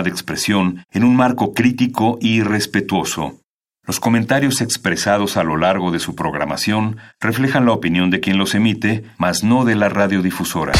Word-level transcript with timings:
de 0.00 0.08
expresión 0.08 0.86
en 0.90 1.04
un 1.04 1.14
marco 1.14 1.52
crítico 1.52 2.16
y 2.18 2.40
respetuoso. 2.40 3.40
Los 3.86 4.00
comentarios 4.00 4.62
expresados 4.62 5.36
a 5.36 5.44
lo 5.44 5.58
largo 5.58 5.90
de 5.90 5.98
su 5.98 6.14
programación 6.14 6.96
reflejan 7.20 7.66
la 7.66 7.72
opinión 7.72 8.08
de 8.08 8.20
quien 8.20 8.38
los 8.38 8.54
emite, 8.54 9.04
mas 9.18 9.44
no 9.44 9.66
de 9.66 9.74
la 9.74 9.90
radiodifusora. 9.90 10.72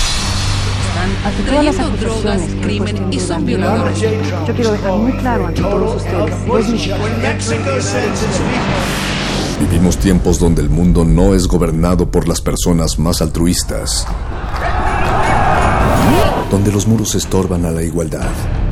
Ante 1.27 1.43
todas 1.43 1.65
las 1.65 1.79
acusaciones 1.79 2.55
crimen 2.63 3.13
y 3.13 3.21
son 3.21 3.45
violadores. 3.45 4.01
Yo 4.01 4.55
quiero 4.55 4.73
dejar 4.73 4.93
muy 4.93 5.13
claro 5.13 5.47
ante 5.47 5.61
todos 5.61 5.97
ustedes. 5.97 6.35
Vivimos 9.61 9.99
tiempos 9.99 10.39
donde 10.39 10.63
el 10.63 10.71
mundo 10.71 11.05
no 11.05 11.35
es 11.35 11.47
gobernado 11.47 12.11
por 12.11 12.27
las 12.27 12.41
personas 12.41 12.99
más 12.99 13.21
altruistas. 13.21 14.07
Donde 16.51 16.73
los 16.73 16.87
muros 16.87 17.15
estorban 17.15 17.67
a 17.67 17.71
la 17.71 17.83
igualdad. 17.83 18.31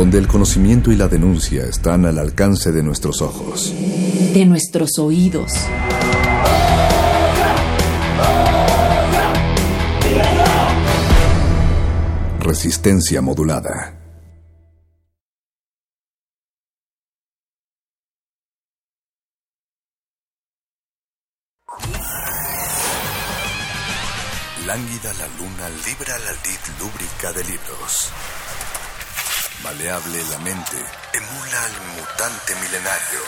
Donde 0.00 0.16
el 0.16 0.28
conocimiento 0.28 0.90
y 0.90 0.96
la 0.96 1.08
denuncia 1.08 1.64
están 1.66 2.06
al 2.06 2.18
alcance 2.18 2.72
de 2.72 2.82
nuestros 2.82 3.20
ojos 3.20 3.74
de 4.32 4.46
nuestros 4.46 4.98
oídos. 4.98 5.52
Resistencia 12.38 13.20
modulada. 13.20 13.96
Lánguida 24.66 25.12
la 25.14 25.26
luna 25.36 25.68
libra 25.84 26.18
la 26.20 26.32
lid 26.32 26.78
lúbrica 26.78 27.32
de 27.32 27.44
libros. 27.44 28.12
Maleable 29.62 30.22
la 30.30 30.38
mente, 30.38 30.76
emula 31.12 31.64
al 31.64 31.72
mutante 31.96 32.54
milenario. 32.62 33.20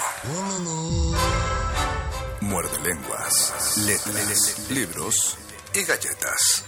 Muerde 2.41 2.80
lenguas, 2.80 3.77
letras, 3.86 4.70
libros 4.70 5.36
y 5.74 5.84
galletas. 5.84 6.64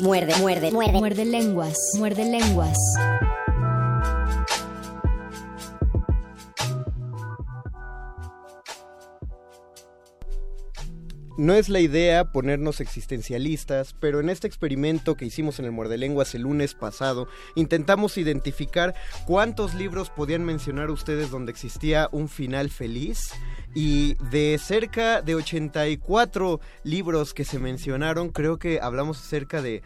Muerde, 0.00 0.36
muerde, 0.36 0.70
muerde. 0.70 0.92
Muerde 0.92 1.24
lenguas, 1.24 1.76
muerde 1.98 2.24
lenguas. 2.24 2.78
No 11.38 11.52
es 11.52 11.68
la 11.68 11.80
idea 11.80 12.32
ponernos 12.32 12.80
existencialistas, 12.80 13.94
pero 14.00 14.20
en 14.20 14.30
este 14.30 14.46
experimento 14.46 15.16
que 15.16 15.26
hicimos 15.26 15.58
en 15.58 15.66
el 15.66 15.72
Muerde 15.72 15.98
Lenguas 15.98 16.34
el 16.34 16.42
lunes 16.42 16.72
pasado, 16.72 17.28
intentamos 17.54 18.16
identificar 18.16 18.94
cuántos 19.26 19.74
libros 19.74 20.08
podían 20.08 20.46
mencionar 20.46 20.90
ustedes 20.90 21.30
donde 21.30 21.52
existía 21.52 22.08
un 22.10 22.30
final 22.30 22.70
feliz. 22.70 23.34
Y 23.74 24.14
de 24.30 24.58
cerca 24.58 25.20
de 25.20 25.34
84 25.34 26.58
libros 26.84 27.34
que 27.34 27.44
se 27.44 27.58
mencionaron, 27.58 28.30
creo 28.30 28.58
que 28.58 28.80
hablamos 28.80 29.18
acerca 29.18 29.60
de 29.60 29.82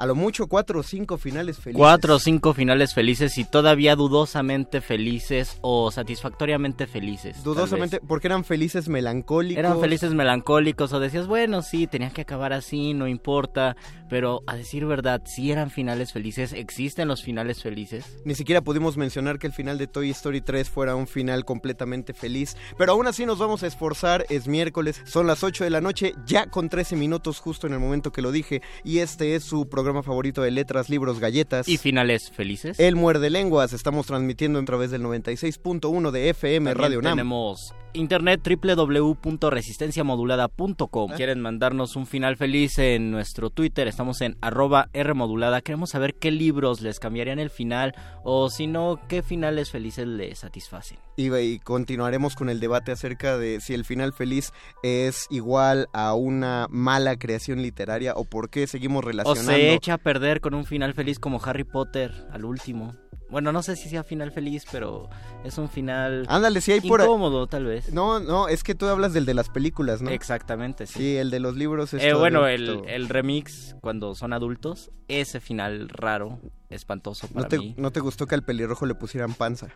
a 0.00 0.06
lo 0.06 0.14
mucho 0.14 0.46
cuatro 0.46 0.80
o 0.80 0.82
cinco 0.82 1.18
finales 1.18 1.58
felices. 1.58 1.78
Cuatro 1.78 2.14
o 2.14 2.18
cinco 2.18 2.54
finales 2.54 2.94
felices 2.94 3.36
y 3.36 3.44
todavía 3.44 3.96
dudosamente 3.96 4.80
felices 4.80 5.58
o 5.60 5.90
satisfactoriamente 5.90 6.86
felices. 6.86 7.44
Dudosamente, 7.44 8.00
porque 8.00 8.28
eran 8.28 8.44
felices 8.44 8.88
melancólicos. 8.88 9.58
Eran 9.58 9.78
felices 9.78 10.14
melancólicos 10.14 10.94
o 10.94 11.00
decías, 11.00 11.26
bueno, 11.26 11.60
sí, 11.60 11.86
tenía 11.86 12.08
que 12.08 12.22
acabar 12.22 12.54
así, 12.54 12.94
no 12.94 13.08
importa. 13.08 13.76
Pero 14.08 14.40
a 14.46 14.56
decir 14.56 14.86
verdad, 14.86 15.20
si 15.26 15.52
eran 15.52 15.70
finales 15.70 16.12
felices, 16.12 16.54
existen 16.54 17.06
los 17.06 17.22
finales 17.22 17.62
felices. 17.62 18.06
Ni 18.24 18.34
siquiera 18.34 18.62
pudimos 18.62 18.96
mencionar 18.96 19.38
que 19.38 19.48
el 19.48 19.52
final 19.52 19.76
de 19.76 19.86
Toy 19.86 20.08
Story 20.10 20.40
3 20.40 20.70
fuera 20.70 20.96
un 20.96 21.08
final 21.08 21.44
completamente 21.44 22.14
feliz. 22.14 22.56
Pero 22.78 22.92
aún 22.92 23.06
así 23.06 23.26
nos 23.26 23.38
vamos 23.38 23.62
a 23.62 23.66
esforzar, 23.66 24.24
es 24.30 24.48
miércoles, 24.48 25.02
son 25.04 25.26
las 25.26 25.44
8 25.44 25.62
de 25.62 25.70
la 25.70 25.82
noche, 25.82 26.14
ya 26.24 26.46
con 26.46 26.70
13 26.70 26.96
minutos 26.96 27.38
justo 27.38 27.66
en 27.66 27.74
el 27.74 27.80
momento 27.80 28.12
que 28.12 28.22
lo 28.22 28.32
dije. 28.32 28.62
Y 28.82 28.98
este 28.98 29.34
es 29.34 29.44
su 29.44 29.68
programa 29.68 29.89
favorito 30.02 30.42
de 30.42 30.50
letras, 30.50 30.88
libros, 30.88 31.20
galletas. 31.20 31.68
¿Y 31.68 31.76
finales 31.76 32.30
felices? 32.30 32.78
El 32.80 32.96
Muerde 32.96 33.30
Lenguas. 33.30 33.72
Estamos 33.72 34.06
transmitiendo 34.06 34.58
a 34.58 34.64
través 34.64 34.90
del 34.90 35.02
96.1 35.02 36.10
de 36.10 36.30
FM 36.30 36.74
Radio 36.74 37.02
NAM. 37.02 37.12
Tenemos 37.12 37.74
internet 37.92 38.40
www.resistenciamodulada.com. 38.44 41.12
Quieren 41.16 41.40
mandarnos 41.40 41.96
un 41.96 42.06
final 42.06 42.36
feliz 42.36 42.78
en 42.78 43.10
nuestro 43.10 43.50
Twitter, 43.50 43.88
estamos 43.88 44.20
en 44.20 44.36
arroba 44.40 44.88
Rmodulada. 44.92 45.60
Queremos 45.60 45.90
saber 45.90 46.14
qué 46.14 46.30
libros 46.30 46.80
les 46.80 47.00
cambiarían 47.00 47.38
el 47.38 47.50
final 47.50 47.94
o 48.24 48.50
si 48.50 48.66
no, 48.66 49.00
qué 49.08 49.22
finales 49.22 49.70
felices 49.70 50.06
les 50.06 50.38
satisfacen. 50.38 50.98
Y, 51.16 51.34
y 51.34 51.58
continuaremos 51.58 52.36
con 52.36 52.48
el 52.48 52.60
debate 52.60 52.92
acerca 52.92 53.36
de 53.36 53.60
si 53.60 53.74
el 53.74 53.84
final 53.84 54.12
feliz 54.12 54.52
es 54.82 55.26
igual 55.30 55.88
a 55.92 56.14
una 56.14 56.66
mala 56.70 57.16
creación 57.16 57.62
literaria 57.62 58.14
o 58.14 58.24
por 58.24 58.50
qué 58.50 58.66
seguimos 58.66 59.04
relacionando. 59.04 59.52
O 59.52 59.54
se 59.54 59.74
echa 59.74 59.94
a 59.94 59.98
perder 59.98 60.40
con 60.40 60.54
un 60.54 60.64
final 60.64 60.94
feliz 60.94 61.18
como 61.18 61.40
Harry 61.44 61.64
Potter 61.64 62.12
al 62.32 62.44
último. 62.44 62.94
Bueno, 63.30 63.52
no 63.52 63.62
sé 63.62 63.76
si 63.76 63.88
sea 63.88 64.02
final 64.02 64.32
feliz, 64.32 64.64
pero 64.72 65.08
es 65.44 65.56
un 65.56 65.68
final 65.68 66.26
Ándale, 66.28 66.60
si 66.60 66.72
hay 66.72 66.80
incómodo, 66.82 67.46
tal 67.46 67.64
vez. 67.64 67.79
No, 67.92 68.20
no, 68.20 68.48
es 68.48 68.62
que 68.62 68.74
tú 68.74 68.86
hablas 68.86 69.12
del 69.12 69.26
de 69.26 69.34
las 69.34 69.48
películas, 69.48 70.02
¿no? 70.02 70.10
Exactamente, 70.10 70.86
sí. 70.86 70.98
Sí, 70.98 71.16
el 71.16 71.30
de 71.30 71.40
los 71.40 71.56
libros 71.56 71.94
es 71.94 72.02
eh, 72.02 72.14
Bueno, 72.14 72.46
el, 72.46 72.82
el, 72.86 73.08
remix, 73.08 73.76
cuando 73.80 74.14
son 74.14 74.32
adultos, 74.32 74.90
ese 75.08 75.40
final 75.40 75.88
raro, 75.88 76.38
espantoso 76.68 77.28
para 77.28 77.42
¿No 77.42 77.48
te, 77.48 77.58
mí. 77.58 77.74
¿No 77.76 77.90
te 77.90 78.00
gustó 78.00 78.26
que 78.26 78.34
al 78.34 78.42
pelirrojo 78.42 78.86
le 78.86 78.94
pusieran 78.94 79.34
panza? 79.34 79.68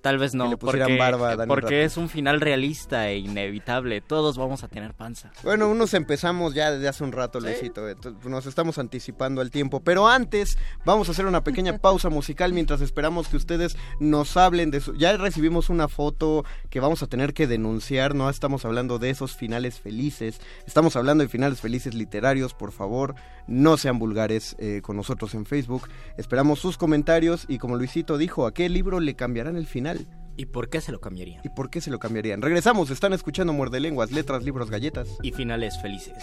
Tal 0.00 0.18
vez 0.18 0.34
no, 0.34 0.48
le 0.48 0.56
pusieran 0.56 0.88
porque, 0.88 0.98
barba 0.98 1.46
porque 1.46 1.84
es 1.84 1.96
un 1.96 2.08
final 2.08 2.40
realista 2.40 3.08
e 3.08 3.18
inevitable. 3.18 4.00
Todos 4.00 4.38
vamos 4.38 4.64
a 4.64 4.68
tener 4.68 4.94
panza. 4.94 5.30
Bueno, 5.42 5.68
unos 5.68 5.92
empezamos 5.92 6.54
ya 6.54 6.70
desde 6.70 6.88
hace 6.88 7.04
un 7.04 7.12
rato, 7.12 7.38
Luisito. 7.38 7.88
Entonces, 7.88 8.24
Nos 8.24 8.46
estamos 8.46 8.78
anticipando 8.78 9.40
al 9.40 9.50
tiempo. 9.50 9.80
Pero 9.80 10.08
antes, 10.08 10.56
vamos 10.86 11.08
a 11.08 11.12
hacer 11.12 11.26
una 11.26 11.44
pequeña 11.44 11.78
pausa 11.78 12.08
musical 12.08 12.52
mientras 12.52 12.80
esperamos 12.80 13.28
que 13.28 13.36
ustedes 13.36 13.76
nos 13.98 14.36
hablen 14.36 14.70
de 14.70 14.80
su. 14.80 14.94
Ya 14.94 15.16
recibimos 15.16 15.68
una 15.68 15.88
foto 15.88 16.44
que 16.70 16.80
vamos 16.80 17.02
a 17.02 17.06
tener 17.06 17.34
que 17.34 17.46
denunciar. 17.46 18.14
No 18.14 18.30
estamos 18.30 18.64
hablando 18.64 18.98
de 18.98 19.10
esos 19.10 19.36
finales 19.36 19.80
felices. 19.80 20.40
Estamos 20.66 20.96
hablando 20.96 21.22
de 21.24 21.28
finales 21.28 21.60
felices 21.60 21.94
literarios. 21.94 22.54
Por 22.54 22.72
favor, 22.72 23.14
no 23.50 23.76
sean 23.76 23.98
vulgares 23.98 24.56
eh, 24.58 24.80
con 24.82 24.96
nosotros 24.96 25.34
en 25.34 25.44
Facebook. 25.44 25.88
Esperamos 26.16 26.60
sus 26.60 26.78
comentarios. 26.78 27.44
Y 27.48 27.58
como 27.58 27.76
Luisito 27.76 28.16
dijo, 28.16 28.46
¿a 28.46 28.54
qué 28.54 28.68
libro 28.68 29.00
le 29.00 29.16
cambiarán 29.16 29.56
el 29.56 29.66
final? 29.66 30.06
¿Y 30.36 30.46
por 30.46 30.70
qué 30.70 30.80
se 30.80 30.92
lo 30.92 31.00
cambiarían? 31.00 31.42
¿Y 31.44 31.50
por 31.50 31.68
qué 31.68 31.80
se 31.80 31.90
lo 31.90 31.98
cambiarían? 31.98 32.40
Regresamos, 32.40 32.90
están 32.90 33.12
escuchando 33.12 33.52
Muerde 33.52 33.80
Lenguas, 33.80 34.12
letras, 34.12 34.42
libros, 34.44 34.70
galletas. 34.70 35.08
Y 35.22 35.32
finales 35.32 35.78
felices. 35.82 36.14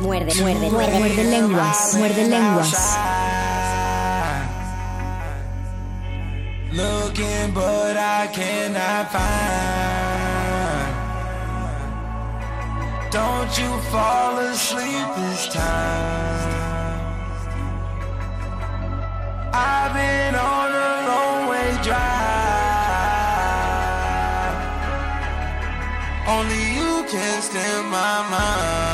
Muerde, 0.00 0.34
muerde, 0.40 0.70
muerde, 0.70 0.98
muerde 0.98 1.24
lenguas, 1.24 1.96
muerde 1.96 2.28
lenguas. 2.28 2.98
Looking, 6.74 7.52
but 7.54 7.96
I 7.96 8.26
cannot 8.32 9.12
find. 9.12 10.94
Don't 13.10 13.58
you 13.58 13.70
fall 13.92 14.38
asleep 14.38 15.06
this 15.16 15.48
time. 15.54 16.52
I've 19.52 19.92
been 19.94 20.34
on 20.34 20.70
a 20.90 20.94
long 21.10 21.48
way 21.50 21.70
drive. 21.82 22.14
Only 26.26 26.62
you 26.78 27.04
can 27.08 27.42
stand 27.42 27.86
my 27.90 28.22
mind. 28.30 28.84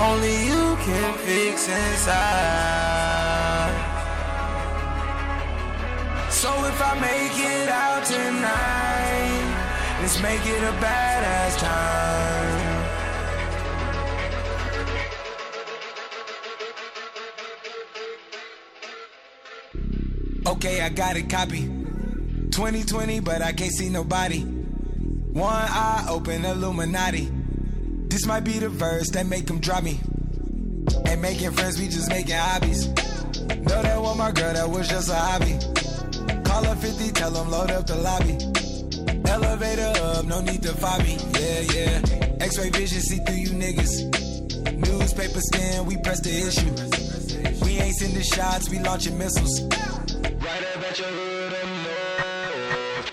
only 0.00 0.46
you 0.46 0.76
can 0.84 1.12
fix 1.18 1.68
inside. 1.68 3.09
So 6.40 6.48
if 6.64 6.80
I 6.82 6.94
make 6.98 7.38
it 7.38 7.68
out 7.68 8.02
tonight, 8.06 9.44
let's 10.00 10.22
make 10.22 10.40
it 10.40 10.62
a 10.62 10.72
badass 10.80 11.58
time. 11.58 12.86
Okay, 20.46 20.80
I 20.80 20.88
got 20.88 21.18
it, 21.18 21.28
copy. 21.28 21.66
2020, 22.50 23.20
but 23.20 23.42
I 23.42 23.52
can't 23.52 23.72
see 23.72 23.90
nobody. 23.90 24.40
One 24.40 25.52
eye 25.52 26.06
open, 26.08 26.46
Illuminati. 26.46 27.30
This 28.08 28.24
might 28.24 28.44
be 28.44 28.58
the 28.58 28.70
verse 28.70 29.10
that 29.10 29.26
make 29.26 29.44
them 29.44 29.60
drop 29.60 29.82
me. 29.82 30.00
Ain't 31.04 31.20
making 31.20 31.50
friends, 31.50 31.78
we 31.78 31.88
just 31.88 32.08
making 32.08 32.34
hobbies. 32.34 32.86
Know 32.86 33.82
that 33.82 34.00
one 34.00 34.16
my 34.16 34.32
girl, 34.32 34.54
that 34.54 34.70
was 34.70 34.88
just 34.88 35.10
a 35.10 35.14
hobby. 35.14 35.58
Call 36.50 36.64
her 36.64 36.74
50, 36.74 37.12
tell 37.12 37.30
them 37.30 37.48
load 37.48 37.70
up 37.70 37.86
the 37.86 37.94
lobby. 37.94 38.34
Elevator 39.30 39.92
up, 40.02 40.24
no 40.24 40.40
need 40.40 40.62
to 40.62 40.72
fight 40.72 41.00
me. 41.04 41.16
Yeah, 41.38 41.60
yeah. 41.74 42.44
X-ray 42.44 42.70
vision, 42.70 43.00
see 43.00 43.18
through 43.18 43.36
you 43.36 43.50
niggas. 43.50 43.94
Newspaper 44.74 45.40
scan, 45.40 45.86
we 45.86 45.96
press 45.98 46.18
the 46.20 46.34
issue. 46.48 46.72
We 47.64 47.78
ain't 47.78 47.94
sending 47.94 48.22
shots, 48.22 48.68
we 48.68 48.80
launching 48.80 49.16
missiles. 49.16 49.62
Right 49.62 50.64
up 50.74 50.82
at 50.90 50.98
your 50.98 51.08
hood, 51.08 51.40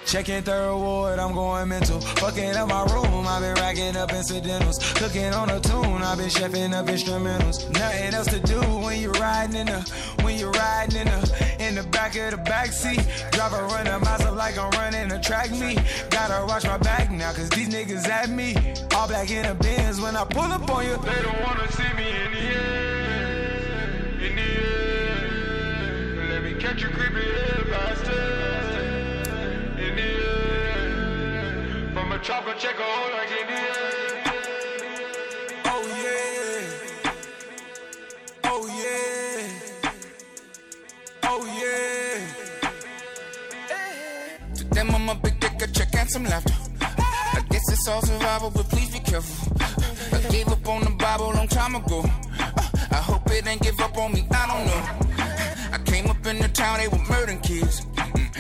Checking 0.08 0.42
third 0.42 0.74
ward, 0.74 1.20
I'm 1.20 1.34
going 1.34 1.68
mental. 1.68 2.00
Fucking 2.00 2.56
up 2.56 2.70
my 2.70 2.86
room, 2.86 3.28
I've 3.28 3.42
been 3.42 3.56
racking 3.56 3.98
up 3.98 4.14
incidentals. 4.14 4.80
Cooking 4.94 5.34
on 5.34 5.50
a 5.50 5.60
tune, 5.60 6.02
I've 6.02 6.18
been 6.18 6.30
chefing 6.30 6.74
up 6.74 6.86
instrumentals. 6.86 7.70
Nothing 7.72 8.14
else 8.14 8.28
to 8.28 8.40
do 8.40 8.60
when 8.62 9.02
you're 9.02 9.12
riding 9.12 9.58
in 9.58 9.66
the, 9.68 9.82
when 10.22 10.40
you're 10.40 10.52
riding 10.52 11.02
in 11.02 11.08
the, 11.08 11.47
the 11.78 11.84
back 11.90 12.16
of 12.16 12.32
the 12.32 12.38
back 12.38 12.72
seat. 12.72 13.06
Drive 13.32 13.54
a 13.54 13.64
runner 13.66 14.00
myself 14.00 14.36
like 14.36 14.58
I'm 14.58 14.72
running 14.72 15.12
a 15.12 15.20
track 15.20 15.52
meet. 15.52 15.80
Gotta 16.10 16.46
watch 16.46 16.66
my 16.66 16.78
back 16.78 17.12
now, 17.12 17.32
cause 17.32 17.50
these 17.50 17.70
niggas 17.70 18.08
at 18.08 18.30
me. 18.30 18.56
All 18.96 19.08
black 19.08 19.30
in 19.30 19.44
the 19.44 19.54
bins 19.54 20.02
when 20.02 20.16
I 20.16 20.26
pull 20.26 20.42
up 20.44 20.70
on 20.72 20.86
you. 20.86 20.98
They 20.98 21.22
don't 21.22 21.42
wanna 21.44 21.72
see 21.74 21.94
me 21.94 22.10
in 22.24 22.32
the 22.32 22.40
air, 22.40 23.94
in 24.28 24.36
the 24.36 24.42
air. 24.72 26.30
Let 26.32 26.44
me 26.44 26.56
catch 26.60 26.82
you 26.82 26.90
creeping 26.90 27.22
head 27.22 27.68
faster. 27.68 28.22
In 29.78 29.96
the 29.96 30.10
air. 30.26 31.94
From 31.94 32.12
a 32.12 32.20
chopper, 32.20 32.54
check 32.58 32.76
a 32.80 32.84
hole 32.84 33.12
like 33.12 33.30
in 33.40 33.48
the 33.48 33.54
air. 33.54 33.87
Some 46.10 46.24
laughter. 46.24 46.54
I 46.82 47.42
guess 47.50 47.64
it's 47.72 47.88
all 47.88 48.02
survival, 48.02 48.52
but 48.52 48.70
please 48.70 48.92
be 48.92 49.00
careful. 49.00 49.58
I 49.60 50.22
gave 50.32 50.48
up 50.48 50.68
on 50.68 50.84
the 50.84 50.92
Bible 50.92 51.32
long 51.34 51.48
time 51.48 51.76
ago. 51.76 52.04
I 52.92 53.02
hope 53.02 53.30
it 53.32 53.46
ain't 53.48 53.62
give 53.62 53.80
up 53.82 53.98
on 53.98 54.14
me, 54.14 54.26
I 54.32 54.48
don't 54.48 54.66
know. 54.68 54.82
I 55.74 55.78
came 55.86 56.08
up 56.08 56.26
in 56.26 56.40
the 56.40 56.48
town, 56.50 56.80
they 56.80 56.88
were 56.88 57.04
murdering 57.10 57.40
kids. 57.40 57.86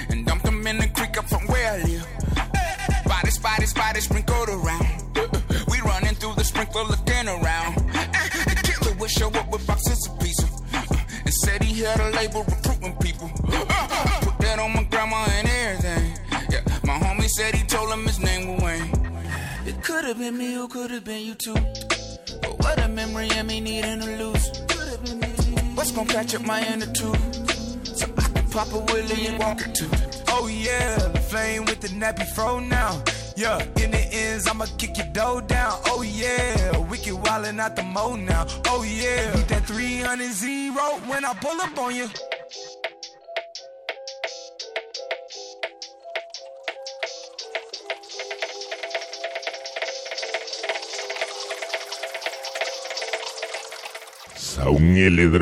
And 0.09 0.25
dumped 0.25 0.45
them 0.45 0.65
in 0.65 0.77
the 0.77 0.87
creek 0.87 1.17
up 1.17 1.27
from 1.27 1.45
where 1.47 1.73
I 1.73 1.77
live. 1.83 2.07
Body, 3.05 3.31
spotty, 3.31 3.65
spotty, 3.65 4.01
sprinkled 4.01 4.49
around. 4.49 4.87
We 5.69 5.81
running 5.81 6.15
through 6.15 6.35
the 6.35 6.43
sprinkler 6.43 6.83
looking 6.83 7.27
around. 7.27 7.75
The 8.47 8.59
killer 8.63 8.95
would 8.97 9.09
show 9.09 9.29
up 9.29 9.51
with 9.51 9.65
boxes 9.67 10.07
of 10.07 10.19
pizza. 10.19 10.47
And 11.25 11.33
said 11.33 11.63
he 11.63 11.81
had 11.81 11.99
a 11.99 12.11
label 12.11 12.43
recruiting 12.43 12.95
people. 12.97 13.29
Uh-uh, 13.45 13.65
uh-uh, 13.69 14.19
put 14.21 14.37
that 14.39 14.59
on 14.59 14.73
my 14.73 14.83
grandma 14.83 15.25
and 15.31 15.46
said 17.27 17.55
he 17.55 17.65
told 17.65 17.89
him 17.91 18.05
his 18.05 18.19
name 18.19 18.47
was 18.47 18.61
Wayne. 18.61 18.91
It 19.65 19.83
could 19.83 20.05
have 20.05 20.17
been 20.17 20.37
me 20.37 20.57
or 20.57 20.67
could 20.67 20.91
have 20.91 21.03
been 21.03 21.25
you 21.25 21.35
too. 21.35 21.53
But 21.53 22.57
what 22.59 22.79
a 22.79 22.87
memory 22.87 23.29
and 23.31 23.47
me 23.47 23.59
needing 23.59 23.99
to 23.99 24.17
lose. 24.23 24.49
What's 25.75 25.91
gonna 25.91 26.07
patch 26.07 26.35
up 26.35 26.43
my 26.43 26.65
inner 26.65 26.91
tube? 26.93 27.17
So 27.83 28.07
I 28.17 28.21
can 28.21 28.49
pop 28.49 28.71
a 28.73 28.79
willy 28.79 29.27
and 29.27 29.39
walk 29.39 29.61
it 29.61 29.75
too. 29.75 29.89
Oh 30.29 30.47
yeah, 30.47 30.95
the 31.09 31.19
flame 31.19 31.65
with 31.65 31.81
the 31.81 31.89
nappy 31.89 32.25
fro 32.33 32.59
now. 32.59 33.01
Yeah, 33.35 33.61
in 33.83 33.91
the 33.91 34.07
ends, 34.11 34.47
I'ma 34.47 34.65
kick 34.77 34.97
your 34.97 35.07
dough 35.07 35.41
down. 35.41 35.79
Oh 35.85 36.01
yeah, 36.01 36.77
wicked 36.77 37.13
wildin' 37.13 37.59
out 37.59 37.75
the 37.75 37.83
mo 37.83 38.15
now. 38.15 38.47
Oh 38.67 38.83
yeah, 38.83 39.35
beat 39.35 39.47
that 39.49 39.65
300 39.65 40.31
zero 40.31 40.99
when 41.07 41.25
I 41.25 41.33
pull 41.33 41.59
up 41.61 41.77
on 41.77 41.95
you. 41.95 42.09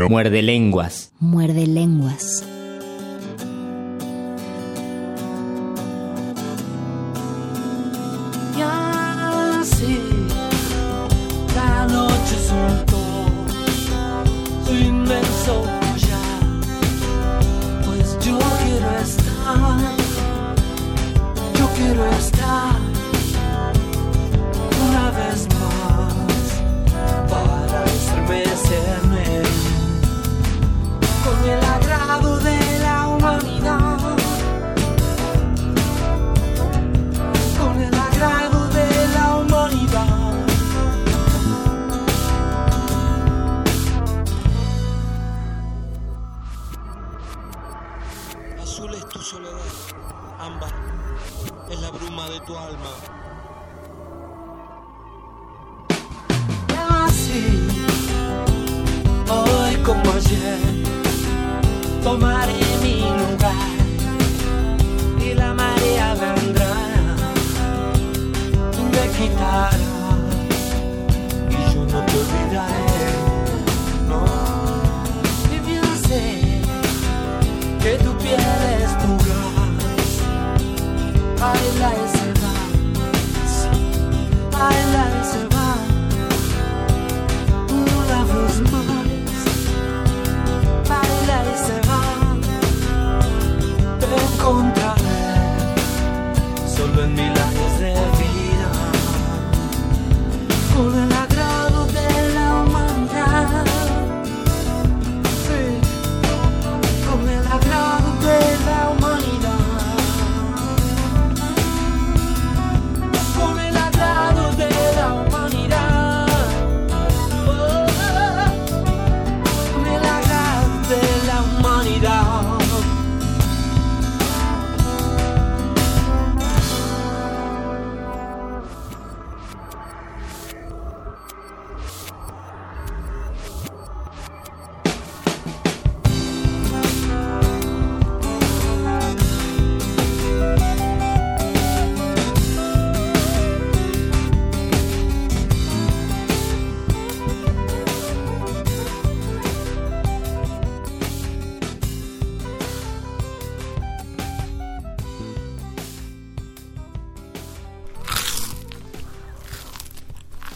Muerde 0.10 0.42
lenguas. 0.42 1.12
Muerde 1.20 1.68
lenguas. 1.68 2.44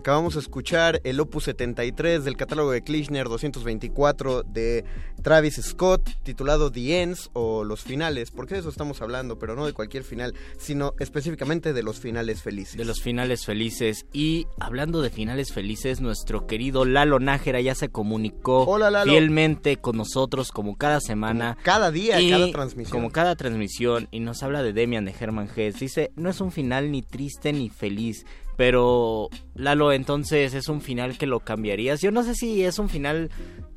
Acabamos 0.00 0.32
de 0.32 0.40
escuchar 0.40 1.02
el 1.04 1.20
Opus 1.20 1.44
73 1.44 2.24
del 2.24 2.38
catálogo 2.38 2.70
de 2.70 2.80
Klishner 2.80 3.28
224 3.28 4.44
de 4.44 4.86
Travis 5.22 5.60
Scott, 5.62 6.08
titulado 6.22 6.72
The 6.72 7.02
Ends 7.02 7.28
o 7.34 7.64
Los 7.64 7.82
Finales, 7.82 8.30
porque 8.30 8.54
de 8.54 8.60
eso 8.60 8.70
estamos 8.70 9.02
hablando, 9.02 9.38
pero 9.38 9.56
no 9.56 9.66
de 9.66 9.74
cualquier 9.74 10.02
final, 10.02 10.34
sino 10.56 10.94
específicamente 11.00 11.74
de 11.74 11.82
los 11.82 12.00
finales 12.00 12.40
felices. 12.40 12.78
De 12.78 12.86
los 12.86 13.02
finales 13.02 13.44
felices. 13.44 14.06
Y 14.10 14.46
hablando 14.58 15.02
de 15.02 15.10
finales 15.10 15.52
felices, 15.52 16.00
nuestro 16.00 16.46
querido 16.46 16.86
Lalo 16.86 17.20
Nájera 17.20 17.60
ya 17.60 17.74
se 17.74 17.90
comunicó 17.90 18.62
Hola, 18.62 18.90
Lalo. 18.90 19.12
fielmente 19.12 19.76
con 19.76 19.98
nosotros 19.98 20.50
como 20.50 20.78
cada 20.78 21.02
semana. 21.02 21.58
Cada 21.62 21.90
día, 21.90 22.22
Y 22.22 22.30
cada 22.30 22.50
transmisión. 22.50 22.90
Como 22.98 23.12
cada 23.12 23.36
transmisión, 23.36 24.08
y 24.10 24.20
nos 24.20 24.42
habla 24.42 24.62
de 24.62 24.72
Demian 24.72 25.04
de 25.04 25.12
Herman 25.20 25.50
Hesse. 25.54 25.78
Dice, 25.78 26.10
no 26.16 26.30
es 26.30 26.40
un 26.40 26.52
final 26.52 26.90
ni 26.90 27.02
triste 27.02 27.52
ni 27.52 27.68
feliz, 27.68 28.24
pero 28.60 29.30
Lalo, 29.54 29.90
entonces 29.90 30.52
es 30.52 30.68
un 30.68 30.82
final 30.82 31.16
que 31.16 31.24
lo 31.24 31.40
cambiarías. 31.40 32.02
Yo 32.02 32.10
no 32.10 32.22
sé 32.22 32.34
si 32.34 32.62
es 32.62 32.78
un 32.78 32.90
final 32.90 33.30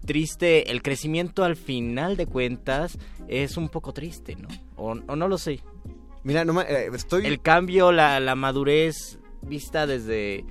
triste, 0.05 0.71
el 0.71 0.81
crecimiento 0.81 1.45
al 1.45 1.55
final 1.55 2.17
de 2.17 2.25
cuentas 2.25 2.97
es 3.29 3.55
un 3.55 3.69
poco 3.69 3.93
triste, 3.93 4.35
¿no? 4.35 4.49
O, 4.75 4.89
o 4.91 5.15
no 5.15 5.29
lo 5.29 5.37
sé. 5.37 5.61
Mira, 6.23 6.43
no 6.43 6.61
eh, 6.61 6.89
estoy... 6.93 7.25
El 7.25 7.41
cambio, 7.41 7.93
la, 7.93 8.19
la 8.19 8.35
madurez 8.35 9.19
vista 9.41 9.87
desde 9.87 10.43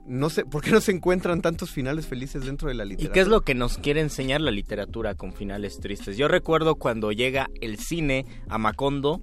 No 0.05 0.29
sé, 0.29 0.43
¿por 0.45 0.61
qué 0.61 0.71
no 0.71 0.81
se 0.81 0.91
encuentran 0.91 1.41
tantos 1.41 1.71
finales 1.71 2.07
felices 2.07 2.45
dentro 2.45 2.67
de 2.67 2.73
la 2.73 2.83
¿Y 2.83 2.89
literatura? 2.89 3.13
qué 3.13 3.19
es 3.21 3.27
lo 3.27 3.41
que 3.41 3.55
nos 3.55 3.77
quiere 3.77 4.01
enseñar 4.01 4.41
la 4.41 4.51
literatura 4.51 5.15
con 5.15 5.33
finales 5.33 5.79
tristes? 5.79 6.17
Yo 6.17 6.27
recuerdo 6.27 6.75
cuando 6.75 7.11
llega 7.11 7.49
el 7.61 7.77
cine 7.77 8.25
a 8.49 8.57
Macondo 8.57 9.21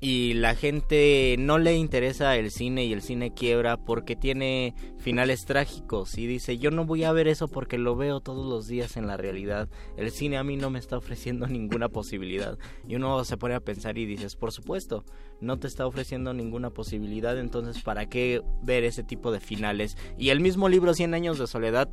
y 0.00 0.34
la 0.34 0.54
gente 0.54 1.36
no 1.38 1.58
le 1.58 1.76
interesa 1.76 2.36
el 2.36 2.50
cine 2.50 2.84
y 2.84 2.92
el 2.92 3.02
cine 3.02 3.34
quiebra 3.34 3.76
porque 3.76 4.16
tiene 4.16 4.74
finales 4.98 5.44
trágicos 5.44 6.18
y 6.18 6.26
dice 6.26 6.58
yo 6.58 6.70
no 6.70 6.84
voy 6.84 7.04
a 7.04 7.12
ver 7.12 7.28
eso 7.28 7.48
porque 7.48 7.78
lo 7.78 7.94
veo 7.94 8.20
todos 8.20 8.46
los 8.46 8.66
días 8.66 8.96
en 8.96 9.06
la 9.06 9.16
realidad. 9.16 9.68
El 9.96 10.10
cine 10.10 10.38
a 10.38 10.44
mí 10.44 10.56
no 10.56 10.70
me 10.70 10.78
está 10.78 10.96
ofreciendo 10.96 11.46
ninguna 11.48 11.88
posibilidad. 11.88 12.58
Y 12.88 12.96
uno 12.96 13.24
se 13.24 13.36
pone 13.36 13.54
a 13.54 13.60
pensar 13.60 13.98
y 13.98 14.06
dices, 14.06 14.36
por 14.36 14.52
supuesto, 14.52 15.04
no 15.40 15.58
te 15.58 15.66
está 15.66 15.86
ofreciendo 15.86 16.32
ninguna 16.32 16.70
posibilidad, 16.70 17.38
entonces 17.38 17.82
¿para 17.82 18.06
qué 18.06 18.42
ver 18.62 18.84
ese 18.84 19.02
tipo 19.02 19.32
de 19.32 19.40
finales? 19.40 19.96
Y 20.18 20.30
el 20.30 20.40
mismo 20.40 20.68
libro 20.68 20.94
100 20.94 21.14
años 21.14 21.38
de 21.38 21.46
soledad 21.46 21.88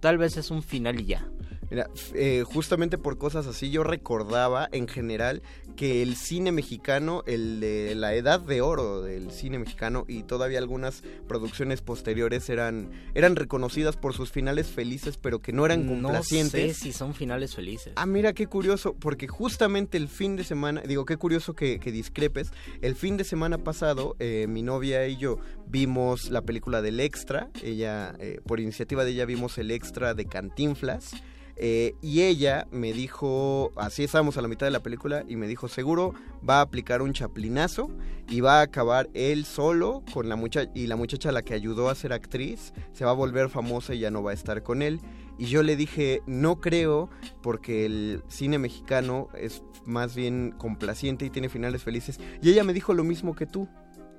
tal 0.00 0.18
vez 0.18 0.36
es 0.36 0.50
un 0.50 0.62
final 0.62 1.00
y 1.00 1.06
ya. 1.06 1.28
Mira, 1.72 1.88
eh, 2.12 2.44
justamente 2.44 2.98
por 2.98 3.16
cosas 3.16 3.46
así 3.46 3.70
yo 3.70 3.82
recordaba 3.82 4.68
en 4.72 4.86
general 4.88 5.40
que 5.74 6.02
el 6.02 6.16
cine 6.16 6.52
mexicano, 6.52 7.22
el 7.26 7.60
de 7.60 7.94
la 7.94 8.14
edad 8.14 8.40
de 8.40 8.60
oro 8.60 9.00
del 9.00 9.30
cine 9.30 9.58
mexicano 9.58 10.04
y 10.06 10.22
todavía 10.24 10.58
algunas 10.58 11.02
producciones 11.26 11.80
posteriores 11.80 12.50
eran, 12.50 12.90
eran 13.14 13.36
reconocidas 13.36 13.96
por 13.96 14.12
sus 14.12 14.30
finales 14.30 14.66
felices 14.66 15.16
pero 15.16 15.38
que 15.40 15.54
no 15.54 15.64
eran 15.64 15.86
No 15.86 15.92
complacientes. 15.94 16.76
sé 16.76 16.84
si 16.84 16.92
son 16.92 17.14
finales 17.14 17.54
felices. 17.54 17.94
Ah, 17.96 18.04
mira 18.04 18.34
qué 18.34 18.46
curioso, 18.48 18.92
porque 18.94 19.26
justamente 19.26 19.96
el 19.96 20.08
fin 20.08 20.36
de 20.36 20.44
semana, 20.44 20.82
digo, 20.82 21.06
qué 21.06 21.16
curioso 21.16 21.54
que, 21.54 21.78
que 21.80 21.90
discrepes, 21.90 22.50
el 22.82 22.96
fin 22.96 23.16
de 23.16 23.24
semana 23.24 23.56
pasado 23.56 24.14
eh, 24.18 24.44
mi 24.46 24.62
novia 24.62 25.06
y 25.08 25.16
yo 25.16 25.38
vimos 25.68 26.28
la 26.30 26.42
película 26.42 26.82
del 26.82 27.00
extra, 27.00 27.48
ella, 27.62 28.14
eh, 28.18 28.40
por 28.46 28.60
iniciativa 28.60 29.06
de 29.06 29.12
ella 29.12 29.24
vimos 29.24 29.56
el 29.56 29.70
extra 29.70 30.12
de 30.12 30.26
Cantinflas, 30.26 31.12
eh, 31.56 31.94
y 32.00 32.22
ella 32.22 32.66
me 32.70 32.92
dijo, 32.92 33.72
así 33.76 34.04
estábamos 34.04 34.36
a 34.36 34.42
la 34.42 34.48
mitad 34.48 34.66
de 34.66 34.70
la 34.70 34.82
película, 34.82 35.24
y 35.28 35.36
me 35.36 35.46
dijo, 35.46 35.68
seguro 35.68 36.14
va 36.48 36.58
a 36.58 36.62
aplicar 36.62 37.02
un 37.02 37.12
chaplinazo 37.12 37.90
y 38.28 38.40
va 38.40 38.60
a 38.60 38.62
acabar 38.62 39.10
él 39.14 39.44
solo 39.44 40.02
con 40.12 40.28
la 40.28 40.36
muchacha, 40.36 40.70
y 40.74 40.86
la 40.86 40.96
muchacha 40.96 41.32
la 41.32 41.42
que 41.42 41.54
ayudó 41.54 41.88
a 41.88 41.94
ser 41.94 42.12
actriz 42.12 42.72
se 42.92 43.04
va 43.04 43.10
a 43.10 43.14
volver 43.14 43.48
famosa 43.48 43.94
y 43.94 44.00
ya 44.00 44.10
no 44.10 44.22
va 44.22 44.30
a 44.30 44.34
estar 44.34 44.62
con 44.62 44.82
él. 44.82 45.00
Y 45.38 45.46
yo 45.46 45.62
le 45.62 45.76
dije, 45.76 46.22
no 46.26 46.60
creo, 46.60 47.10
porque 47.42 47.86
el 47.86 48.22
cine 48.28 48.58
mexicano 48.58 49.28
es 49.34 49.62
más 49.84 50.14
bien 50.14 50.54
complaciente 50.56 51.24
y 51.24 51.30
tiene 51.30 51.48
finales 51.48 51.82
felices. 51.82 52.20
Y 52.42 52.50
ella 52.50 52.64
me 52.64 52.72
dijo 52.72 52.94
lo 52.94 53.02
mismo 53.02 53.34
que 53.34 53.46
tú. 53.46 53.68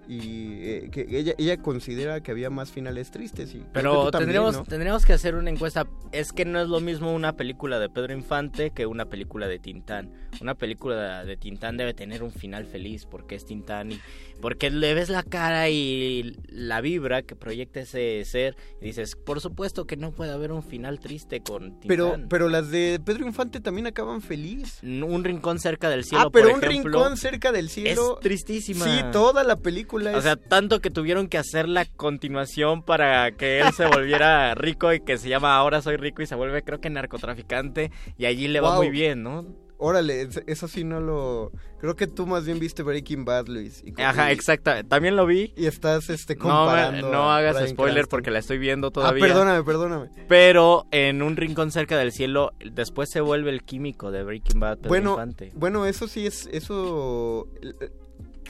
Y 0.08 0.60
eh, 0.62 0.90
que 0.92 1.08
ella 1.10 1.34
ella 1.38 1.58
considera 1.58 2.22
que 2.22 2.32
había 2.32 2.50
más 2.50 2.72
finales 2.72 3.12
tristes 3.12 3.54
y 3.56 3.64
Pero 3.74 4.12
tendríamos, 4.12 4.56
¿no? 4.56 4.64
tendríamos 4.64 5.06
que 5.06 5.14
hacer 5.14 5.36
una 5.36 5.50
encuesta. 5.50 5.88
Es 6.12 6.32
que 6.34 6.46
no 6.46 6.62
es 6.62 6.68
lo 6.68 6.80
mismo 6.80 7.14
una 7.14 7.36
película 7.36 7.80
de 7.80 7.90
Pedro 7.90 8.14
Infante 8.14 8.72
que 8.72 8.86
una 8.86 9.06
película 9.06 9.48
de 9.48 9.60
Tintán. 9.60 10.12
Una 10.42 10.56
película 10.56 11.24
de 11.24 11.38
Tintán 11.38 11.78
debe 11.78 11.94
tener 11.94 12.24
un 12.24 12.32
final 12.32 12.66
feliz 12.66 13.06
porque 13.06 13.36
es 13.36 13.46
Tintán 13.46 13.92
y 13.92 14.00
porque 14.42 14.70
le 14.72 14.94
ves 14.94 15.10
la 15.10 15.24
cara 15.24 15.70
y 15.70 16.36
la 16.50 16.82
vibra 16.82 17.22
que 17.22 17.36
proyecta 17.36 17.80
ese 17.80 18.24
ser 18.26 18.58
y 18.82 18.86
dices, 18.86 19.16
por 19.16 19.40
supuesto 19.40 19.86
que 19.86 19.96
no 19.96 20.12
puede 20.12 20.32
haber 20.32 20.52
un 20.52 20.64
final 20.64 21.00
triste 21.00 21.42
con 21.42 21.80
Tintán. 21.80 21.88
pero 21.88 22.16
pero 22.28 22.50
las 22.50 22.70
de 22.72 23.00
Pedro 23.04 23.26
Infante 23.26 23.62
también 23.62 23.88
acaban 23.88 24.22
feliz 24.22 24.82
un 24.84 25.24
rincón 25.24 25.60
cerca 25.60 25.90
del 25.90 26.04
cielo, 26.04 26.26
ah 26.28 26.30
pero 26.32 26.50
por 26.50 26.58
un 26.58 26.64
ejemplo, 26.64 27.00
rincón 27.00 27.18
cerca 27.18 27.52
del 27.52 27.70
cielo 27.70 28.16
es 28.18 28.22
tristísima. 28.22 28.86
sí 28.86 29.04
toda 29.12 29.44
la 29.44 29.56
película 29.56 29.93
O 29.94 30.18
es 30.18 30.24
sea, 30.24 30.36
tanto 30.36 30.80
que 30.82 30.90
tuvieron 30.90 31.28
que 31.28 31.38
hacer 31.38 31.68
la 31.70 31.86
continuación 31.86 32.84
para 32.84 33.32
que 33.32 33.60
él 33.62 33.72
se 33.74 33.86
volviera 33.86 34.54
rico 34.56 34.92
y 34.94 35.00
que 35.02 35.18
se 35.18 35.30
llama 35.30 35.56
Ahora 35.56 35.82
soy 35.82 35.98
rico 35.98 36.22
y 36.22 36.26
se 36.28 36.36
vuelve 36.36 36.64
creo 36.64 36.80
que 36.82 36.90
narcotraficante 36.90 37.92
y 38.18 38.26
allí 38.26 38.48
le 38.48 38.60
va 38.62 38.76
muy 38.76 38.90
bien, 38.90 39.24
¿no? 39.24 39.46
órale 39.78 40.22
es- 40.22 40.42
eso 40.48 40.70
sí 40.70 40.86
no 40.86 41.02
lo 41.02 41.52
creo 41.82 41.96
que 41.98 42.08
tú 42.08 42.26
más 42.26 42.46
bien 42.46 42.58
viste 42.58 42.84
Breaking 42.84 43.26
Bad 43.26 43.48
Luis 43.48 43.84
y, 43.86 44.00
Ajá, 44.02 44.30
y- 44.30 44.34
exacto. 44.34 44.72
También 44.88 45.18
lo 45.18 45.26
vi. 45.26 45.52
y 45.58 45.66
estás 45.66 46.10
este 46.10 46.36
No, 46.36 46.42
comparando 46.44 47.12
no 47.12 47.30
a 47.30 47.38
hagas 47.38 47.56
Bryan 47.56 47.70
spoiler 47.72 47.94
Cranston. 47.96 48.10
porque 48.10 48.32
la 48.32 48.40
estoy 48.40 48.60
viendo 48.60 48.88
ah 48.88 48.92
todavía. 48.92 49.26
perdóname 49.26 49.62
perdóname 49.64 50.10
Pero 50.30 50.86
en 50.92 51.22
un 51.22 51.36
rincón 51.36 51.72
cerca 51.72 51.98
del 51.98 52.14
cielo, 52.14 52.54
después 52.72 53.10
se 53.12 53.20
vuelve 53.20 53.50
el 53.50 53.64
químico 53.64 54.10
de 54.12 54.24
Breaking 54.24 54.60
Bad, 54.62 54.78
Pedro 54.78 54.90
bueno, 54.90 55.12
Infante. 55.12 55.52
bueno, 55.56 55.86
eso 55.86 56.08
sí 56.08 56.26
es, 56.28 56.48
eso 56.54 57.50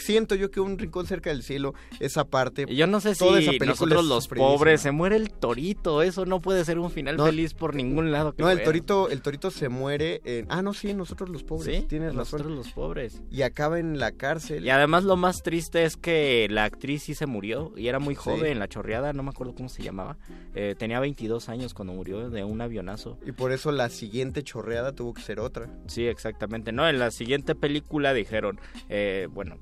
siento 0.01 0.36
yo 0.36 0.51
que 0.51 0.60
un 0.60 0.77
rincón 0.77 1.06
cerca 1.08 1.29
del 1.29 1.43
cielo, 1.43 1.73
esa 1.99 2.25
parte. 2.25 2.65
Yo 2.73 2.88
no 2.88 2.99
sé 2.99 3.15
toda 3.15 3.39
esa 3.39 3.51
si 3.51 3.60
película 3.60 3.95
nosotros 3.95 4.06
los 4.06 4.27
pobres 4.27 4.82
se 4.82 4.91
muere 4.91 5.15
el 5.15 5.29
torito, 5.32 6.01
eso 6.01 6.25
no 6.25 6.41
puede 6.41 6.63
ser 6.65 6.79
un 6.79 6.91
final 6.91 7.17
No. 7.17 7.25
feliz 7.25 7.53
por 7.53 7.75
ningún 7.75 8.12
lado 8.12 8.34
que 8.34 8.41
No, 8.43 8.49
el 8.49 8.63
torito, 8.63 9.10
el 9.10 9.21
torito 9.21 9.51
se 9.51 9.69
muere 9.69 10.21
en... 10.25 10.45
Ah, 10.49 10.62
no, 10.62 10.73
sí, 10.73 10.93
nosotros 10.93 11.29
los 11.29 11.43
pobres, 11.43 11.75
Sí, 11.82 11.86
tienes 11.88 12.15
razón. 12.15 12.39
nosotros 12.39 12.51
los 12.65 12.69
pobres. 12.73 13.21
Y 13.32 13.41
acaba 13.43 13.79
en 13.79 13.99
la 13.99 14.12
cárcel. 14.12 14.65
Y 14.65 14.69
además 14.69 15.03
lo 15.03 15.15
más 15.17 15.43
triste 15.43 15.84
es 15.84 15.97
que 15.97 16.47
la 16.49 16.63
actriz 16.65 17.03
sí 17.03 17.15
se 17.15 17.25
murió 17.25 17.71
y 17.75 17.88
era 17.88 17.99
muy 17.99 18.15
Sí. 18.15 18.21
joven, 18.21 18.60
la 18.60 18.67
chorreada, 18.67 19.13
no 19.13 19.23
me 19.23 19.29
acuerdo 19.29 19.53
cómo 19.56 19.69
se 19.69 19.84
llamaba. 19.84 20.17
Eh, 20.56 20.75
tenía 20.77 20.99
22 20.99 21.49
años 21.49 21.73
cuando 21.73 21.93
murió 21.93 22.29
de 22.29 22.43
un 22.43 22.62
avionazo. 22.62 23.17
Y 23.25 23.32
por 23.32 23.51
eso 23.51 23.71
la 23.71 23.89
siguiente 23.89 24.43
chorreada 24.43 24.91
tuvo 24.93 25.13
que 25.13 25.21
ser 25.21 25.39
otra. 25.39 25.67
Sí, 25.88 26.06
exactamente. 26.08 26.71
No, 26.71 26.88
en 26.88 26.99
la 26.99 27.12
siguiente 27.12 27.56
película 27.56 28.13
dijeron, 28.13 28.60
eh, 28.89 29.27
bueno, 29.32 29.58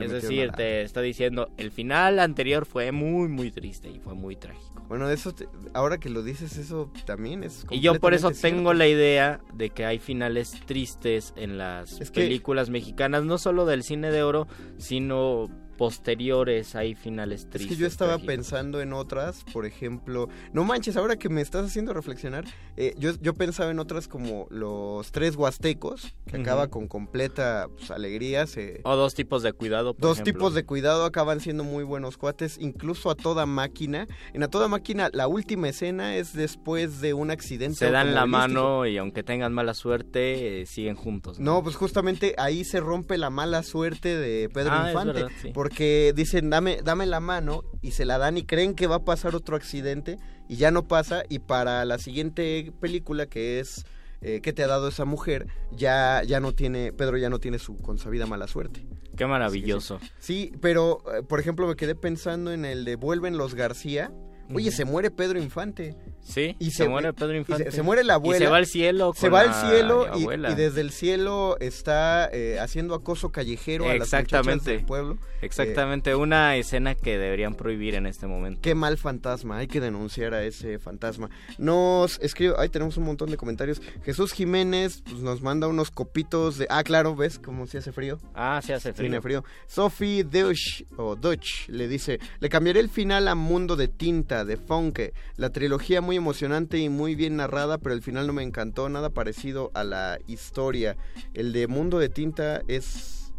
Es 0.00 0.10
decir, 0.10 0.46
la- 0.46 0.52
te 0.54 0.82
está 0.82 1.00
diciendo, 1.02 1.48
el 1.58 1.70
final 1.70 2.18
anterior 2.18 2.64
fue 2.64 2.90
muy, 2.92 3.28
muy 3.28 3.50
triste 3.50 3.90
y 3.90 3.98
fue 4.00 4.14
muy 4.14 4.34
trágico. 4.36 4.82
Bueno, 4.88 5.08
eso, 5.10 5.34
te- 5.34 5.48
ahora 5.74 5.98
que 5.98 6.08
lo 6.10 6.22
dices, 6.22 6.56
eso 6.56 6.90
también 7.06 7.44
es 7.44 7.66
Y 7.70 7.80
yo 7.80 7.98
por 7.98 8.14
eso 8.14 8.30
tengo 8.30 8.72
la 8.74 8.86
idea 8.88 9.40
de 9.54 9.70
que 9.70 9.84
hay 9.84 9.98
finales 9.98 10.52
tristes 10.66 11.32
en 11.36 11.58
las 11.58 12.00
Es 12.00 12.10
que- 12.10 12.22
películas 12.22 12.70
mexicanas, 12.70 13.24
no 13.24 13.38
solo 13.38 13.64
del 13.66 13.82
cine 13.82 14.10
de 14.10 14.22
oro, 14.22 14.48
sino 14.78 15.48
posteriores 15.78 16.74
hay 16.74 16.94
finales 16.94 17.42
Es 17.42 17.50
tristes. 17.50 17.76
que 17.76 17.80
yo 17.82 17.86
estaba 17.86 18.12
trágicos. 18.12 18.34
pensando 18.34 18.80
en 18.80 18.92
otras, 18.92 19.44
por 19.52 19.66
ejemplo, 19.66 20.28
no 20.52 20.64
manches, 20.64 20.96
ahora 20.96 21.16
que 21.16 21.28
me 21.28 21.40
estás 21.40 21.66
haciendo 21.66 21.92
reflexionar, 21.92 22.44
eh, 22.76 22.94
yo, 22.98 23.12
yo 23.20 23.34
pensaba 23.34 23.70
en 23.70 23.78
otras 23.78 24.08
como 24.08 24.46
los 24.50 25.12
tres 25.12 25.36
huastecos, 25.36 26.14
que 26.26 26.36
acaba 26.38 26.68
con 26.68 26.88
completa 26.88 27.68
pues, 27.76 27.90
alegría, 27.90 28.46
se, 28.46 28.80
O 28.84 28.96
dos 28.96 29.14
tipos 29.14 29.42
de 29.42 29.52
cuidado. 29.52 29.94
por 29.94 30.02
Dos 30.02 30.18
ejemplo. 30.18 30.32
tipos 30.32 30.54
de 30.54 30.64
cuidado 30.64 31.04
acaban 31.04 31.40
siendo 31.40 31.64
muy 31.64 31.84
buenos 31.84 32.16
cuates, 32.16 32.58
incluso 32.58 33.10
a 33.10 33.14
toda 33.14 33.46
máquina. 33.46 34.06
En 34.32 34.42
a 34.42 34.48
toda 34.48 34.68
máquina, 34.68 35.10
la 35.12 35.28
última 35.28 35.68
escena 35.68 36.16
es 36.16 36.32
después 36.32 37.00
de 37.00 37.14
un 37.14 37.30
accidente. 37.30 37.76
Se 37.76 37.90
dan 37.90 38.14
la 38.14 38.26
mano 38.26 38.86
y 38.86 38.96
aunque 38.98 39.22
tengan 39.22 39.52
mala 39.52 39.74
suerte, 39.74 40.62
eh, 40.62 40.66
siguen 40.66 40.94
juntos. 40.96 41.38
No, 41.38 41.62
pues 41.62 41.76
justamente 41.76 42.34
ahí 42.38 42.64
se 42.64 42.80
rompe 42.80 43.18
la 43.18 43.30
mala 43.30 43.62
suerte 43.62 44.16
de 44.16 44.48
Pedro 44.48 44.72
Ah, 44.72 44.84
es 44.86 44.88
Infante. 44.92 45.12
verdad, 45.12 45.30
sí. 45.40 45.50
Porque 45.62 46.12
dicen, 46.16 46.50
dame, 46.50 46.80
dame 46.82 47.06
la 47.06 47.20
mano 47.20 47.62
y 47.82 47.92
se 47.92 48.04
la 48.04 48.18
dan 48.18 48.36
y 48.36 48.42
creen 48.42 48.74
que 48.74 48.88
va 48.88 48.96
a 48.96 49.04
pasar 49.04 49.36
otro 49.36 49.54
accidente 49.54 50.18
y 50.48 50.56
ya 50.56 50.72
no 50.72 50.88
pasa. 50.88 51.22
Y 51.28 51.38
para 51.38 51.84
la 51.84 51.98
siguiente 51.98 52.72
película 52.80 53.26
que 53.26 53.60
es 53.60 53.84
eh, 54.22 54.40
¿Qué 54.40 54.52
te 54.52 54.64
ha 54.64 54.66
dado 54.66 54.88
esa 54.88 55.04
mujer? 55.04 55.46
Ya, 55.70 56.22
ya 56.24 56.40
no 56.40 56.52
tiene, 56.52 56.92
Pedro 56.92 57.16
ya 57.16 57.30
no 57.30 57.38
tiene 57.38 57.60
su 57.60 57.76
consabida 57.76 58.26
mala 58.26 58.48
suerte. 58.48 58.84
Qué 59.16 59.24
maravilloso. 59.24 60.00
Sí, 60.18 60.52
pero 60.60 60.98
eh, 61.14 61.22
por 61.22 61.38
ejemplo 61.38 61.68
me 61.68 61.76
quedé 61.76 61.94
pensando 61.94 62.52
en 62.52 62.64
el 62.64 62.84
de 62.84 62.96
Vuelven 62.96 63.36
los 63.36 63.54
García. 63.54 64.12
Oye, 64.54 64.70
se 64.70 64.84
muere 64.84 65.10
Pedro 65.10 65.38
Infante. 65.40 65.94
Sí, 66.22 66.54
Y 66.60 66.70
se, 66.70 66.84
se- 66.84 66.88
muere 66.88 67.12
Pedro 67.12 67.36
Infante. 67.36 67.64
se, 67.64 67.72
se 67.72 67.82
muere 67.82 68.04
la 68.04 68.14
abuela. 68.14 68.36
Y 68.36 68.46
se 68.46 68.50
va 68.50 68.56
al 68.58 68.66
cielo. 68.66 69.12
Se 69.16 69.28
va 69.28 69.40
al 69.40 69.54
cielo 69.54 70.06
y, 70.16 70.26
desde 70.54 70.80
el 70.80 70.92
cielo 70.92 71.56
está 71.58 72.28
eh, 72.32 72.58
haciendo 72.60 72.94
acoso 72.94 73.30
callejero 73.30 73.84
a 73.86 73.88
las 73.88 74.08
muchachas 74.08 74.22
Exactamente. 74.22 74.70
del 74.70 74.84
pueblo. 74.84 75.18
Exactamente, 75.40 76.14
una 76.14 76.54
escena 76.56 76.94
que 76.94 77.18
deberían 77.18 77.54
prohibir 77.56 77.96
en 77.96 78.06
este 78.06 78.28
momento. 78.28 78.60
Qué 78.62 78.74
mal 78.76 78.96
fantasma, 78.98 79.58
hay 79.58 79.66
que 79.66 79.80
denunciar 79.80 80.34
a 80.34 80.44
ese 80.44 80.78
fantasma. 80.78 81.28
Nos 81.58 82.20
escribe, 82.20 82.54
ahí 82.58 82.68
tenemos 82.68 82.96
un 82.96 83.04
montón 83.04 83.30
de 83.30 83.36
comentarios. 83.36 83.82
Jesús 84.04 84.32
Jiménez 84.32 85.02
pues, 85.04 85.16
nos 85.22 85.42
manda 85.42 85.66
unos 85.66 85.90
copitos 85.90 86.58
de... 86.58 86.66
Ah, 86.70 86.84
claro, 86.84 87.16
¿ves 87.16 87.40
cómo 87.40 87.66
se 87.66 87.78
hace 87.78 87.90
frío? 87.90 88.20
Ah, 88.34 88.60
se 88.64 88.72
hace 88.74 88.92
frío. 88.92 89.08
Tiene 89.08 89.20
frío. 89.20 89.44
Sophie 89.66 90.22
Deutsch, 90.22 90.84
o 90.96 91.16
Deutsch 91.16 91.68
le 91.68 91.88
dice, 91.88 92.20
le 92.38 92.48
cambiaré 92.48 92.78
el 92.78 92.88
final 92.88 93.26
a 93.26 93.34
Mundo 93.34 93.74
de 93.74 93.88
Tinta, 93.88 94.31
de 94.44 94.56
Funke. 94.56 95.12
La 95.36 95.50
trilogía 95.50 96.00
muy 96.00 96.16
emocionante 96.16 96.78
y 96.78 96.88
muy 96.88 97.14
bien 97.14 97.36
narrada, 97.36 97.78
pero 97.78 97.94
el 97.94 98.02
final 98.02 98.26
no 98.26 98.32
me 98.32 98.42
encantó, 98.42 98.88
nada 98.88 99.10
parecido 99.10 99.70
a 99.74 99.84
la 99.84 100.18
historia. 100.26 100.96
El 101.34 101.52
de 101.52 101.66
Mundo 101.66 101.98
de 101.98 102.08
Tinta 102.08 102.62
es... 102.68 103.32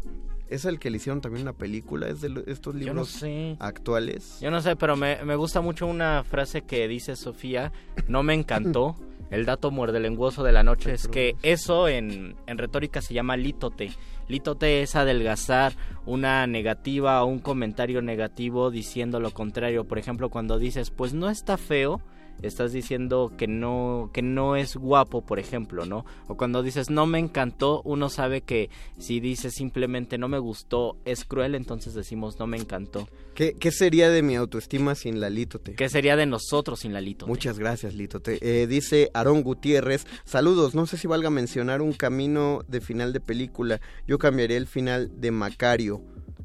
¿Es 0.48 0.66
el 0.66 0.78
que 0.78 0.90
le 0.90 0.98
hicieron 0.98 1.20
también 1.20 1.42
una 1.42 1.54
película? 1.54 2.06
¿Es 2.06 2.20
de 2.20 2.28
estos 2.46 2.74
Yo 2.74 2.80
no 2.80 2.86
libros 2.86 3.08
sé. 3.08 3.56
actuales? 3.58 4.38
Yo 4.40 4.50
no 4.50 4.60
sé, 4.60 4.76
pero 4.76 4.94
me, 4.94 5.24
me 5.24 5.36
gusta 5.36 5.60
mucho 5.62 5.86
una 5.86 6.22
frase 6.22 6.62
que 6.62 6.86
dice 6.86 7.16
Sofía. 7.16 7.72
No 8.08 8.22
me 8.22 8.34
encantó. 8.34 8.94
El 9.30 9.46
dato 9.46 9.70
muerde 9.70 9.98
lenguoso 10.00 10.44
de 10.44 10.52
la 10.52 10.62
noche 10.62 10.92
es 10.92 11.08
que 11.08 11.34
eso 11.42 11.88
en, 11.88 12.36
en 12.46 12.58
retórica 12.58 13.00
se 13.00 13.14
llama 13.14 13.36
lítote. 13.36 13.90
Lítote 14.28 14.82
es 14.82 14.96
adelgazar 14.96 15.74
una 16.06 16.46
negativa 16.46 17.22
o 17.22 17.26
un 17.26 17.38
comentario 17.38 18.02
negativo 18.02 18.70
diciendo 18.70 19.20
lo 19.20 19.30
contrario. 19.30 19.84
Por 19.84 19.98
ejemplo, 19.98 20.30
cuando 20.30 20.58
dices, 20.58 20.90
pues 20.90 21.14
no 21.14 21.30
está 21.30 21.56
feo, 21.56 22.00
estás 22.42 22.72
diciendo 22.72 23.32
que 23.36 23.46
no 23.46 24.10
que 24.12 24.22
no 24.22 24.56
es 24.56 24.76
guapo, 24.76 25.22
por 25.22 25.38
ejemplo, 25.38 25.86
¿no? 25.86 26.04
O 26.28 26.36
cuando 26.36 26.62
dices 26.62 26.90
no 26.90 27.06
me 27.06 27.18
encantó, 27.18 27.82
uno 27.84 28.08
sabe 28.08 28.42
que 28.42 28.70
si 28.98 29.20
dices 29.20 29.54
simplemente 29.54 30.18
no 30.18 30.28
me 30.28 30.38
gustó, 30.38 30.96
es 31.04 31.24
cruel, 31.24 31.54
entonces 31.54 31.94
decimos 31.94 32.38
no 32.38 32.46
me 32.46 32.56
encantó. 32.56 33.08
¿Qué, 33.34 33.56
qué 33.58 33.72
sería 33.72 34.10
de 34.10 34.22
mi 34.22 34.36
autoestima 34.36 34.94
sin 34.94 35.20
la 35.20 35.28
Lítote? 35.28 35.74
¿Qué 35.74 35.88
sería 35.88 36.14
de 36.14 36.26
nosotros 36.26 36.80
sin 36.80 36.92
la 36.92 37.00
Lito? 37.00 37.26
Muchas 37.26 37.58
gracias, 37.58 37.94
Lítote. 37.94 38.38
Eh, 38.40 38.66
dice 38.68 39.10
Aarón 39.12 39.42
Gutiérrez, 39.42 40.06
saludos, 40.24 40.74
no 40.74 40.86
sé 40.86 40.96
si 40.96 41.08
valga 41.08 41.30
mencionar 41.30 41.82
un 41.82 41.92
camino 41.92 42.62
de 42.68 42.80
final 42.80 43.12
de 43.12 43.20
película. 43.20 43.80
Yo 44.06 44.18
cambiaría 44.18 44.56
el 44.56 44.66
final 44.66 45.10
de 45.20 45.32
Macario. 45.32 46.02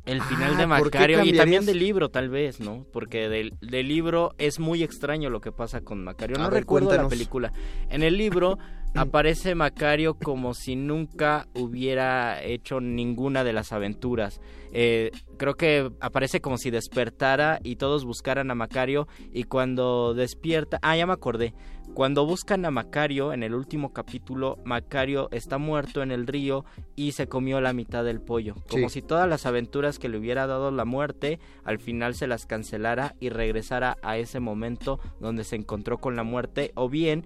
El 0.10 0.22
final 0.24 0.54
Ah, 0.56 0.58
de 0.58 0.68
¿por 0.68 0.90
qué 0.92 0.98
Macario 0.98 1.24
y 1.24 1.34
también 1.34 1.66
del 1.66 1.78
libro, 1.78 2.10
tal 2.10 2.30
vez, 2.30 2.60
¿no? 2.60 2.86
Porque 2.92 3.30
del, 3.30 3.54
del 3.62 3.88
libro 3.88 4.34
es 4.38 4.60
muy 4.60 4.82
extraño 4.82 5.30
lo 5.30 5.40
que 5.40 5.52
pasa 5.52 5.82
con 5.82 6.04
Macario. 6.04 6.38
No 6.38 6.46
ver, 6.50 6.62
recuerdo 6.62 6.96
la 6.96 7.08
película. 7.08 7.54
En 7.90 8.02
el 8.02 8.18
libro 8.18 8.58
aparece 8.96 9.56
Macario 9.56 10.16
como 10.16 10.54
si 10.54 10.76
nunca 10.76 11.48
hubiera 11.54 12.44
hecho 12.44 12.82
ninguna 12.82 13.44
de 13.44 13.54
las 13.54 13.72
aventuras. 13.72 14.42
Eh, 14.72 15.12
creo 15.38 15.56
que 15.56 15.90
aparece 16.00 16.42
como 16.42 16.58
si 16.58 16.70
despertara 16.70 17.60
y 17.64 17.78
todos 17.78 18.06
buscaran 18.06 18.52
a 18.52 18.56
Macario 18.56 19.08
y 19.32 19.44
cuando 19.44 20.14
despierta... 20.14 20.80
Ah, 20.82 20.96
ya 20.96 21.08
me 21.08 21.14
acordé. 21.14 21.54
Cuando 21.96 22.24
buscan 22.28 22.66
a 22.66 22.72
Macario 22.72 23.34
en 23.34 23.42
el 23.42 23.56
último 23.56 23.94
capítulo, 23.94 24.60
Macario 24.64 25.28
está 25.32 25.58
muerto 25.58 26.04
en 26.04 26.12
el 26.12 26.28
río 26.28 26.64
y 26.96 27.14
se 27.14 27.28
comió 27.28 27.62
la 27.62 27.74
mitad 27.74 28.04
del 28.04 28.22
pollo. 28.22 28.54
Como 28.70 28.90
Sí. 28.90 28.96
si 28.96 29.02
todas 29.02 29.28
las 29.28 29.48
aventuras 29.48 29.98
que 29.98 30.08
le 30.08 30.20
hubiera 30.20 30.46
dado 30.46 30.70
la 30.70 30.86
muerte 30.86 31.40
al 31.64 31.80
final 31.80 32.14
se 32.14 32.28
las 32.28 32.46
cancelara 32.46 33.16
y 33.20 33.30
regresara 33.30 33.98
a 34.04 34.18
ese 34.20 34.40
momento 34.40 35.00
donde 35.20 35.44
se 35.44 35.56
encontró 35.56 35.98
con 35.98 36.16
la 36.16 36.24
muerte 36.24 36.72
o 36.76 36.90
bien 36.90 37.26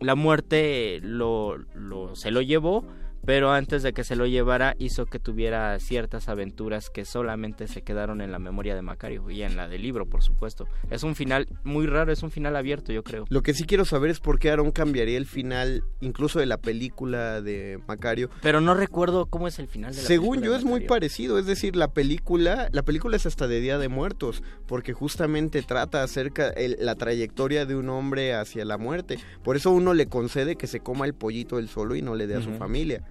la 0.00 0.14
muerte 0.14 1.00
lo, 1.02 1.56
lo- 1.74 2.14
se 2.16 2.30
lo 2.30 2.40
llevó 2.42 2.84
pero 3.26 3.50
antes 3.52 3.82
de 3.82 3.92
que 3.92 4.04
se 4.04 4.16
lo 4.16 4.26
llevara 4.26 4.74
hizo 4.78 5.06
que 5.06 5.18
tuviera 5.18 5.78
ciertas 5.80 6.28
aventuras 6.28 6.90
que 6.90 7.04
solamente 7.04 7.68
se 7.68 7.82
quedaron 7.82 8.20
en 8.20 8.32
la 8.32 8.38
memoria 8.38 8.74
de 8.74 8.82
Macario 8.82 9.30
y 9.30 9.42
en 9.42 9.56
la 9.56 9.68
del 9.68 9.82
libro, 9.82 10.06
por 10.06 10.22
supuesto. 10.22 10.66
Es 10.90 11.02
un 11.02 11.14
final 11.14 11.46
muy 11.62 11.86
raro, 11.86 12.12
es 12.12 12.22
un 12.22 12.30
final 12.30 12.56
abierto, 12.56 12.92
yo 12.92 13.02
creo. 13.02 13.24
Lo 13.28 13.42
que 13.42 13.54
sí 13.54 13.64
quiero 13.64 13.84
saber 13.84 14.10
es 14.10 14.20
por 14.20 14.38
qué 14.38 14.50
Aaron 14.50 14.70
cambiaría 14.72 15.16
el 15.18 15.26
final, 15.26 15.84
incluso 16.00 16.38
de 16.38 16.46
la 16.46 16.58
película 16.58 17.40
de 17.40 17.78
Macario. 17.86 18.30
Pero 18.42 18.60
no 18.60 18.74
recuerdo 18.74 19.26
cómo 19.26 19.48
es 19.48 19.58
el 19.58 19.68
final 19.68 19.94
de 19.94 20.02
la 20.02 20.06
Según 20.06 20.30
película 20.40 20.46
yo 20.46 20.52
de 20.52 20.58
es 20.58 20.64
muy 20.64 20.80
parecido, 20.80 21.38
es 21.38 21.46
decir, 21.46 21.76
la 21.76 21.88
película, 21.92 22.68
la 22.72 22.82
película 22.82 23.16
es 23.16 23.26
hasta 23.26 23.46
de 23.48 23.60
Día 23.60 23.78
de 23.78 23.88
Muertos, 23.88 24.42
porque 24.66 24.92
justamente 24.92 25.62
trata 25.62 26.02
acerca 26.02 26.48
el- 26.50 26.76
la 26.80 26.94
trayectoria 26.94 27.66
de 27.66 27.74
un 27.76 27.88
hombre 27.88 28.34
hacia 28.34 28.64
la 28.64 28.78
muerte. 28.78 29.18
Por 29.42 29.56
eso 29.56 29.70
uno 29.70 29.94
le 29.94 30.06
concede 30.06 30.56
que 30.56 30.66
se 30.66 30.80
coma 30.80 31.06
el 31.06 31.14
pollito 31.14 31.58
él 31.58 31.68
solo 31.68 31.94
y 31.96 32.02
no 32.02 32.14
le 32.14 32.26
dé 32.26 32.36
a 32.36 32.42
su 32.42 32.52
familia. 32.52 33.02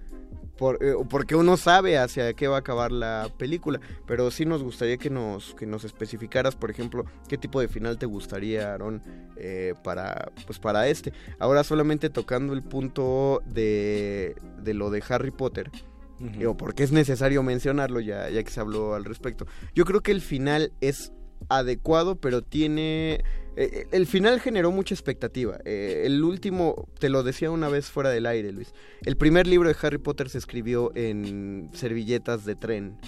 Por- 0.56 0.78
eh, 0.80 0.94
porque 1.10 1.34
uno 1.34 1.56
sabe 1.56 1.98
hacia 1.98 2.32
qué 2.34 2.46
va 2.46 2.56
a 2.56 2.60
acabar 2.60 2.92
la 2.92 3.28
película, 3.38 3.80
pero 4.06 4.30
sí 4.30 4.44
nos 4.46 4.62
gustaría 4.62 4.96
que 4.98 5.10
nos 5.10 5.54
que 5.54 5.66
nos 5.66 5.82
especificaras, 5.84 6.54
por 6.54 6.70
ejemplo, 6.70 7.04
qué 7.28 7.36
tipo 7.36 7.60
de 7.60 7.66
final 7.68 7.98
te 7.98 8.06
gustaría, 8.06 8.72
Aaron, 8.72 9.02
eh, 9.36 9.74
para 9.82 10.30
pues 10.46 10.58
para 10.60 10.86
este. 10.88 11.12
Ahora 11.40 11.64
solamente 11.64 12.08
tocando 12.10 12.52
el 12.52 12.62
punto 12.62 13.42
de, 13.46 14.36
de 14.62 14.74
lo 14.74 14.90
de 14.90 15.02
Harry 15.08 15.30
Potter. 15.32 15.70
Digo, 16.20 16.56
porque 16.56 16.84
es 16.84 16.92
necesario 16.92 17.42
mencionarlo 17.42 17.98
ya, 17.98 18.30
ya 18.30 18.42
que 18.44 18.50
se 18.50 18.60
habló 18.60 18.94
al 18.94 19.04
respecto. 19.04 19.46
Yo 19.74 19.84
creo 19.84 20.00
que 20.00 20.12
el 20.12 20.20
final 20.20 20.72
es 20.80 21.12
adecuado, 21.48 22.16
pero 22.16 22.42
tiene... 22.42 23.22
eh, 23.56 23.86
el 23.92 24.06
final 24.06 24.40
generó 24.40 24.70
mucha 24.70 24.94
expectativa. 24.94 25.58
Eh, 25.64 26.02
el 26.06 26.22
último, 26.22 26.88
te 26.98 27.08
lo 27.08 27.22
decía 27.22 27.50
una 27.50 27.68
vez 27.68 27.90
fuera 27.90 28.10
del 28.10 28.26
aire, 28.26 28.52
Luis. 28.52 28.72
El 29.02 29.16
primer 29.16 29.46
libro 29.46 29.68
de 29.68 29.76
Harry 29.82 29.98
Potter 29.98 30.28
se 30.28 30.38
escribió 30.38 30.90
en 30.94 31.70
servilletas 31.72 32.44
de 32.44 32.56
tren. 32.56 32.98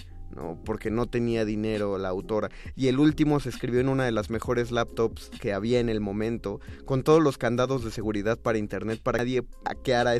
Porque 0.65 0.91
no 0.91 1.05
tenía 1.05 1.45
dinero 1.45 1.97
la 1.97 2.09
autora. 2.09 2.49
Y 2.75 2.87
el 2.87 2.99
último 2.99 3.39
se 3.39 3.49
escribió 3.49 3.79
en 3.79 3.89
una 3.89 4.05
de 4.05 4.11
las 4.11 4.29
mejores 4.29 4.71
laptops 4.71 5.29
que 5.39 5.53
había 5.53 5.79
en 5.79 5.89
el 5.89 6.01
momento, 6.01 6.59
con 6.85 7.03
todos 7.03 7.21
los 7.21 7.37
candados 7.37 7.83
de 7.83 7.91
seguridad 7.91 8.37
para 8.37 8.57
internet 8.57 8.99
para 9.01 9.19
que 9.19 9.25
nadie 9.25 9.43
hackeara 9.65 10.15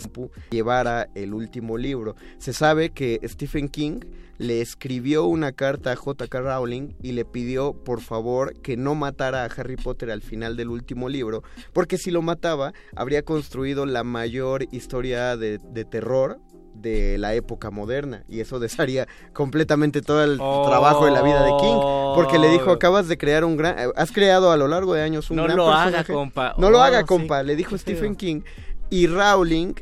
llevara 0.49 1.09
el 1.15 1.33
último 1.33 1.77
libro. 1.77 2.15
Se 2.39 2.53
sabe 2.53 2.91
que 2.91 3.19
Stephen 3.23 3.69
King 3.69 3.99
le 4.37 4.61
escribió 4.61 5.25
una 5.25 5.51
carta 5.51 5.91
a 5.91 5.95
J.K. 5.95 6.41
Rowling 6.41 6.93
y 7.01 7.13
le 7.13 7.25
pidió 7.25 7.73
por 7.73 8.01
favor 8.01 8.53
que 8.61 8.77
no 8.77 8.93
matara 8.93 9.43
a 9.43 9.47
Harry 9.47 9.77
Potter 9.77 10.11
al 10.11 10.21
final 10.21 10.55
del 10.55 10.69
último 10.69 11.09
libro, 11.09 11.43
porque 11.73 11.97
si 11.97 12.11
lo 12.11 12.21
mataba 12.21 12.73
habría 12.95 13.23
construido 13.23 13.85
la 13.85 14.03
mayor 14.03 14.67
historia 14.71 15.37
de 15.37 15.85
terror 15.89 16.39
de 16.81 17.17
la 17.17 17.33
época 17.33 17.71
moderna 17.71 18.23
y 18.27 18.39
eso 18.39 18.59
desharía 18.59 19.07
completamente 19.33 20.01
todo 20.01 20.23
el 20.23 20.37
trabajo 20.37 21.05
de 21.05 21.11
la 21.11 21.21
vida 21.21 21.43
de 21.43 21.51
King 21.59 21.79
porque 22.15 22.37
le 22.39 22.49
dijo 22.49 22.71
acabas 22.71 23.07
de 23.07 23.17
crear 23.17 23.43
un 23.45 23.57
gran 23.57 23.77
eh, 23.79 23.91
has 23.95 24.11
creado 24.11 24.51
a 24.51 24.57
lo 24.57 24.67
largo 24.67 24.93
de 24.93 25.01
años 25.01 25.29
un 25.29 25.37
No 25.37 25.43
gran 25.43 25.57
lo 25.57 25.71
haga, 25.71 26.03
compa. 26.03 26.53
no 26.57 26.69
lo 26.69 26.79
Oh, 26.79 26.81
haga 26.81 26.99
sí. 26.99 27.05
compa 27.05 27.43
le 27.43 27.55
dijo 27.55 27.77
Stephen. 27.77 28.15
King 28.15 28.41
y 28.89 29.07
Rowling 29.07 29.73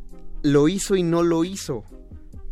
lo 0.41 0.67
hizo 0.67 0.95
y 0.95 1.03
no 1.03 1.21
lo 1.23 1.43
hizo 1.43 1.83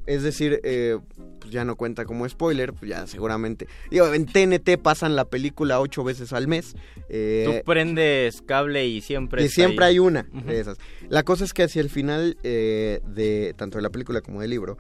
es 0.05 0.23
decir, 0.23 0.59
eh, 0.63 0.97
pues 1.39 1.51
ya 1.51 1.65
no 1.65 1.75
cuenta 1.75 2.05
como 2.05 2.27
spoiler, 2.27 2.73
pues 2.73 2.89
ya 2.89 3.07
seguramente. 3.07 3.67
Digo, 3.91 4.13
en 4.13 4.25
TNT 4.25 4.77
pasan 4.81 5.15
la 5.15 5.25
película 5.25 5.79
ocho 5.79 6.03
veces 6.03 6.33
al 6.33 6.47
mes. 6.47 6.75
eh, 7.09 7.43
Tú 7.45 7.65
prendes 7.65 8.41
cable 8.41 8.85
y 8.87 9.01
siempre 9.01 9.43
y 9.43 9.49
siempre 9.49 9.85
ahí. 9.85 9.93
hay 9.93 9.99
una 9.99 10.23
de 10.45 10.59
esas. 10.59 10.77
La 11.09 11.23
cosa 11.23 11.43
es 11.43 11.53
que 11.53 11.63
hacia 11.63 11.81
el 11.81 11.89
final 11.89 12.37
de, 12.43 13.01
de 13.07 13.53
tanto 13.57 13.77
de 13.77 13.81
la 13.81 13.89
película 13.89 14.21
como 14.21 14.41
del 14.41 14.49
libro, 14.49 14.77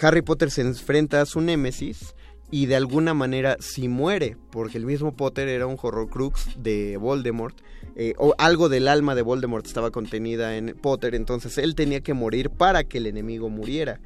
Harry 0.00 0.22
Potter 0.22 0.50
se 0.50 0.62
enfrenta 0.62 1.20
a 1.20 1.26
su 1.26 1.40
némesis 1.40 2.14
y 2.50 2.66
de 2.66 2.76
alguna 2.76 3.14
manera 3.14 3.56
si 3.58 3.88
muere, 3.88 4.36
porque 4.50 4.78
el 4.78 4.86
mismo 4.86 5.16
Potter 5.16 5.48
era 5.48 5.66
un 5.66 5.76
horrocrux 5.80 6.50
de 6.62 6.96
Voldemort, 6.98 7.56
eh, 7.96 8.14
o 8.16 8.34
algo 8.38 8.68
del 8.68 8.86
alma 8.86 9.14
de 9.14 9.22
Voldemort 9.22 9.66
estaba 9.66 9.90
contenida 9.90 10.56
en 10.56 10.76
Potter, 10.80 11.14
entonces 11.14 11.58
él 11.58 11.74
tenía 11.74 12.00
que 12.00 12.14
morir 12.14 12.50
para 12.50 12.84
que 12.84 12.98
el 12.98 13.06
enemigo 13.06 13.48
muriera. 13.50 14.00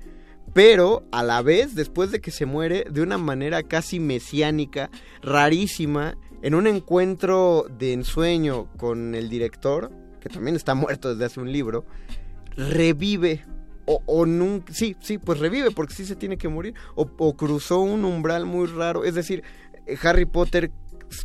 Pero 0.59 1.07
a 1.13 1.23
la 1.23 1.41
vez, 1.41 1.77
después 1.77 2.11
de 2.11 2.21
que 2.21 2.33
se 2.33 2.45
muere, 2.45 2.85
de 2.91 3.01
una 3.01 3.17
manera 3.17 3.63
casi 3.63 4.01
mesiánica, 4.01 4.91
rarísima, 5.23 6.19
en 6.43 6.57
un 6.57 6.67
encuentro 6.67 7.67
de 7.79 7.93
ensueño 7.93 8.67
con 8.77 9.15
el 9.15 9.31
director, 9.31 9.93
que 10.21 10.29
también 10.29 10.57
está 10.57 10.75
muerto 10.75 11.11
desde 11.11 11.27
hace 11.27 11.39
un 11.39 11.53
libro, 11.53 11.85
revive. 12.57 13.45
O, 13.87 14.03
o 14.07 14.27
nunca, 14.27 14.75
sí, 14.75 14.97
sí, 14.99 15.19
pues 15.19 15.39
revive 15.39 15.71
porque 15.71 15.95
sí 15.95 16.05
se 16.05 16.17
tiene 16.17 16.37
que 16.37 16.49
morir. 16.49 16.75
O, 16.97 17.09
o 17.19 17.37
cruzó 17.37 17.79
un 17.79 18.05
umbral 18.05 18.45
muy 18.45 18.67
raro. 18.67 19.05
Es 19.05 19.15
decir, 19.15 19.45
eh, 19.87 19.97
Harry 20.03 20.25
Potter 20.25 20.73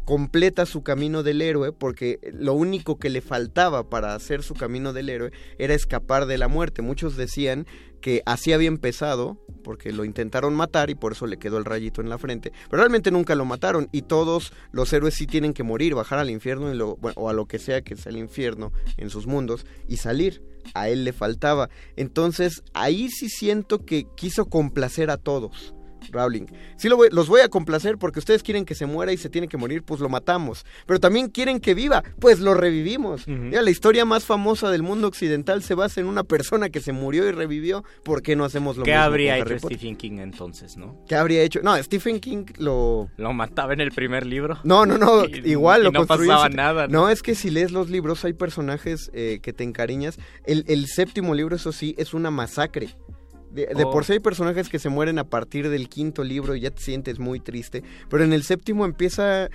completa 0.05 0.65
su 0.65 0.83
camino 0.83 1.23
del 1.23 1.41
héroe 1.41 1.71
porque 1.71 2.19
lo 2.33 2.53
único 2.53 2.97
que 2.97 3.09
le 3.09 3.21
faltaba 3.21 3.89
para 3.89 4.15
hacer 4.15 4.43
su 4.43 4.53
camino 4.53 4.93
del 4.93 5.09
héroe 5.09 5.31
era 5.57 5.73
escapar 5.73 6.25
de 6.25 6.37
la 6.37 6.47
muerte. 6.47 6.81
Muchos 6.81 7.15
decían 7.17 7.65
que 8.01 8.21
así 8.25 8.51
había 8.51 8.67
empezado 8.67 9.37
porque 9.63 9.93
lo 9.93 10.03
intentaron 10.03 10.53
matar 10.55 10.89
y 10.89 10.95
por 10.95 11.13
eso 11.13 11.25
le 11.25 11.39
quedó 11.39 11.57
el 11.57 11.65
rayito 11.65 12.01
en 12.01 12.09
la 12.09 12.17
frente. 12.17 12.51
Pero 12.69 12.81
realmente 12.81 13.11
nunca 13.11 13.33
lo 13.35 13.45
mataron 13.45 13.87
y 13.91 14.01
todos 14.01 14.51
los 14.71 14.91
héroes 14.91 15.13
sí 15.15 15.25
tienen 15.25 15.53
que 15.53 15.63
morir, 15.63 15.95
bajar 15.95 16.19
al 16.19 16.29
infierno 16.29 16.97
o 17.15 17.29
a 17.29 17.33
lo 17.33 17.45
que 17.45 17.59
sea 17.59 17.81
que 17.81 17.95
sea 17.95 18.11
el 18.11 18.17
infierno 18.17 18.73
en 18.97 19.09
sus 19.09 19.25
mundos 19.25 19.65
y 19.87 19.97
salir. 19.97 20.43
A 20.73 20.89
él 20.89 21.03
le 21.05 21.13
faltaba. 21.13 21.69
Entonces 21.95 22.63
ahí 22.73 23.09
sí 23.09 23.29
siento 23.29 23.85
que 23.85 24.05
quiso 24.15 24.45
complacer 24.45 25.09
a 25.09 25.17
todos. 25.17 25.73
Rowling. 26.11 26.45
Sí 26.77 26.89
lo 26.89 26.97
voy- 26.97 27.09
los 27.11 27.27
voy 27.27 27.41
a 27.41 27.49
complacer 27.49 27.97
porque 27.97 28.19
ustedes 28.19 28.43
quieren 28.43 28.65
que 28.65 28.75
se 28.75 28.85
muera 28.85 29.11
y 29.13 29.17
se 29.17 29.29
tiene 29.29 29.47
que 29.47 29.57
morir, 29.57 29.83
pues 29.83 29.99
lo 30.01 30.09
matamos. 30.09 30.65
Pero 30.85 30.99
también 30.99 31.29
quieren 31.29 31.59
que 31.59 31.73
viva, 31.73 32.03
pues 32.19 32.39
lo 32.39 32.53
revivimos. 32.53 33.25
Ya, 33.51 33.61
la 33.61 33.69
historia 33.71 34.05
más 34.05 34.25
famosa 34.25 34.69
del 34.71 34.83
mundo 34.83 35.07
occidental 35.07 35.63
se 35.63 35.75
basa 35.75 36.01
en 36.01 36.07
una 36.07 36.23
persona 36.23 36.69
que 36.69 36.81
se 36.81 36.91
murió 36.91 37.27
y 37.27 37.31
revivió. 37.31 37.83
¿Por 38.03 38.21
qué 38.21 38.35
no 38.35 38.45
hacemos 38.45 38.77
lo 38.77 38.83
¿Qué 38.83 38.91
mismo 38.91 39.03
habría 39.03 39.33
con 39.33 39.41
hecho 39.41 39.51
Harry 39.53 39.59
Potter? 39.61 39.77
Stephen 39.77 39.95
King 39.95 40.19
entonces, 40.19 40.77
no? 40.77 41.01
¿Qué 41.07 41.15
habría 41.15 41.41
hecho? 41.43 41.61
No, 41.63 41.75
Stephen 41.81 42.19
King 42.19 42.45
lo... 42.57 43.09
Lo 43.17 43.33
mataba 43.33 43.73
en 43.73 43.81
el 43.81 43.91
primer 43.91 44.25
libro. 44.25 44.57
No, 44.63 44.85
no, 44.85 44.97
no, 44.97 45.25
Y- 45.25 45.51
igual 45.51 45.81
y 45.81 45.83
lo 45.85 45.91
no 45.91 46.05
pasaba 46.05 46.49
nada. 46.49 46.87
No, 46.87 47.09
es 47.09 47.21
que 47.21 47.35
si 47.35 47.49
lees 47.49 47.71
los 47.71 47.89
libros 47.89 48.23
hay 48.25 48.33
personajes 48.33 49.09
eh, 49.13 49.39
que 49.41 49.53
te 49.53 49.63
encariñas. 49.63 50.17
El, 50.45 50.65
el 50.67 50.87
séptimo 50.87 51.33
libro, 51.35 51.55
eso 51.55 51.71
sí, 51.71 51.95
es 51.97 52.13
una 52.13 52.31
masacre. 52.31 52.95
De, 53.53 53.67
de 53.67 53.83
Oh. 53.85 53.91
por 53.91 54.03
sí 54.03 54.13
hay 54.13 54.19
personajes 54.19 54.67
que 54.69 54.79
se 54.79 54.89
mueren 54.89 55.19
a 55.19 55.23
partir 55.25 55.69
del 55.69 55.87
quinto 55.89 56.23
libro 56.23 56.55
y 56.55 56.61
ya 56.61 56.71
te 56.71 56.81
sientes 56.81 57.19
muy 57.19 57.39
triste. 57.39 57.83
Pero 58.09 58.23
en 58.23 58.33
el 58.33 58.43
séptimo 58.43 58.83
empieza, 58.85 59.45
eh, 59.45 59.49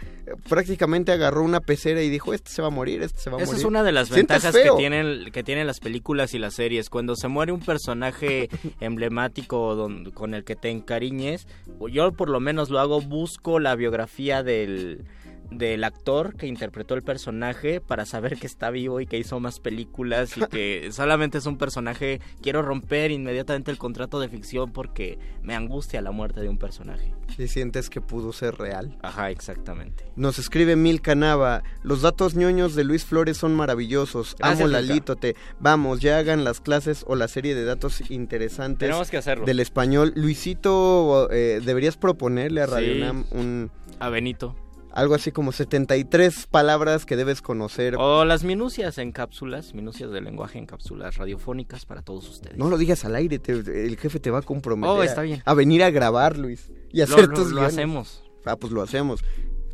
prácticamente 0.49 1.11
agarró 1.13 1.43
una 1.43 1.61
pecera 1.61 2.01
y 2.03 2.09
dijo, 2.09 2.33
este 2.33 2.51
se 2.51 2.63
va 2.63 2.69
a 2.69 2.71
morir, 2.71 3.03
este 3.03 3.19
se 3.21 3.31
va 3.31 3.37
a 3.39 3.41
Esa 3.41 3.47
morir. 3.51 3.61
es 3.61 3.65
una 3.67 3.83
de 3.83 3.93
las 3.93 4.11
ventajas 4.11 4.55
que 4.55 4.71
tienen, 4.77 5.31
que 5.33 5.43
tienen 5.43 5.67
las 5.67 5.81
películas 5.81 6.33
y 6.35 6.39
las 6.39 6.55
series. 6.55 6.91
Cuando 6.91 7.17
se 7.17 7.29
muere 7.29 7.51
un 7.53 7.61
personaje 7.61 8.49
emblemático 8.81 9.75
don- 9.75 10.11
con 10.13 10.35
el 10.35 10.45
que 10.45 10.57
te 10.57 10.71
encariñes, 10.71 11.47
yo 11.91 12.13
por 12.13 12.29
lo 12.29 12.41
menos 12.41 12.71
lo 12.71 12.79
hago, 12.81 13.01
busco 13.01 13.59
la 13.61 13.75
biografía 13.75 14.43
del, 14.43 15.05
del 15.51 15.85
actor 15.85 16.37
que 16.37 16.47
interpretó 16.47 16.95
el 16.95 17.03
personaje 17.03 17.81
para 17.81 18.05
saber 18.05 18.39
que 18.39 18.47
está 18.47 18.71
vivo 18.71 19.01
y 19.01 19.07
que 19.07 19.19
hizo 19.19 19.41
más 19.41 19.61
películas 19.61 20.37
y 20.37 20.43
que 20.47 20.89
solamente 20.93 21.39
es 21.39 21.47
un 21.47 21.57
personaje. 21.57 22.21
Quiero 22.43 22.63
romper 22.63 23.11
inmediatamente 23.11 23.71
el 23.71 23.79
contrato 23.79 24.21
de 24.21 24.29
ficción 24.29 24.73
porque 24.73 25.19
me 25.43 25.55
angustia 25.55 26.03
la 26.03 26.11
muerte 26.11 26.41
de 26.41 26.49
un 26.49 26.59
personaje. 26.59 27.15
Y 27.39 27.49
sientes 27.49 27.89
que 27.89 28.01
pudo 28.01 28.33
ser 28.33 28.57
real. 28.57 28.99
Ajá, 29.03 29.31
exactamente. 29.31 30.05
Nos 30.17 30.39
escribe 30.39 30.77
Mil 30.77 31.01
Canava. 31.01 31.63
Los 31.83 32.03
datos 32.03 32.35
ñoños 32.35 32.75
de 32.75 32.85
Luis 32.85 33.05
Flores 33.05 33.37
son 33.37 33.55
maravillosos. 33.55 34.37
Gracias, 34.39 34.61
Amo 34.61 34.69
Milka. 34.69 34.81
Lalito. 34.81 35.17
Te... 35.17 35.37
Vamos, 35.61 36.01
ya 36.01 36.19
hagan 36.19 36.45
las 36.45 36.61
clases 36.61 37.05
o 37.07 37.15
la 37.15 37.29
serie 37.29 37.55
de 37.55 37.65
datos 37.65 38.11
interesantes. 38.11 38.89
Tenemos 38.89 39.11
que 39.11 39.17
hacerlo. 39.17 39.45
Del 39.45 39.61
español. 39.61 40.13
Luisito, 40.17 41.29
eh, 41.31 41.61
deberías 41.65 41.97
proponerle 41.97 42.63
a 42.63 42.67
Radio 42.67 42.95
Sí. 42.95 43.01
UNAM 43.01 43.25
un. 43.31 43.71
A 43.99 44.09
Benito. 44.09 44.55
Algo 44.93 45.15
así 45.15 45.31
como 45.33 45.53
73 45.53 46.47
palabras 46.47 47.07
que 47.07 47.17
debes 47.17 47.43
conocer. 47.43 47.97
O 47.99 48.25
las 48.25 48.43
minucias 48.45 48.99
en 48.99 49.13
cápsulas, 49.13 49.75
minucias 49.75 50.11
del 50.11 50.25
lenguaje 50.25 50.59
en 50.59 50.67
cápsulas 50.67 51.17
radiofónicas 51.17 51.85
para 51.87 52.03
todos 52.03 52.29
ustedes. 52.29 52.57
No 52.57 52.69
lo 52.69 52.79
digas 52.79 53.05
al 53.05 53.15
aire, 53.15 53.39
te- 53.39 53.53
el 53.53 53.97
jefe 53.97 54.19
te 54.19 54.31
va 54.31 54.39
a 54.39 54.43
comprometer. 54.43 54.91
Oh, 54.97 55.01
a- 55.01 55.05
está 55.05 55.23
bien. 55.23 55.43
A 55.45 55.55
venir 55.55 55.83
a 55.85 55.91
grabar, 55.91 56.37
Luis. 56.39 56.71
Y 56.91 56.99
Lo- 56.99 57.05
hacer 57.05 57.29
lo- 57.29 57.35
tus 57.35 57.53
lo 57.53 57.63
hacemos. 57.63 58.25
Ah, 58.45 58.57
pues 58.57 58.73
lo 58.73 58.83
hacemos. 58.83 59.21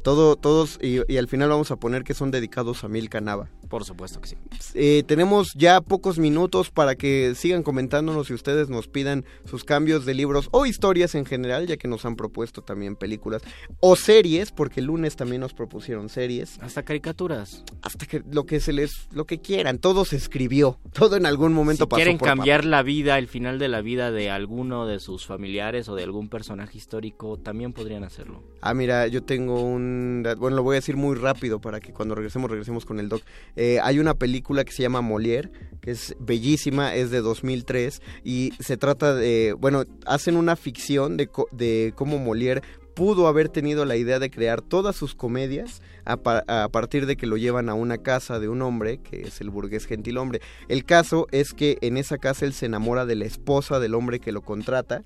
Todo, 0.05 0.37
todos, 0.37 0.79
y, 0.83 1.01
y 1.11 1.17
al 1.17 1.29
final 1.29 1.49
vamos 1.49 1.71
a 1.71 1.77
poner 1.77 2.05
que 2.05 2.13
son 2.13 2.31
dedicados 2.31 2.85
a 2.85 2.89
Milka 2.89 3.23
Nava. 3.23 3.49
Por 3.69 3.85
supuesto 3.85 4.21
que 4.21 4.29
sí. 4.29 4.37
Eh, 4.75 5.03
tenemos 5.07 5.55
ya 5.55 5.81
pocos 5.81 6.19
minutos 6.19 6.71
para 6.71 6.95
que 6.95 7.33
sigan 7.35 7.63
comentándonos 7.63 8.29
y 8.31 8.35
ustedes 8.35 8.69
nos 8.69 8.87
pidan 8.87 9.25
sus 9.47 9.65
cambios 9.65 10.05
de 10.05 10.15
libros 10.15 10.49
o 10.53 10.67
historias 10.67 11.15
en 11.15 11.25
general, 11.25 11.67
ya 11.67 11.79
que 11.79 11.89
nos 11.89 12.05
han 12.05 12.17
propuesto 12.17 12.63
también 12.63 12.97
películas 12.97 13.43
o 13.81 13.97
series, 13.97 14.53
porque 14.53 14.81
el 14.81 14.87
lunes 14.87 15.17
también 15.17 15.41
nos 15.41 15.55
propusieron 15.55 16.11
series. 16.11 16.59
Hasta 16.61 16.83
caricaturas. 16.83 17.65
Hasta 17.83 18.07
que 18.07 18.23
lo 18.31 18.45
que 18.45 18.61
se 18.61 18.73
les, 18.75 19.09
lo 19.11 19.25
que 19.25 19.41
quieran, 19.41 19.79
todo 19.79 20.05
se 20.05 20.17
escribió, 20.17 20.79
todo 20.93 21.17
en 21.17 21.25
algún 21.27 21.55
momento 21.55 21.85
Si 21.85 21.89
pasó 21.89 21.97
quieren 21.97 22.19
por 22.19 22.29
cambiar 22.29 22.61
papel. 22.61 22.71
la 22.71 22.83
vida, 22.83 23.19
el 23.19 23.27
final 23.27 23.59
de 23.59 23.69
la 23.69 23.81
vida 23.81 24.13
de 24.13 24.31
alguno 24.31 24.87
de 24.87 25.01
sus 25.01 25.27
familiares 25.27 25.89
o 25.89 25.95
de 25.95 26.05
algún 26.05 26.29
personaje 26.29 26.77
histórico, 26.77 27.39
también 27.39 27.73
podrían 27.73 28.05
hacerlo. 28.05 28.43
Ah, 28.61 28.75
mira, 28.75 29.07
yo 29.07 29.23
tengo 29.23 29.63
un... 29.63 29.94
Bueno, 30.39 30.57
lo 30.57 30.63
voy 30.63 30.75
a 30.75 30.79
decir 30.81 30.97
muy 30.97 31.17
rápido 31.17 31.61
para 31.61 31.81
que 31.81 31.93
cuando 31.93 32.15
regresemos, 32.15 32.51
regresemos 32.51 32.85
con 32.85 33.01
el 33.01 33.09
doc. 33.09 33.23
Eh, 33.57 33.79
hay 33.83 33.99
una 33.99 34.15
película 34.15 34.65
que 34.65 34.73
se 34.73 34.83
llama 34.83 35.03
Molière, 35.03 35.51
que 35.81 35.91
es 35.91 36.17
bellísima, 36.19 36.95
es 36.95 37.11
de 37.11 37.21
2003, 37.21 38.03
y 38.25 38.53
se 38.59 38.77
trata 38.77 39.15
de... 39.15 39.55
Bueno, 39.59 39.85
hacen 40.07 40.37
una 40.37 40.57
ficción 40.57 41.17
de, 41.17 41.29
de 41.53 41.93
cómo 41.97 42.19
Molière 42.19 42.63
pudo 42.95 43.27
haber 43.27 43.49
tenido 43.49 43.85
la 43.85 43.97
idea 43.97 44.19
de 44.19 44.31
crear 44.31 44.63
todas 44.63 44.97
sus 44.97 45.15
comedias 45.15 45.83
a, 46.05 46.17
pa- 46.17 46.45
a 46.47 46.69
partir 46.69 47.07
de 47.07 47.17
que 47.17 47.27
lo 47.27 47.37
llevan 47.37 47.69
a 47.69 47.75
una 47.75 47.99
casa 47.99 48.39
de 48.41 48.49
un 48.49 48.63
hombre, 48.63 48.99
que 48.99 49.23
es 49.23 49.41
el 49.41 49.51
burgués 49.51 49.87
gentilhombre. 49.87 50.41
El 50.69 50.85
caso 50.85 51.27
es 51.31 51.53
que 51.55 51.79
en 51.81 51.97
esa 51.97 52.19
casa 52.19 52.45
él 52.47 52.53
se 52.53 52.67
enamora 52.67 53.07
de 53.07 53.15
la 53.17 53.25
esposa 53.25 53.79
del 53.81 53.95
hombre 53.95 54.21
que 54.21 54.33
lo 54.33 54.43
contrata 54.43 55.03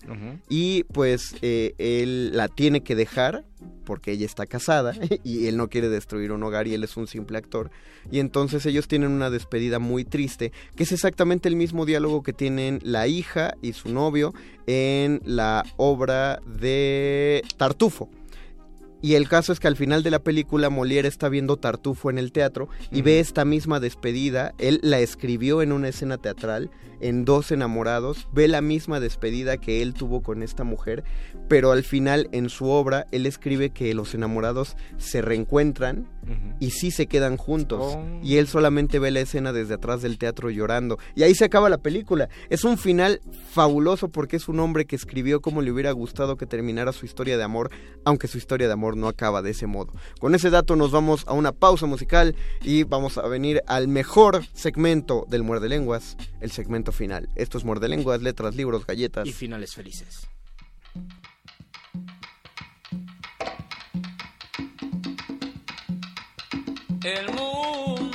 y 0.49 0.85
pues 0.85 1.37
eh, 1.43 1.75
él 1.79 2.37
la 2.37 2.49
tiene 2.49 2.83
que 2.83 2.95
dejar 2.95 3.45
porque 3.85 4.13
ella 4.13 4.27
está 4.27 4.47
casada 4.47 4.93
y 5.25 5.47
él 5.47 5.57
no 5.57 5.69
quiere 5.69 5.89
destruir 5.89 6.31
un 6.33 6.43
hogar 6.43 6.67
y 6.69 6.75
él 6.75 6.85
es 6.85 6.97
un 6.97 7.07
simple 7.07 7.39
actor. 7.39 7.71
Y 8.11 8.21
entonces 8.21 8.65
ellos 8.67 8.87
tienen 8.89 9.11
una 9.11 9.31
despedida 9.31 9.79
muy 9.79 10.05
triste, 10.05 10.53
que 10.77 10.83
es 10.85 10.93
exactamente 10.93 11.49
el 11.49 11.57
mismo 11.57 11.85
diálogo 11.87 12.23
que 12.23 12.33
tienen 12.33 12.79
la 12.83 13.07
hija 13.07 13.55
y 13.63 13.73
su 13.73 13.89
novio 13.93 14.33
en 14.67 15.21
la 15.25 15.65
obra 15.77 16.41
de 16.47 17.43
Tartufo. 17.57 18.11
Y 19.01 19.15
el 19.15 19.29
caso 19.29 19.53
es 19.53 19.61
que 19.61 19.69
al 19.69 19.77
final 19.77 20.03
de 20.03 20.11
la 20.11 20.19
película 20.19 20.71
Molière 20.71 21.07
está 21.07 21.29
viendo 21.29 21.57
Tartufo 21.57 22.11
en 22.11 22.19
el 22.19 22.33
teatro 22.33 22.69
y 22.91 23.03
ve 23.03 23.21
esta 23.21 23.45
misma 23.45 23.79
despedida. 23.79 24.55
Él 24.59 24.81
la 24.83 24.99
escribió 24.99 25.63
en 25.63 25.73
una 25.73 25.89
escena 25.89 26.19
teatral 26.19 26.71
en 27.01 27.25
Dos 27.25 27.53
enamorados. 27.53 28.29
Ve 28.33 28.49
la 28.49 28.61
misma 28.61 28.99
despedida 28.99 29.57
que 29.57 29.83
él 29.83 29.95
tuvo 29.95 30.23
con 30.23 30.43
esta 30.43 30.65
mujer, 30.65 31.05
pero 31.49 31.71
al 31.71 31.85
final 31.85 32.29
en 32.33 32.49
su 32.49 32.69
obra 32.69 33.07
él 33.13 33.27
escribe 33.27 33.71
que 33.71 33.95
los 33.95 34.15
enamorados 34.15 34.77
se 34.97 35.23
reencuentran 35.23 36.09
y 36.61 36.71
sí 36.71 36.91
se 36.91 37.07
quedan 37.07 37.37
juntos. 37.37 37.97
Oh. 37.97 38.21
Y 38.23 38.37
él 38.37 38.47
solamente 38.47 38.99
ve 38.99 39.11
la 39.11 39.21
escena 39.21 39.53
desde 39.53 39.75
atrás 39.75 40.03
del 40.03 40.19
teatro 40.19 40.51
llorando. 40.51 40.99
Y 41.14 41.23
ahí 41.23 41.35
se 41.35 41.45
acaba 41.45 41.69
la 41.69 41.79
película. 41.79 42.29
Es 42.51 42.64
un 42.64 42.79
final 42.79 43.21
fabuloso 43.51 44.09
porque 44.09 44.37
es 44.37 44.49
un 44.49 44.61
hombre 44.61 44.87
que 44.87 44.97
escribió 44.97 45.41
como 45.41 45.62
le 45.62 45.71
hubiera 45.71 45.93
gustado 45.93 46.37
que 46.37 46.47
terminara 46.47 46.93
su 46.93 47.07
historia 47.07 47.37
de 47.37 47.45
amor, 47.45 47.71
aunque 48.05 48.29
su 48.29 48.38
historia 48.38 48.67
de 48.67 48.73
amor 48.73 48.97
no 48.97 49.09
acaba 49.09 49.43
de 49.43 49.51
ese 49.51 49.67
modo. 49.67 49.93
Con 50.21 50.35
ese 50.35 50.51
dato 50.51 50.77
nos 50.77 50.91
vamos 50.91 51.25
a 51.27 51.33
una 51.33 51.53
pausa 51.53 51.87
musical 51.87 52.35
y 52.62 52.85
vamos 52.85 53.19
a 53.19 53.27
venir 53.27 53.62
al 53.67 53.88
mejor 53.88 54.45
segmento 54.53 55.27
del 55.29 55.43
Muerde 55.43 55.69
Lenguas, 55.69 56.17
el 56.41 56.51
segmento 56.51 56.93
final. 56.93 57.29
Esto 57.35 57.59
es 57.59 57.64
Muerde 57.64 57.88
Lenguas, 57.88 58.23
letras, 58.23 58.55
libros, 58.55 58.87
galletas. 58.87 59.27
Y 59.27 59.33
finales 59.33 59.75
felices. 59.75 60.29
El 67.09 67.31
mundo, 67.31 68.08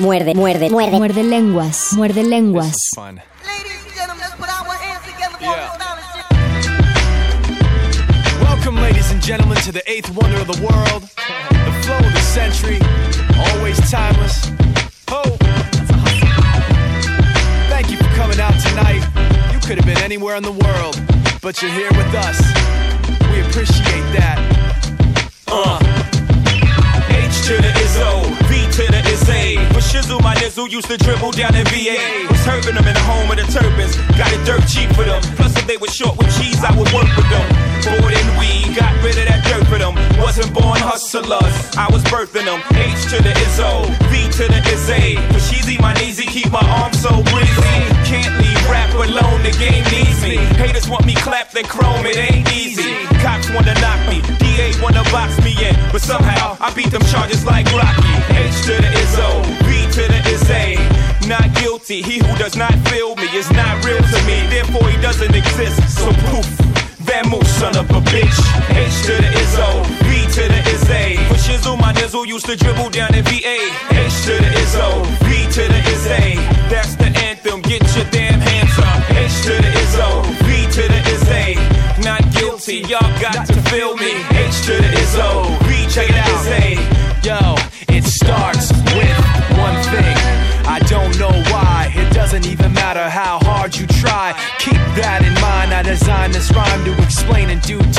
Muerde, 0.00 0.34
muerde, 0.34 0.70
muerde. 0.70 0.96
Muerde 0.96 1.22
lenguas. 1.22 1.92
Muerde 1.92 2.22
lenguas. 2.22 2.74
Welcome, 8.40 8.76
ladies 8.80 9.10
and 9.10 9.22
gentlemen, 9.22 9.58
to 9.58 9.72
the 9.72 9.82
eighth 9.86 10.08
wonder 10.16 10.40
of 10.40 10.46
the 10.46 10.58
world, 10.62 11.02
the 11.02 11.72
flow 11.84 11.98
of 11.98 12.12
the 12.14 12.20
century, 12.20 12.80
always 13.52 13.78
timeless. 13.90 14.50
Oh, 15.08 15.36
thank 17.68 17.90
you 17.90 17.98
for 17.98 18.08
coming 18.16 18.40
out 18.40 18.54
tonight. 18.60 19.02
You 19.52 19.60
could 19.60 19.76
have 19.76 19.86
been 19.86 20.02
anywhere 20.02 20.36
in 20.36 20.42
the 20.42 20.52
world, 20.52 20.98
but 21.42 21.60
you're 21.60 21.72
here 21.72 21.90
with 21.90 22.14
us. 22.14 22.40
We 23.30 23.40
appreciate 23.42 24.06
that. 24.16 24.38
Uh. 25.46 25.78
H 27.10 27.42
to 27.46 27.54
the 27.56 27.68
Izzo, 27.84 28.24
V 28.48 28.64
to 28.72 28.92
the 28.92 29.00
Izzy. 29.12 29.59
For 29.80 29.96
Shizzle, 29.96 30.20
my 30.22 30.34
nizzle 30.34 30.68
used 30.68 30.88
to 30.88 30.98
dribble 30.98 31.32
down 31.32 31.56
in 31.56 31.64
VA. 31.72 32.28
Was 32.28 32.40
serving 32.44 32.74
them 32.74 32.84
in 32.84 32.92
the 32.92 33.00
home 33.00 33.30
of 33.30 33.36
the 33.40 33.48
turbans. 33.48 33.96
Got 34.12 34.28
it 34.28 34.44
dirt 34.44 34.60
cheap 34.68 34.92
for 34.92 35.04
them. 35.08 35.22
Plus, 35.40 35.56
if 35.56 35.66
they 35.66 35.78
were 35.78 35.88
short 35.88 36.18
with 36.18 36.28
cheese, 36.36 36.60
I 36.60 36.68
would 36.76 36.92
work 36.92 37.08
with 37.16 37.24
them. 37.32 37.46
Bored 37.88 38.12
and 38.12 38.30
weed, 38.36 38.76
got 38.76 38.92
rid 39.00 39.16
of 39.16 39.24
that 39.24 39.40
dirt 39.48 39.64
for 39.72 39.80
them. 39.80 39.96
Wasn't 40.20 40.52
born 40.52 40.76
hustlers, 40.84 41.56
I 41.80 41.88
was 41.88 42.04
birthing 42.12 42.44
them. 42.44 42.60
H 42.76 43.08
to 43.08 43.24
the 43.24 43.32
Izzo, 43.32 43.88
V 44.12 44.28
to 44.36 44.44
the 44.52 44.60
Izzy. 44.68 45.16
For 45.32 45.40
Sheezy, 45.40 45.80
my 45.80 45.94
kneesy, 45.94 46.28
keep 46.28 46.52
my 46.52 46.60
arms 46.60 47.00
so 47.00 47.16
breezy. 47.32 47.80
Can't 48.04 48.36
leave 48.36 48.60
rap 48.68 48.92
alone, 48.92 49.40
the 49.48 49.56
game 49.56 49.84
needs 49.88 50.20
me. 50.20 50.36
Haters 50.60 50.90
want 50.90 51.06
me 51.06 51.14
clapped 51.14 51.56
and 51.56 51.66
chrome, 51.66 52.04
it 52.04 52.20
ain't 52.20 52.52
easy. 52.52 53.00
Cops 53.24 53.48
wanna 53.48 53.72
knock 53.80 54.00
me, 54.12 54.20
DA 54.44 54.76
wanna 54.82 55.04
box 55.08 55.40
me 55.40 55.56
in. 55.56 55.74
But 55.90 56.02
somehow, 56.02 56.58
I 56.60 56.68
beat 56.74 56.90
them 56.90 57.02
charges 57.08 57.46
like 57.46 57.64
Rocky. 57.72 58.12
H 58.36 58.60
to 58.68 58.76
the 58.76 58.90
Izzo, 58.92 59.59
Izzy. 60.50 61.28
Not 61.28 61.54
guilty, 61.54 62.02
he 62.02 62.18
who 62.18 62.36
does 62.38 62.56
not 62.56 62.74
feel 62.88 63.14
me 63.16 63.26
is 63.36 63.50
not 63.52 63.84
real 63.84 63.98
to 63.98 64.18
me. 64.26 64.46
Therefore, 64.48 64.88
he 64.88 65.00
doesn't 65.00 65.34
exist. 65.34 65.98
So 65.98 66.06
poof. 66.30 66.46
Vamoose, 67.06 67.46
son 67.58 67.76
of 67.76 67.88
a 67.90 68.00
bitch. 68.10 68.38
H 68.70 69.06
to 69.06 69.14
the 69.14 69.30
Izzo, 69.42 69.68
B 70.06 70.26
to 70.34 70.42
the 70.46 70.60
Izzy. 70.74 71.16
For 71.28 71.38
Shizzle, 71.38 71.78
my 71.80 71.92
nizzle 71.92 72.26
used 72.26 72.46
to 72.46 72.56
dribble 72.56 72.90
down 72.90 73.14
in 73.14 73.24
VA. 73.24 73.58
H 73.90 74.16
to 74.26 74.34
the 74.36 74.50
Izzo, 74.62 75.04
B 75.26 75.46
to 75.54 75.62
the 75.66 75.80
Izzy. 75.94 76.36
That's 76.68 76.94
the 76.96 77.10
anthem, 77.26 77.62
get 77.62 77.82
your 77.96 78.04
damn 78.10 78.40
hands 78.40 78.78
up. 78.78 79.10
H 79.10 79.42
to 79.44 79.54
the 79.64 79.70
Izzo, 79.84 80.08
B 80.46 80.66
to 80.76 80.82
the 80.86 81.00
Izzy. 81.14 82.02
Not 82.02 82.22
guilty, 82.32 82.78
y'all 82.88 83.20
got 83.20 83.46
to 83.46 83.54
feel 83.70 83.96
me. 83.96 84.29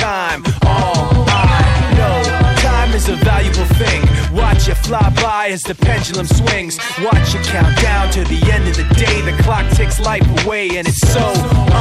Time. 0.02 0.44
All 0.66 1.30
I 1.30 1.94
know, 1.94 2.18
time 2.58 2.92
is 2.96 3.08
a 3.08 3.16
valuable 3.18 3.70
thing. 3.78 4.02
Watch 4.36 4.68
it 4.68 4.76
fly 4.76 5.08
by 5.22 5.50
as 5.50 5.62
the 5.62 5.76
pendulum 5.76 6.26
swings. 6.26 6.80
Watch 7.06 7.36
it 7.36 7.46
count 7.46 7.80
down 7.80 8.12
to 8.14 8.24
the 8.24 8.42
end 8.52 8.68
of 8.68 8.76
the 8.78 8.88
day. 8.96 9.22
The 9.22 9.36
clock 9.44 9.70
ticks 9.78 10.00
life 10.00 10.26
away, 10.44 10.70
and 10.78 10.88
it's 10.88 11.06
so 11.14 11.26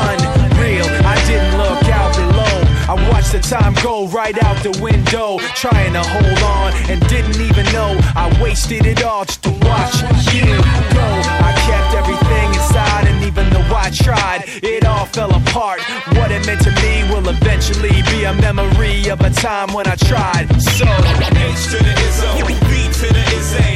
unreal. 0.05 0.87
I 1.15 1.17
didn't 1.27 1.57
look 1.57 1.85
out 1.89 2.13
below. 2.15 2.57
I 2.93 2.95
watched 3.11 3.33
the 3.33 3.41
time 3.41 3.75
go 3.83 4.07
right 4.09 4.37
out 4.45 4.63
the 4.63 4.79
window, 4.83 5.39
trying 5.55 5.95
to 5.95 6.03
hold 6.03 6.43
on, 6.43 6.73
and 6.91 7.01
didn't 7.09 7.41
even 7.41 7.65
know 7.73 7.99
I 8.15 8.27
wasted 8.43 8.85
it 8.85 9.03
all 9.03 9.25
just 9.25 9.43
to 9.45 9.51
watch 9.65 9.97
you 10.35 10.45
go. 10.93 11.20
I 11.41 11.53
kept 11.69 11.95
everything 11.95 12.49
inside, 12.55 13.09
and 13.09 13.25
even 13.25 13.49
though 13.51 13.75
I 13.75 13.91
tried, 13.91 14.45
it 14.63 14.85
all 14.85 15.07
fell 15.07 15.35
apart. 15.35 15.81
What 16.17 16.31
it 16.31 16.47
meant 16.47 16.63
to 16.63 16.73
me 16.83 17.05
will 17.11 17.29
eventually 17.29 18.03
be 18.13 18.25
a 18.25 18.35
memory 18.35 19.09
of 19.09 19.21
a 19.21 19.31
time 19.31 19.73
when 19.73 19.87
I 19.87 19.97
tried. 19.97 20.47
So, 20.61 20.85
H 20.85 21.65
to 21.73 21.79
the 21.83 21.95
Izzo, 22.07 22.31
B 22.47 22.81
to 23.01 23.07
the 23.17 23.25
Izzy. 23.39 23.73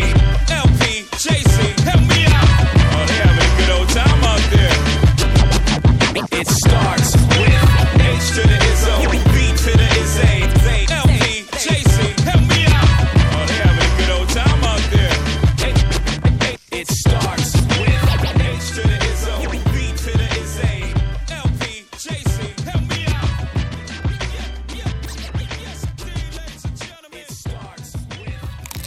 LP, 0.52 1.08
JC, 1.22 1.56
help 1.88 2.02
me 2.12 2.24
out. 2.28 2.48
Oh, 2.92 3.04
they 3.08 3.18
having 3.24 3.48
a 3.48 3.56
good 3.58 3.70
old 3.76 3.88
time 3.88 4.22
out 4.32 4.44
there. 4.52 4.76
it 6.40 6.46
starts 6.46 7.16
with 7.38 7.63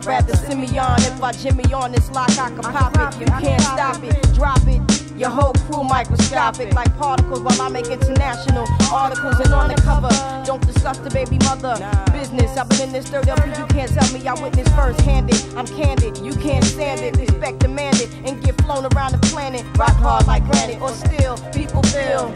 Gemini. 0.00 0.20
Rather 0.20 0.36
Simeon. 0.36 1.00
If 1.00 1.22
I 1.22 1.32
Jimmy 1.32 1.72
on 1.72 1.92
this 1.92 2.10
lock, 2.12 2.30
I 2.30 2.48
can 2.48 2.62
pop 2.62 2.94
it. 2.96 3.20
You 3.20 3.26
can't 3.26 3.60
stop 3.62 4.02
it, 4.02 4.34
drop 4.34 4.60
it. 4.66 4.80
Your 5.18 5.30
whole 5.30 5.52
crew 5.52 5.84
microscopic 5.84 6.72
like 6.74 6.96
particles 6.96 7.40
while 7.40 7.60
I 7.60 7.68
make 7.68 7.86
international 7.86 8.66
articles 8.90 9.38
and 9.40 9.52
on 9.52 9.68
the 9.68 9.74
cover. 9.74 10.08
Don't 10.44 10.64
discuss 10.66 10.98
the 10.98 11.10
baby 11.10 11.38
mother 11.38 11.76
business. 12.12 12.56
I've 12.56 12.68
been 12.70 12.88
in 12.88 12.92
this 12.92 13.08
third 13.08 13.28
LP, 13.28 13.50
you 13.50 13.66
can't 13.66 13.92
tell 13.92 14.10
me 14.12 14.26
I 14.26 14.34
witnessed 14.42 14.74
first 14.74 15.00
handed. 15.02 15.36
I'm 15.54 15.66
candid, 15.66 16.18
you 16.18 16.32
can't 16.34 16.64
stand 16.64 17.00
it. 17.02 17.16
Respect 17.16 17.60
demanded 17.60 18.08
and 18.24 18.42
get 18.42 18.60
flown 18.62 18.86
around 18.94 19.12
the 19.12 19.18
planet. 19.28 19.64
Rock 19.76 19.92
hard 19.96 20.26
like 20.26 20.44
granite 20.50 20.80
or 20.80 20.88
still 20.88 21.36
people 21.52 21.82
feel. 21.82 22.32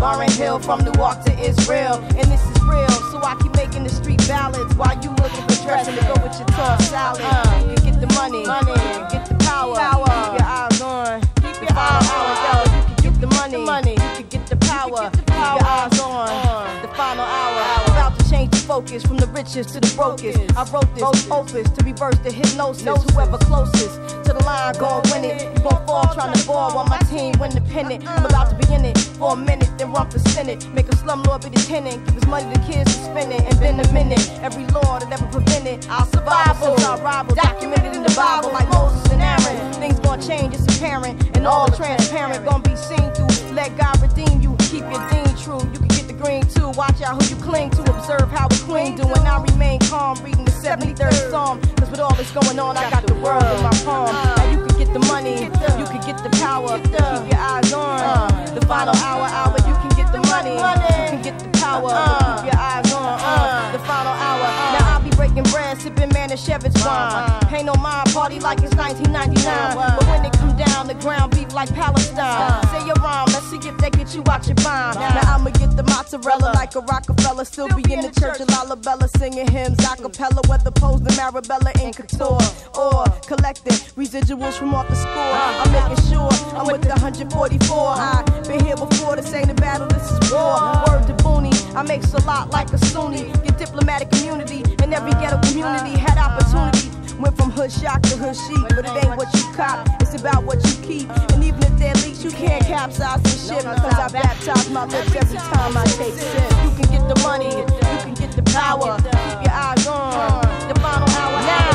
Lauren 0.00 0.30
Hill 0.32 0.58
from 0.58 0.84
Newark 0.84 1.22
to 1.24 1.32
Israel, 1.40 1.96
and 2.16 2.30
this 2.30 2.42
is 2.42 2.60
real. 2.62 2.88
So 3.10 3.18
I 3.22 3.36
keep 3.42 3.54
making 3.56 3.84
the 3.84 3.88
street 3.90 4.26
ballads 4.28 4.74
while 4.74 4.94
you 5.02 5.10
looking 5.10 5.44
for 5.48 5.62
dressing 5.64 5.94
to 5.96 6.02
go 6.02 6.14
with 6.22 6.36
your 6.38 6.46
tossed 6.48 6.90
salad. 6.90 7.20
Uh. 7.24 7.66
You 7.70 7.76
can 7.76 7.84
get 7.84 8.00
the 8.00 8.14
money, 8.14 8.44
money, 8.46 8.72
you 8.72 8.76
can 8.76 9.08
get 9.10 9.26
the 9.26 9.34
power, 9.44 9.74
power. 9.74 10.04
Keep 10.06 10.38
your 10.38 10.48
eyes 10.48 10.80
on, 10.80 11.20
keep 11.42 11.60
your 11.62 11.78
eyes 11.78 12.10
on, 12.12 12.36
yo. 12.44 12.56
You 12.62 12.84
can 12.86 12.96
get 13.04 13.20
the 13.20 13.26
money, 13.28 13.64
money, 13.64 13.92
you 13.92 13.96
can 13.96 14.28
get 14.28 14.46
the 14.46 14.56
power, 14.56 15.10
keep 15.10 15.28
your 15.28 15.64
eyes 15.64 16.00
on. 16.00 16.82
The 16.82 16.85
focus 18.66 19.06
from 19.06 19.16
the 19.16 19.26
richest 19.28 19.70
to 19.74 19.80
the 19.80 19.92
brokest. 19.94 20.38
I 20.56 20.64
wrote 20.70 20.92
this 20.94 21.30
opus 21.30 21.70
to 21.70 21.84
reverse 21.84 22.18
the 22.18 22.32
hypnosis. 22.32 22.82
Whoever 22.82 23.38
closest 23.38 23.94
to 24.26 24.32
the 24.34 24.42
line 24.44 24.74
gon' 24.74 25.02
win 25.12 25.24
it. 25.24 25.42
You 25.42 25.62
gon' 25.62 25.86
fall 25.86 26.12
trying 26.12 26.34
to 26.34 26.46
ball 26.46 26.74
while 26.74 26.86
my 26.86 26.98
team 27.06 27.34
win 27.38 27.54
the 27.54 27.60
pennant. 27.60 28.06
I'm 28.06 28.26
about 28.26 28.50
to 28.50 28.56
be 28.56 28.74
in 28.74 28.84
it 28.84 28.98
for 28.98 29.34
a 29.34 29.36
minute, 29.36 29.70
then 29.78 29.92
run 29.92 30.10
for 30.10 30.18
senate. 30.18 30.66
Make 30.74 30.88
a 30.88 30.96
slumlord 30.96 31.44
be 31.44 31.50
the 31.50 31.62
tenant. 31.62 32.04
Give 32.06 32.14
his 32.14 32.26
money 32.26 32.52
to 32.52 32.60
kids 32.60 32.96
to 32.96 33.02
spend 33.04 33.32
it. 33.32 33.42
And 33.42 33.56
then 33.62 33.80
a 33.80 33.92
minute. 33.92 34.28
Every 34.42 34.66
law 34.66 34.98
that 34.98 35.10
ever 35.12 35.26
prevented, 35.26 35.86
I'll 35.88 36.06
survive 36.06 36.56
since 36.58 36.84
I 36.84 36.98
rival. 37.00 37.36
Documented 37.36 37.94
in 37.94 38.02
the 38.02 38.14
Bible 38.16 38.52
like 38.52 38.68
Moses 38.70 39.06
and 39.12 39.22
Aaron. 39.22 39.72
Things 39.74 40.00
gon' 40.00 40.20
change, 40.20 40.54
it's 40.54 40.66
apparent. 40.76 41.36
And 41.36 41.46
all 41.46 41.68
transparent, 41.68 42.44
gon' 42.44 42.62
be 42.62 42.74
seen 42.74 43.10
through. 43.14 43.30
Let 43.54 43.76
God 43.78 44.02
redeem 44.02 44.40
you. 44.40 44.56
Keep 44.58 44.90
your 44.90 45.02
dean 45.08 45.30
true. 45.36 45.62
You 45.72 45.78
can 45.78 45.95
green 46.16 46.42
too. 46.46 46.70
Watch 46.70 47.00
out 47.02 47.22
who 47.22 47.28
you 47.28 47.40
cling 47.42 47.70
to. 47.70 47.82
Observe 47.82 48.28
how 48.30 48.48
the 48.48 48.60
queen 48.64 48.96
do. 48.96 49.02
And 49.02 49.26
I 49.28 49.42
remain 49.42 49.78
calm, 49.80 50.22
reading 50.24 50.44
the 50.44 50.50
73rd 50.50 51.30
Psalm. 51.30 51.60
Cause 51.76 51.90
with 51.90 52.00
all 52.00 52.14
this 52.14 52.30
going 52.32 52.58
on, 52.58 52.76
I 52.76 52.90
got 52.90 53.06
the 53.06 53.14
world 53.14 53.42
in 53.42 53.62
my 53.62 53.76
palm. 53.84 54.14
Now 54.14 54.50
you 54.50 54.64
can 54.66 54.78
get 54.78 54.92
the 54.92 55.00
money, 55.00 55.44
you 55.44 55.86
can 55.86 56.00
get 56.06 56.22
the 56.22 56.30
power. 56.38 56.78
Keep 56.78 57.32
your 57.32 57.40
eyes 57.40 57.72
on 57.72 58.54
the 58.54 58.66
final 58.66 58.96
hour, 58.96 59.26
hour. 59.26 59.56
You 59.68 59.74
can 59.82 59.90
get 59.96 60.12
the 60.12 60.20
money, 60.28 60.54
you 60.54 61.10
can 61.12 61.22
get 61.22 61.38
the 61.38 61.48
power. 61.58 61.90
Keep 62.40 62.52
your 62.52 62.60
eyes 62.60 62.92
on 62.92 63.18
uh, 63.20 63.72
the 63.72 63.78
final 63.80 64.12
hour. 64.12 64.46
Now 64.74 64.94
I'll 64.94 65.02
be 65.02 65.10
breaking 65.10 65.44
bread, 65.44 65.80
sipping 65.80 66.10
Manischewitz 66.10 66.84
wine. 66.84 67.30
Uh. 67.30 67.40
Pay 67.48 67.62
no 67.62 67.74
mind, 67.74 68.05
party 68.26 68.40
like 68.40 68.58
it's 68.62 68.74
1999. 68.74 69.76
But 69.76 70.06
when 70.08 70.24
it 70.24 70.32
come 70.32 70.56
down, 70.56 70.88
the 70.88 70.94
ground 70.94 71.30
beef 71.30 71.52
like 71.54 71.72
Palestine. 71.72 72.66
Say 72.72 72.84
your 72.86 72.96
rhyme, 72.96 73.26
let's 73.30 73.46
see 73.50 73.58
if 73.62 73.76
they 73.78 73.90
get 73.90 74.14
you 74.14 74.22
out 74.28 74.46
your 74.46 74.58
mind. 74.64 74.98
Now 74.98 75.36
I'ma 75.36 75.50
get 75.50 75.76
the 75.76 75.84
mozzarella 75.84 76.50
like 76.54 76.74
a 76.74 76.80
Rockefeller. 76.80 77.44
Still 77.44 77.68
be 77.68 77.82
in 77.92 78.00
the 78.00 78.10
church 78.18 78.40
of 78.40 78.48
Lalabella 78.48 79.08
singing 79.18 79.46
hymns 79.46 79.78
a 79.78 79.94
cappella. 79.96 80.42
Whether 80.48 80.72
posed 80.72 81.06
in 81.06 81.14
Marabella 81.14 81.70
in 81.80 81.92
couture 81.92 82.42
or 82.74 83.04
collecting 83.30 83.78
residuals 83.94 84.58
from 84.58 84.74
off 84.74 84.88
the 84.88 84.96
score. 84.96 85.12
Uh-huh. 85.14 85.62
I'm 85.62 85.70
making 85.78 86.02
sure 86.10 86.30
I'm 86.58 86.66
with 86.66 86.82
the 86.82 86.98
144. 86.98 87.78
Uh-huh. 87.78 88.22
I've 88.26 88.48
been 88.48 88.64
here 88.64 88.76
before, 88.76 89.14
this 89.14 89.32
ain't 89.34 89.50
a 89.50 89.54
battle, 89.54 89.86
this 89.86 90.10
is 90.10 90.32
war. 90.32 90.58
Word 90.88 91.06
to 91.06 91.14
Booney, 91.22 91.54
I 91.76 91.82
makes 91.82 92.12
a 92.12 92.22
lot 92.26 92.50
like 92.50 92.72
a 92.72 92.78
Sunni. 92.78 93.30
Get 93.44 93.58
diplomatic 93.58 94.12
immunity 94.18 94.64
in 94.82 94.92
every 94.92 95.12
ghetto 95.12 95.38
community. 95.46 95.94
Had 95.98 96.18
opportunity. 96.18 97.05
Went 97.18 97.34
from 97.36 97.50
hood 97.50 97.72
shock 97.72 98.02
to 98.02 98.16
hood 98.16 98.36
chic, 98.36 98.60
but 98.76 98.84
it 98.84 99.04
ain't 99.04 99.16
what 99.16 99.32
you 99.34 99.42
cop, 99.54 99.88
it's 100.02 100.14
about 100.14 100.44
what 100.44 100.62
you 100.66 100.74
keep. 100.82 101.08
And 101.32 101.42
even 101.42 101.62
if 101.62 101.78
they're 101.78 101.94
leaks, 101.94 102.22
you 102.22 102.30
can't 102.30 102.62
capsize 102.64 103.22
the 103.22 103.30
ship 103.30 103.64
because 103.64 103.98
I 103.98 104.08
baptize 104.08 104.70
my 104.70 104.84
lips 104.84 105.14
every 105.16 105.38
time 105.38 105.76
I 105.76 105.84
take 105.84 106.12
sip. 106.12 106.50
You 106.62 106.70
can 106.76 106.92
get 106.92 107.08
the 107.08 107.20
money, 107.22 107.56
you 107.56 107.64
can 108.04 108.14
get 108.14 108.32
the 108.32 108.42
power. 108.42 108.96
Keep 108.98 109.48
your 109.48 109.56
eyes 109.56 109.86
on 109.86 110.42
the 110.68 110.74
final 110.80 111.08
hour. 111.16 111.40
Now 111.40 111.65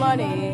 money. 0.00 0.49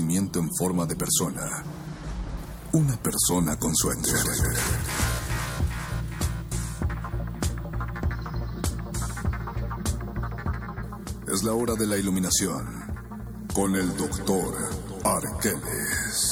En 0.00 0.50
forma 0.54 0.86
de 0.86 0.96
persona. 0.96 1.62
Una 2.72 2.96
persona 2.96 3.58
con 3.58 3.74
sueños. 3.76 4.14
Es 11.28 11.42
la 11.44 11.52
hora 11.52 11.74
de 11.74 11.86
la 11.86 11.96
iluminación 11.98 12.66
con 13.52 13.76
el 13.76 13.94
doctor 13.96 14.54
Arqueles. 15.04 16.29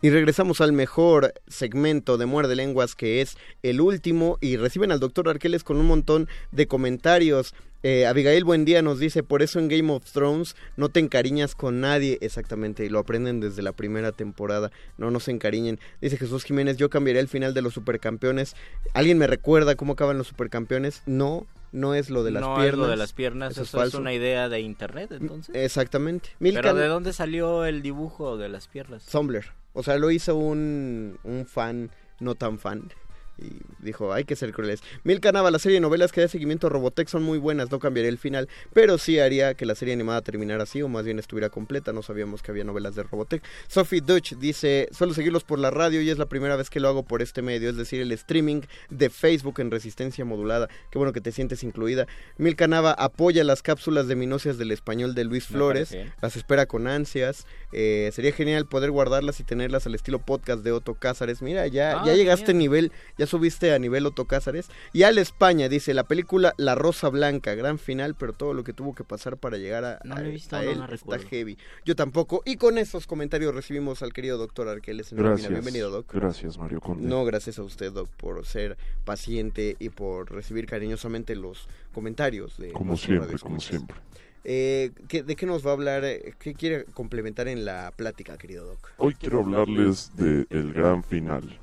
Y 0.00 0.10
regresamos 0.10 0.60
al 0.60 0.72
mejor 0.72 1.34
segmento 1.48 2.18
de 2.18 2.26
Muerde 2.26 2.54
Lenguas, 2.54 2.94
que 2.94 3.20
es 3.20 3.36
el 3.64 3.80
último, 3.80 4.38
y 4.40 4.56
reciben 4.56 4.92
al 4.92 5.00
doctor 5.00 5.28
Arqueles 5.28 5.64
con 5.64 5.76
un 5.78 5.86
montón 5.86 6.28
de 6.52 6.68
comentarios. 6.68 7.52
Eh, 7.82 8.06
Abigail 8.06 8.44
Buendía 8.44 8.80
nos 8.80 9.00
dice, 9.00 9.24
por 9.24 9.42
eso 9.42 9.58
en 9.58 9.66
Game 9.66 9.92
of 9.92 10.04
Thrones 10.10 10.54
no 10.76 10.88
te 10.88 11.00
encariñas 11.00 11.56
con 11.56 11.80
nadie, 11.80 12.18
exactamente, 12.20 12.84
y 12.84 12.88
lo 12.88 13.00
aprenden 13.00 13.40
desde 13.40 13.62
la 13.62 13.72
primera 13.72 14.12
temporada, 14.12 14.70
no 14.98 15.10
nos 15.10 15.26
encariñen. 15.26 15.80
Dice 16.00 16.16
Jesús 16.16 16.44
Jiménez, 16.44 16.76
yo 16.76 16.90
cambiaría 16.90 17.20
el 17.20 17.28
final 17.28 17.52
de 17.52 17.62
los 17.62 17.74
supercampeones. 17.74 18.54
¿Alguien 18.94 19.18
me 19.18 19.26
recuerda 19.26 19.74
cómo 19.74 19.94
acaban 19.94 20.18
los 20.18 20.28
supercampeones? 20.28 21.02
No, 21.06 21.44
no 21.72 21.94
es 21.94 22.10
lo 22.10 22.24
de 22.24 22.30
las 22.30 22.40
no 22.42 22.54
piernas. 22.56 22.72
es 22.74 22.78
lo 22.78 22.86
de 22.88 22.96
las 22.96 23.12
piernas, 23.12 23.52
Eso 23.52 23.62
eso, 23.62 23.82
es 23.82 23.94
una 23.94 24.12
idea 24.12 24.48
de 24.48 24.60
internet, 24.60 25.12
entonces. 25.12 25.54
Exactamente. 25.54 26.30
Pero 26.38 26.60
Milkan- 26.62 26.74
¿de 26.74 26.86
dónde 26.86 27.12
salió 27.12 27.64
el 27.64 27.82
dibujo 27.82 28.36
de 28.36 28.48
las 28.48 28.68
piernas? 28.68 29.04
Tumblr. 29.06 29.44
O 29.74 29.82
sea, 29.82 29.96
lo 29.98 30.10
hizo 30.10 30.34
un, 30.36 31.18
un 31.24 31.46
fan 31.46 31.90
no 32.20 32.34
tan 32.34 32.58
fan. 32.58 32.90
Y 33.38 33.58
dijo, 33.78 34.12
hay 34.12 34.24
que 34.24 34.34
ser 34.34 34.52
crueles. 34.52 34.82
Mil 35.04 35.20
Canava, 35.20 35.50
la 35.50 35.58
serie 35.58 35.76
de 35.76 35.80
novelas 35.80 36.10
que 36.10 36.20
da 36.20 36.28
seguimiento 36.28 36.66
a 36.66 36.70
Robotech 36.70 37.08
son 37.08 37.22
muy 37.22 37.38
buenas, 37.38 37.70
no 37.70 37.78
cambiaría 37.78 38.08
el 38.10 38.18
final, 38.18 38.48
pero 38.72 38.98
sí 38.98 39.18
haría 39.20 39.54
que 39.54 39.64
la 39.64 39.74
serie 39.76 39.94
animada 39.94 40.22
terminara 40.22 40.64
así, 40.64 40.82
o 40.82 40.88
más 40.88 41.04
bien 41.04 41.18
estuviera 41.18 41.48
completa, 41.48 41.92
no 41.92 42.02
sabíamos 42.02 42.42
que 42.42 42.50
había 42.50 42.64
novelas 42.64 42.96
de 42.96 43.04
Robotech. 43.04 43.42
Sophie 43.68 44.00
Dutch 44.00 44.34
dice, 44.36 44.88
suelo 44.90 45.14
seguirlos 45.14 45.44
por 45.44 45.58
la 45.58 45.70
radio 45.70 46.02
y 46.02 46.10
es 46.10 46.18
la 46.18 46.26
primera 46.26 46.56
vez 46.56 46.68
que 46.70 46.80
lo 46.80 46.88
hago 46.88 47.04
por 47.04 47.22
este 47.22 47.42
medio, 47.42 47.70
es 47.70 47.76
decir, 47.76 48.00
el 48.00 48.10
streaming 48.12 48.62
de 48.90 49.10
Facebook 49.10 49.60
en 49.60 49.70
resistencia 49.70 50.24
modulada. 50.24 50.68
Qué 50.90 50.98
bueno 50.98 51.12
que 51.12 51.20
te 51.20 51.30
sientes 51.30 51.62
incluida. 51.62 52.06
Mil 52.38 52.56
Canava 52.56 52.92
apoya 52.92 53.44
las 53.44 53.62
cápsulas 53.62 54.08
de 54.08 54.16
minocias 54.16 54.58
del 54.58 54.72
español 54.72 55.14
de 55.14 55.24
Luis 55.24 55.46
Flores, 55.46 55.96
las 56.20 56.36
espera 56.36 56.66
con 56.66 56.86
ansias. 56.88 57.46
Eh, 57.72 58.10
sería 58.12 58.32
genial 58.32 58.66
poder 58.66 58.90
guardarlas 58.90 59.38
y 59.40 59.44
tenerlas 59.44 59.86
al 59.86 59.94
estilo 59.94 60.18
podcast 60.18 60.64
de 60.64 60.72
Otto 60.72 60.94
Cázares. 60.94 61.42
Mira, 61.42 61.66
ya, 61.68 61.88
Ah, 61.88 62.02
ya 62.04 62.14
llegaste 62.14 62.50
a 62.50 62.54
nivel, 62.54 62.92
ya 63.16 63.26
subiste 63.28 63.72
a 63.72 63.78
nivel 63.78 64.04
Otto 64.06 64.24
Cázares. 64.24 64.68
Y 64.92 65.04
al 65.04 65.18
España 65.18 65.68
dice, 65.68 65.94
la 65.94 66.04
película 66.04 66.54
La 66.56 66.74
Rosa 66.74 67.08
Blanca, 67.08 67.54
gran 67.54 67.78
final, 67.78 68.16
pero 68.16 68.32
todo 68.32 68.54
lo 68.54 68.64
que 68.64 68.72
tuvo 68.72 68.94
que 68.94 69.04
pasar 69.04 69.36
para 69.36 69.56
llegar 69.58 69.84
a, 69.84 70.00
No 70.02 70.16
a- 70.16 70.20
la 70.20 70.26
he 70.26 70.30
visto, 70.32 70.56
a 70.56 70.62
no 70.62 70.70
él 70.70 70.74
está 70.78 70.86
recuerdo. 70.88 71.28
heavy. 71.28 71.58
Yo 71.84 71.94
tampoco. 71.94 72.42
Y 72.44 72.56
con 72.56 72.78
esos 72.78 73.06
comentarios 73.06 73.54
recibimos 73.54 74.02
al 74.02 74.12
querido 74.12 74.38
doctor 74.38 74.66
Arqueles 74.68 75.12
en 75.12 75.18
Gracias. 75.18 75.48
Bienvenido, 75.50 75.90
Doc. 75.90 76.12
Gracias, 76.12 76.58
Mario 76.58 76.80
Conde. 76.80 77.06
No, 77.06 77.24
gracias 77.24 77.58
a 77.58 77.62
usted, 77.62 77.92
Doc, 77.92 78.08
por 78.16 78.44
ser 78.46 78.76
paciente 79.04 79.76
y 79.78 79.90
por 79.90 80.32
recibir 80.32 80.66
cariñosamente 80.66 81.36
los 81.36 81.68
comentarios 81.92 82.56
de 82.58 82.72
Como 82.72 82.96
siempre, 82.96 83.38
como 83.38 83.60
siempre. 83.60 83.96
Eh, 84.44 84.92
¿qué- 85.08 85.22
¿De 85.22 85.36
qué 85.36 85.44
nos 85.44 85.66
va 85.66 85.70
a 85.70 85.72
hablar? 85.74 86.04
¿Qué 86.38 86.54
quiere 86.54 86.84
complementar 86.94 87.48
en 87.48 87.64
la 87.66 87.92
plática, 87.94 88.38
querido 88.38 88.64
Doc? 88.64 88.90
Hoy 88.96 89.14
quiero 89.14 89.40
hablarles 89.40 90.10
del 90.16 90.72
gran 90.72 91.04
final. 91.04 91.58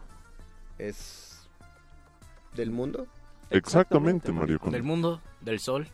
¿Es 0.77 1.24
del 2.55 2.71
mundo? 2.71 3.07
Exactamente, 3.49 4.31
Mario 4.31 4.59
Conde. 4.59 4.77
Del 4.77 4.83
mundo, 4.83 5.21
del 5.41 5.59
sol. 5.59 5.87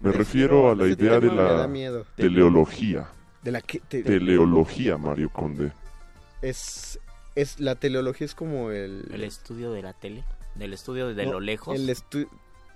Me 0.00 0.12
refiero 0.12 0.70
a 0.70 0.74
la 0.74 0.86
idea 0.86 1.20
de 1.20 1.28
la 1.32 1.68
teleología. 2.16 3.08
De 3.42 3.52
la 3.52 3.60
que 3.60 3.78
te- 3.80 4.02
Teleología, 4.02 4.98
Mario 4.98 5.30
Conde. 5.30 5.72
es, 6.42 6.98
es 7.34 7.60
la 7.60 7.76
teleología 7.76 8.24
es 8.24 8.34
como 8.34 8.70
el 8.72 9.08
El 9.12 9.22
estudio 9.24 9.70
de 9.72 9.82
la 9.82 9.92
tele. 9.92 10.24
Del 10.56 10.72
estudio 10.72 11.14
de 11.14 11.24
no, 11.26 11.32
lo 11.34 11.40
lejos. 11.40 11.76
El, 11.76 11.88
estu- 11.88 12.28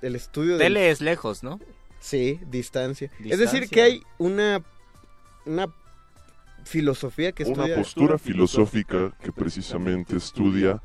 el 0.03 0.15
estudio 0.17 0.53
del- 0.59 0.69
Tele 0.69 0.91
es 0.91 1.01
lejos, 1.01 1.43
¿no? 1.43 1.59
Sí, 1.99 2.41
distancia. 2.51 3.11
Es 3.19 3.25
Distancia. 3.25 3.61
decir, 3.61 3.69
que 3.69 3.83
hay 3.83 4.03
una 4.19 4.63
una 5.47 5.67
filosofía 6.65 7.33
que 7.33 7.45
Una 7.45 7.53
estudia 7.53 7.77
postura 7.77 8.19
filosófica 8.19 9.13
que 9.23 9.33
precisamente 9.33 10.17
estudia 10.17 10.81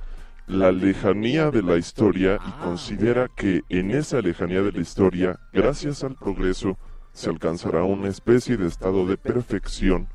la 0.47 0.71
lejanía 0.71 1.49
de 1.51 1.61
la 1.63 1.75
historia 1.77 2.39
y 2.47 2.51
considera 2.63 3.27
que 3.35 3.61
en 3.69 3.91
esa 3.91 4.21
lejanía 4.21 4.61
de 4.61 4.71
la 4.71 4.79
historia, 4.79 5.39
gracias 5.53 6.03
al 6.03 6.15
progreso, 6.15 6.77
se 7.13 7.29
alcanzará 7.29 7.83
una 7.83 8.09
especie 8.09 8.57
de 8.57 8.67
estado 8.67 9.07
de 9.07 9.17
perfección 9.17 10.07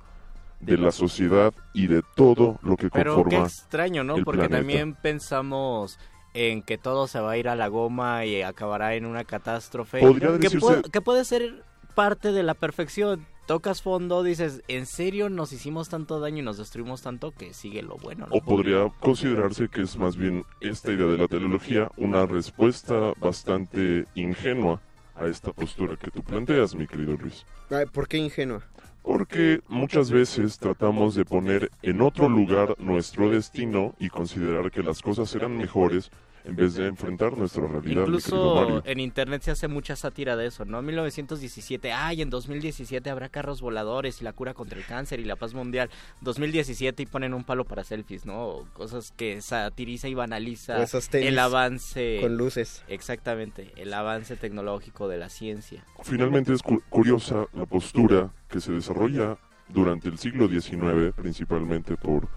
de 0.61 0.77
la 0.77 0.93
sociedad 0.93 1.55
y 1.73 1.87
de 1.87 2.03
todo 2.15 2.59
lo 2.63 2.77
que 2.77 2.91
Pero 2.91 3.17
qué 3.17 3.23
conforma 3.23 3.47
extraño, 3.47 4.05
¿no? 4.05 4.15
Porque 4.17 4.41
planeta. 4.41 4.59
también 4.59 4.95
pensamos 4.95 5.99
en 6.35 6.63
que 6.63 6.79
todo 6.79 7.09
se 7.09 7.19
va 7.19 7.33
a 7.33 7.37
ir 7.39 7.49
a 7.49 7.57
la 7.57 7.69
goma 7.69 8.25
y 8.25 8.43
acabará 8.43 8.95
en 8.95 9.07
una 9.07 9.25
catástrofe. 9.25 9.99
Podría 10.01 10.29
que, 10.39 10.49
decirse- 10.49 10.61
puede, 10.61 10.83
que 10.83 11.01
puede 11.01 11.25
ser 11.25 11.65
parte 11.95 12.31
de 12.33 12.43
la 12.43 12.55
perfección. 12.55 13.27
Tocas 13.51 13.83
fondo, 13.83 14.23
dices, 14.23 14.63
¿en 14.69 14.87
serio 14.87 15.29
nos 15.29 15.53
hicimos 15.53 15.89
tanto 15.89 16.21
daño 16.21 16.39
y 16.39 16.43
nos 16.43 16.57
destruimos 16.57 17.03
tanto 17.03 17.33
que 17.33 17.53
sigue 17.53 17.83
lo 17.83 17.97
bueno? 17.97 18.29
¿no? 18.29 18.37
O 18.37 18.41
podría 18.41 18.89
considerarse 19.01 19.67
que 19.67 19.83
es 19.83 19.97
más 19.97 20.17
bien 20.17 20.45
esta 20.61 20.93
idea 20.93 21.07
de 21.07 21.19
la 21.19 21.27
teleología 21.27 21.91
una 21.97 22.27
respuesta 22.27 23.13
bastante 23.19 24.05
ingenua 24.15 24.81
a 25.17 25.27
esta 25.27 25.53
postura 25.53 25.97
que 25.97 26.13
tú 26.13 26.23
planteas, 26.23 26.77
mi 26.77 26.87
querido 26.87 27.17
Luis. 27.17 27.45
¿Por 27.93 28.07
qué 28.07 28.19
ingenua? 28.19 28.63
Porque 29.03 29.63
muchas 29.67 30.13
veces 30.13 30.57
tratamos 30.61 31.17
de 31.17 31.25
poner 31.25 31.73
en 31.83 32.03
otro 32.03 32.29
lugar 32.29 32.77
nuestro 32.79 33.31
destino 33.31 33.97
y 33.99 34.11
considerar 34.11 34.71
que 34.71 34.85
las 34.85 35.03
cosas 35.03 35.29
serán 35.29 35.59
mejores 35.59 36.13
en 36.45 36.57
vez 36.57 36.75
de 36.75 36.87
enfrentar 36.87 37.37
nuestra 37.37 37.67
realidad. 37.67 38.03
Incluso 38.03 38.83
en 38.85 39.01
internet 39.01 39.43
se 39.43 39.51
hace 39.51 39.69
mucha 39.69 39.95
sátira 39.97 40.37
de 40.37 40.47
eso, 40.47 40.65
¿no? 40.65 40.81
1917, 40.83 41.93
ay, 41.93 42.23
en 42.23 42.31
2017 42.31 43.11
habrá 43.11 43.29
carros 43.29 43.61
voladores 43.61 44.21
y 44.21 44.25
la 44.25 44.33
cura 44.33 44.55
contra 44.55 44.79
el 44.79 44.85
cáncer 44.87 45.21
y 45.21 45.25
la 45.25 45.37
paz 45.37 45.55
mundial. 45.55 45.91
2017 46.23 47.03
y 47.03 47.07
ponen 47.07 47.35
un 47.35 47.45
palo 47.45 47.65
para 47.65 47.85
selfies, 47.85 48.25
¿no? 48.27 48.43
O 48.47 48.65
cosas 48.73 49.13
que 49.17 49.41
satiriza 49.43 50.09
y 50.09 50.15
banaliza 50.15 50.83
el 51.13 51.39
avance. 51.39 52.19
con 52.21 52.37
luces. 52.37 52.85
Exactamente, 52.89 53.73
el 53.77 53.93
avance 53.93 54.37
tecnológico 54.37 55.09
de 55.09 55.19
la 55.19 55.29
ciencia. 55.29 55.85
Finalmente 56.03 56.53
es 56.53 56.63
cu- 56.63 56.83
curiosa 56.89 57.47
la 57.53 57.67
postura 57.67 58.31
que 58.49 58.61
se 58.61 58.73
desarrolla 58.73 59.39
durante 59.69 60.09
el 60.09 60.19
siglo 60.19 60.49
XIX, 60.49 61.13
principalmente 61.15 61.97
por 61.97 62.29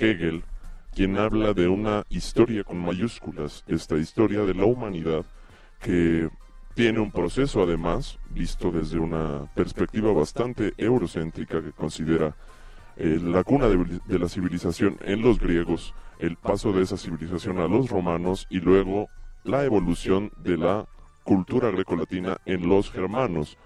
Hegel, 0.00 0.44
quien 0.98 1.16
habla 1.16 1.54
de 1.54 1.68
una 1.68 2.04
historia 2.08 2.64
con 2.64 2.76
mayúsculas, 2.80 3.62
esta 3.68 3.96
historia 3.96 4.40
de 4.40 4.52
la 4.52 4.64
humanidad 4.64 5.24
que 5.80 6.28
tiene 6.74 6.98
un 6.98 7.12
proceso 7.12 7.62
además, 7.62 8.18
visto 8.30 8.72
desde 8.72 8.98
una 8.98 9.48
perspectiva 9.54 10.12
bastante 10.12 10.72
eurocéntrica 10.76 11.62
que 11.62 11.70
considera 11.70 12.34
eh, 12.96 13.20
la 13.22 13.44
cuna 13.44 13.68
de, 13.68 14.00
de 14.08 14.18
la 14.18 14.28
civilización 14.28 14.98
en 15.02 15.22
los 15.22 15.38
griegos, 15.38 15.94
el 16.18 16.34
paso 16.34 16.72
de 16.72 16.82
esa 16.82 16.96
civilización 16.96 17.60
a 17.60 17.68
los 17.68 17.88
romanos 17.90 18.48
y 18.50 18.58
luego 18.58 19.06
la 19.44 19.64
evolución 19.64 20.32
de 20.42 20.56
la 20.56 20.88
cultura 21.22 21.70
grecolatina 21.70 22.38
en 22.44 22.68
los 22.68 22.90
germanos. 22.90 23.56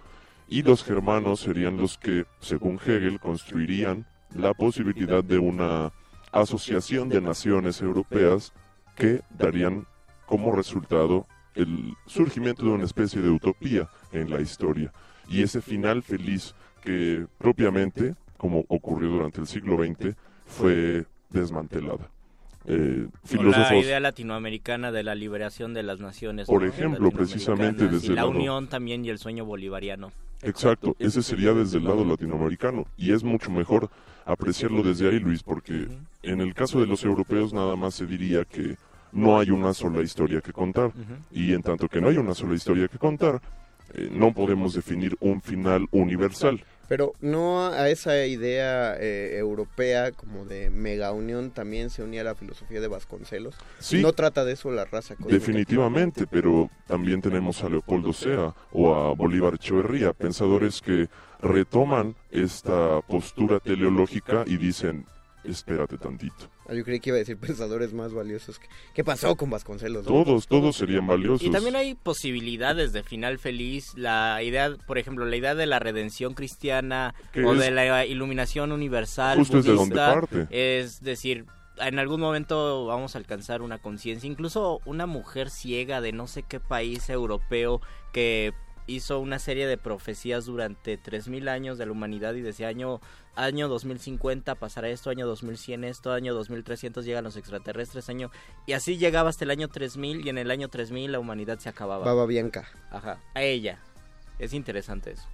Y 0.49 0.65
los 0.65 0.85
germanos 0.85 1.41
serían 1.41 1.79
los 1.79 1.97
que, 1.97 2.27
según 2.41 2.79
Hegel, 2.79 3.21
construirían 3.21 4.05
la 4.35 4.53
posibilidad 4.53 5.25
de 5.25 5.39
una 5.39 5.93
asociación 6.33 7.09
de 7.09 7.21
naciones 7.21 7.81
europeas 7.81 8.53
que 8.97 9.23
darían 9.39 9.87
como 10.27 10.53
resultado 10.53 11.27
el 11.55 11.95
surgimiento 12.07 12.65
de 12.65 12.71
una 12.71 12.85
especie 12.85 13.21
de 13.21 13.29
utopía 13.29 13.89
en 14.13 14.31
la 14.31 14.41
historia. 14.41 14.93
Y 15.29 15.43
ese 15.43 15.61
final 15.61 16.03
feliz 16.03 16.55
que 16.83 17.27
propiamente, 17.39 18.15
como 18.37 18.65
ocurrió 18.69 19.11
durante 19.11 19.41
el 19.41 19.47
siglo 19.47 19.77
XX, 19.77 20.17
fue 20.47 21.05
desmantelada. 21.31 22.11
Eh, 22.65 23.09
filósofos 23.25 23.71
la 23.71 23.77
idea 23.77 24.01
latinoamericana 24.01 24.93
de 24.93 25.03
la 25.03 25.15
liberación 25.15 25.75
de 25.75 25.83
las 25.83 25.99
naciones. 26.01 26.47
Por 26.47 26.63
¿no? 26.63 26.69
ejemplo, 26.69 27.11
precisamente 27.11 27.89
desde 27.89 28.15
la 28.15 28.27
unión 28.27 28.69
también 28.69 29.05
y 29.05 29.11
el 29.11 29.19
sueño 29.19 29.45
bolivariano. 29.45 30.13
Exacto, 30.43 30.97
ese 30.99 31.23
sería 31.23 31.53
desde 31.53 31.79
el 31.79 31.85
lado 31.85 32.05
latinoamericano 32.05 32.87
y 32.97 33.13
es 33.13 33.23
mucho 33.23 33.51
mejor 33.51 33.91
apreciarlo 34.25 34.83
desde 34.83 35.09
ahí, 35.09 35.19
Luis, 35.19 35.43
porque 35.43 35.89
en 36.23 36.41
el 36.41 36.55
caso 36.55 36.81
de 36.81 36.87
los 36.87 37.05
europeos 37.05 37.53
nada 37.53 37.77
más 37.77 37.95
se 37.95 38.07
diría 38.07 38.45
que 38.45 38.77
no 39.13 39.39
hay 39.39 39.51
una 39.51 39.75
sola 39.75 40.03
historia 40.03 40.41
que 40.41 40.53
contar 40.53 40.93
y 41.31 41.53
en 41.53 41.63
tanto 41.63 41.89
que 41.89 42.01
no 42.01 42.09
hay 42.09 42.17
una 42.17 42.35
sola 42.35 42.55
historia 42.55 42.89
que 42.89 42.99
contar, 42.99 43.41
eh, 43.95 44.09
no 44.11 44.33
podemos 44.33 44.75
definir 44.75 45.17
un 45.21 45.43
final 45.43 45.87
universal. 45.91 46.65
Pero 46.89 47.15
no 47.21 47.69
a 47.69 47.89
esa 47.89 48.27
idea 48.27 48.97
eh, 48.99 49.37
europea 49.39 50.13
como 50.13 50.45
de 50.45 50.69
mega 50.69 51.13
unión 51.13 51.51
también 51.51 51.89
se 51.89 52.03
unía 52.03 52.23
la 52.23 52.35
filosofía 52.35 52.81
de 52.81 52.89
Vasconcelos. 52.89 53.55
Sí. 53.79 54.03
No 54.03 54.13
trata 54.13 54.45
de 54.45 54.53
eso 54.53 54.71
la 54.71 54.85
raza. 54.85 55.15
cósmica. 55.15 55.33
Definitivamente, 55.33 56.27
pero 56.27 56.69
también 56.87 57.23
tenemos 57.23 57.63
a 57.65 57.69
Leopoldo 57.69 58.13
Sea 58.13 58.55
o 58.73 58.95
a 58.95 59.15
Bolívar 59.15 59.55
Echeverría, 59.55 60.13
pensadores 60.13 60.83
que 60.83 61.09
retoman 61.43 62.15
esta 62.31 63.01
postura 63.03 63.61
teleológica 63.61 64.45
y 64.47 64.57
dicen, 64.57 65.05
espérate 65.45 65.99
tantito. 65.99 66.49
Ah, 66.69 66.75
yo 66.75 66.85
creí 66.85 67.01
que 67.01 67.11
iba 67.11 67.17
a 67.17 67.19
decir 67.19 67.37
pensadores 67.37 67.93
más 67.93 68.15
valiosos. 68.15 68.59
que- 68.61 68.69
¿Qué 68.95 69.03
pasó 69.05 69.35
con 69.37 69.51
Vasconcelos? 69.51 70.07
no? 70.07 70.13
Todos, 70.25 70.47
todos 70.47 70.77
serían 70.77 71.07
valiosos. 71.07 71.43
Y 71.47 71.51
también 71.51 71.75
hay 71.75 71.95
posibilidades 71.97 72.93
de 72.93 73.03
final 73.03 73.39
feliz. 73.41 73.93
La 73.97 74.41
idea, 74.43 74.71
por 74.87 74.99
ejemplo, 74.99 75.27
la 75.27 75.37
idea 75.37 75.55
de 75.57 75.67
la 75.67 75.81
redención 75.81 76.35
cristiana 76.35 77.15
o 77.45 77.55
es- 77.55 77.59
de 77.59 77.71
la 77.73 78.07
iluminación 78.07 78.71
universal 78.71 79.37
Justo 79.39 79.59
es 79.59 79.65
de 79.65 79.73
donde 79.73 79.95
budista, 79.97 80.15
parte. 80.15 80.47
es 80.51 81.03
decir, 81.03 81.47
en 81.79 81.99
algún 81.99 82.21
momento 82.21 82.87
vamos 82.87 83.17
a 83.17 83.19
alcanzar 83.19 83.61
una 83.63 83.79
conciencia, 83.79 84.29
incluso 84.31 84.81
una 84.85 85.07
mujer 85.07 85.51
ciega 85.51 86.01
de 86.01 86.13
no 86.13 86.29
sé 86.29 86.45
qué 86.45 86.61
país 86.61 87.11
europeo 87.11 87.81
que 88.13 88.53
hizo 88.87 89.21
una 89.21 89.39
serie 89.39 89.67
de 89.67 89.77
profecías 89.79 90.45
durante 90.45 90.97
3000 90.97 91.49
años 91.49 91.79
de 91.79 91.87
la 91.87 91.93
humanidad 91.93 92.35
y 92.35 92.41
decía 92.41 92.69
año 92.69 93.01
año 93.35 93.69
2050 93.69 94.55
pasará 94.57 94.89
esto, 94.91 95.09
año 95.11 95.27
2100 95.27 95.85
esto, 95.85 96.13
año 96.13 96.35
2300 96.35 97.05
llegan 97.05 97.25
los 97.25 97.37
extraterrestres, 97.37 98.09
año 98.09 98.31
y 98.67 98.73
así 98.73 98.99
llegaba 98.99 99.31
hasta 99.31 99.45
el 99.45 99.51
año 99.51 99.69
3000 99.69 100.27
y 100.27 100.29
en 100.29 100.37
el 100.39 100.51
año 100.51 100.69
3000 100.69 101.13
la 101.13 101.19
humanidad 101.21 101.59
se 101.59 101.69
acababa. 101.69 102.05
Baba 102.05 102.27
Bianca. 102.27 102.69
Ajá, 102.91 103.21
a 103.35 103.43
ella. 103.43 103.79
Es 104.39 104.53
interesante 104.55 105.13
eso. 105.13 105.29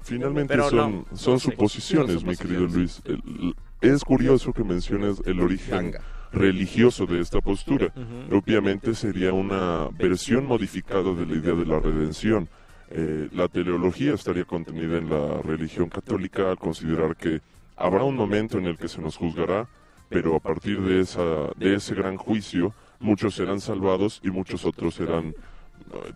Finalmente 0.00 0.56
son, 0.70 1.04
son 1.14 1.38
suposiciones, 1.38 2.24
mi 2.24 2.36
querido 2.36 2.66
Luis. 2.66 3.02
El- 3.04 3.54
es 3.82 4.02
curioso 4.02 4.52
que 4.54 4.64
menciones 4.64 5.20
el 5.26 5.40
origen 5.40 5.94
religioso 6.32 7.04
de 7.06 7.20
esta 7.20 7.40
postura. 7.40 7.92
Obviamente 8.32 8.94
sería 8.94 9.32
una 9.32 9.88
versión 9.98 10.46
modificada 10.46 11.12
de 11.12 11.26
la 11.26 11.34
idea 11.34 11.52
de 11.54 11.66
la 11.66 11.78
redención. 11.78 12.48
Eh, 12.90 13.28
la 13.32 13.48
teleología 13.48 14.14
estaría 14.14 14.44
contenida 14.44 14.98
en 14.98 15.10
la 15.10 15.40
religión 15.42 15.88
católica 15.88 16.50
al 16.50 16.58
considerar 16.58 17.16
que 17.16 17.40
habrá 17.76 18.04
un 18.04 18.16
momento 18.16 18.58
en 18.58 18.66
el 18.66 18.76
que 18.76 18.88
se 18.88 19.00
nos 19.00 19.16
juzgará, 19.16 19.68
pero 20.08 20.36
a 20.36 20.40
partir 20.40 20.80
de, 20.80 21.00
esa, 21.00 21.50
de 21.56 21.74
ese 21.74 21.94
gran 21.94 22.16
juicio 22.16 22.74
muchos 23.00 23.34
serán 23.34 23.60
salvados 23.60 24.20
y 24.22 24.30
muchos 24.30 24.64
otros 24.64 24.94
serán 24.94 25.28
eh, 25.28 26.12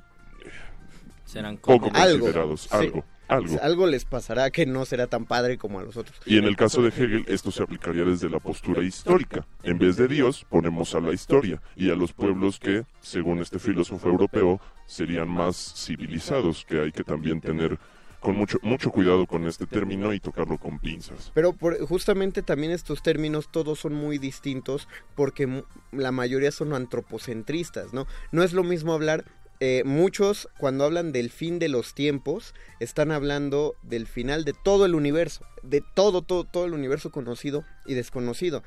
Serán 1.24 1.58
poco 1.58 1.90
Algo. 1.94 2.20
considerados. 2.20 2.62
Sí. 2.62 2.68
Algo, 2.70 3.04
algo. 3.28 3.56
Algo 3.60 3.86
les 3.86 4.06
pasará 4.06 4.50
que 4.50 4.64
no 4.64 4.86
será 4.86 5.06
tan 5.08 5.26
padre 5.26 5.58
como 5.58 5.78
a 5.78 5.82
los 5.82 5.98
otros. 5.98 6.18
Y 6.24 6.38
en 6.38 6.44
el 6.44 6.56
caso 6.56 6.80
de 6.80 6.88
Hegel, 6.88 7.26
esto 7.28 7.50
se 7.50 7.62
aplicaría 7.62 8.04
desde 8.04 8.30
la 8.30 8.38
postura 8.38 8.82
histórica. 8.82 9.46
En 9.62 9.78
vez 9.78 9.96
de 9.96 10.08
Dios, 10.08 10.46
ponemos 10.48 10.94
a 10.94 11.00
la 11.00 11.12
historia 11.12 11.60
y 11.76 11.90
a 11.90 11.94
los 11.94 12.14
pueblos 12.14 12.58
que, 12.58 12.84
según 13.00 13.40
este 13.40 13.58
filósofo 13.58 14.08
europeo, 14.08 14.58
serían 14.88 15.28
más 15.28 15.74
civilizados, 15.76 16.64
que 16.64 16.80
hay 16.80 16.90
que 16.90 17.04
también 17.04 17.40
tener 17.40 17.78
con 18.20 18.34
mucho, 18.36 18.58
mucho 18.62 18.90
cuidado 18.90 19.26
con 19.26 19.46
este 19.46 19.64
término 19.64 20.12
y 20.12 20.18
tocarlo 20.18 20.58
con 20.58 20.80
pinzas. 20.80 21.30
Pero 21.34 21.52
por- 21.52 21.78
justamente 21.86 22.42
también 22.42 22.72
estos 22.72 23.00
términos 23.00 23.48
todos 23.52 23.78
son 23.78 23.94
muy 23.94 24.18
distintos 24.18 24.88
porque 25.14 25.62
la 25.92 26.10
mayoría 26.10 26.50
son 26.50 26.72
antropocentristas, 26.72 27.92
¿no? 27.92 28.06
No 28.32 28.42
es 28.42 28.52
lo 28.52 28.64
mismo 28.64 28.92
hablar, 28.92 29.24
eh, 29.60 29.82
muchos 29.84 30.48
cuando 30.58 30.84
hablan 30.84 31.12
del 31.12 31.30
fin 31.30 31.58
de 31.60 31.68
los 31.68 31.94
tiempos 31.94 32.54
están 32.80 33.12
hablando 33.12 33.74
del 33.82 34.06
final 34.06 34.44
de 34.44 34.52
todo 34.52 34.84
el 34.86 34.94
universo, 34.96 35.44
de 35.62 35.82
todo, 35.94 36.22
todo, 36.22 36.42
todo 36.44 36.64
el 36.64 36.74
universo 36.74 37.10
conocido 37.10 37.64
y 37.86 37.94
desconocido. 37.94 38.62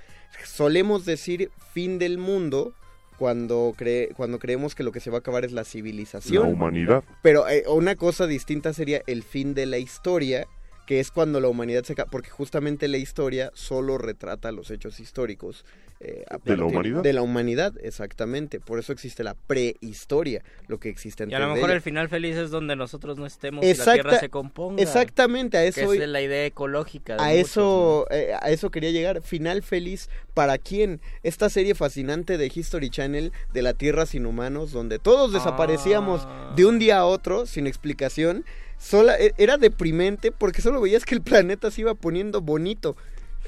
Solemos 0.46 1.04
decir 1.06 1.50
fin 1.74 1.98
del 2.00 2.18
mundo 2.18 2.74
cuando, 3.22 3.76
cree, 3.78 4.10
cuando 4.16 4.40
creemos 4.40 4.74
que 4.74 4.82
lo 4.82 4.92
que 4.92 5.00
se 5.00 5.12
va 5.12 5.18
a 5.18 5.20
acabar 5.20 5.46
es 5.46 5.52
la 5.52 5.64
civilización. 5.64 6.42
La 6.42 6.50
humanidad. 6.50 7.04
Pero 7.22 7.48
eh, 7.48 7.66
una 7.68 7.96
cosa 7.96 8.26
distinta 8.26 8.74
sería 8.74 9.04
el 9.06 9.22
fin 9.22 9.54
de 9.54 9.68
la 9.68 9.78
historia, 9.78 10.48
que 10.92 11.00
es 11.00 11.10
cuando 11.10 11.40
la 11.40 11.48
humanidad 11.48 11.86
se 11.86 11.94
acaba, 11.94 12.12
porque 12.12 12.30
justamente 12.30 12.90
la 12.90 12.98
historia 12.98 13.50
solo 13.54 13.98
retrata 13.98 14.52
los 14.52 14.70
hechos 14.72 15.00
históricos. 15.00 15.64
eh, 16.02 16.26
¿De 16.44 16.58
la 16.58 16.66
humanidad? 16.66 17.02
De 17.02 17.14
la 17.14 17.22
humanidad, 17.22 17.74
exactamente. 17.82 18.60
Por 18.60 18.78
eso 18.78 18.92
existe 18.92 19.24
la 19.24 19.36
prehistoria, 19.36 20.44
lo 20.68 20.82
que 20.82 20.90
existe 20.90 21.26
Y 21.30 21.34
a 21.34 21.40
lo 21.40 21.46
antes 21.46 21.56
mejor 21.56 21.70
ella. 21.70 21.76
el 21.78 21.82
final 21.82 22.10
feliz 22.10 22.36
es 22.36 22.50
donde 22.50 22.76
nosotros 22.76 23.18
no 23.18 23.26
estemos 23.26 23.64
y 23.64 23.74
la 23.74 23.94
Tierra 23.94 24.20
se 24.20 24.28
componga. 24.28 24.82
Exactamente, 24.84 25.58
a 25.58 25.62
Que 25.62 25.68
eso... 25.70 25.94
es 25.94 26.10
la 26.10 26.22
idea 26.22 26.46
ecológica. 26.46 27.16
de 27.16 27.24
A 27.24 27.28
muchos, 27.28 27.40
eso, 27.52 28.08
eh, 28.12 28.34
a 28.38 28.50
eso 28.50 28.70
quería 28.70 28.92
llegar. 28.92 29.22
Final 29.22 29.64
feliz 29.64 30.10
para 30.34 30.58
quién? 30.58 31.00
Esta 31.24 31.50
serie 31.50 31.74
fascinante 31.74 32.38
de 32.38 32.52
History 32.54 32.90
Channel 32.90 33.32
de 33.54 33.62
la 33.62 33.74
Tierra 33.76 34.06
sin 34.06 34.26
humanos, 34.26 34.74
donde 34.74 35.00
todos 35.00 35.32
desaparecíamos 35.32 36.24
Ah. 36.26 36.54
de 36.58 36.66
un 36.66 36.80
día 36.80 36.98
a 36.98 37.06
otro 37.06 37.46
sin 37.46 37.66
explicación. 37.66 38.44
Sola, 38.82 39.16
e- 39.20 39.34
era 39.38 39.58
deprimente 39.58 40.32
porque 40.32 40.62
solo 40.62 40.82
veías 40.82 41.06
que 41.06 41.14
el 41.14 41.22
planeta 41.22 41.70
se 41.70 41.82
iba 41.82 41.94
poniendo 41.94 42.42
bonito. 42.42 42.98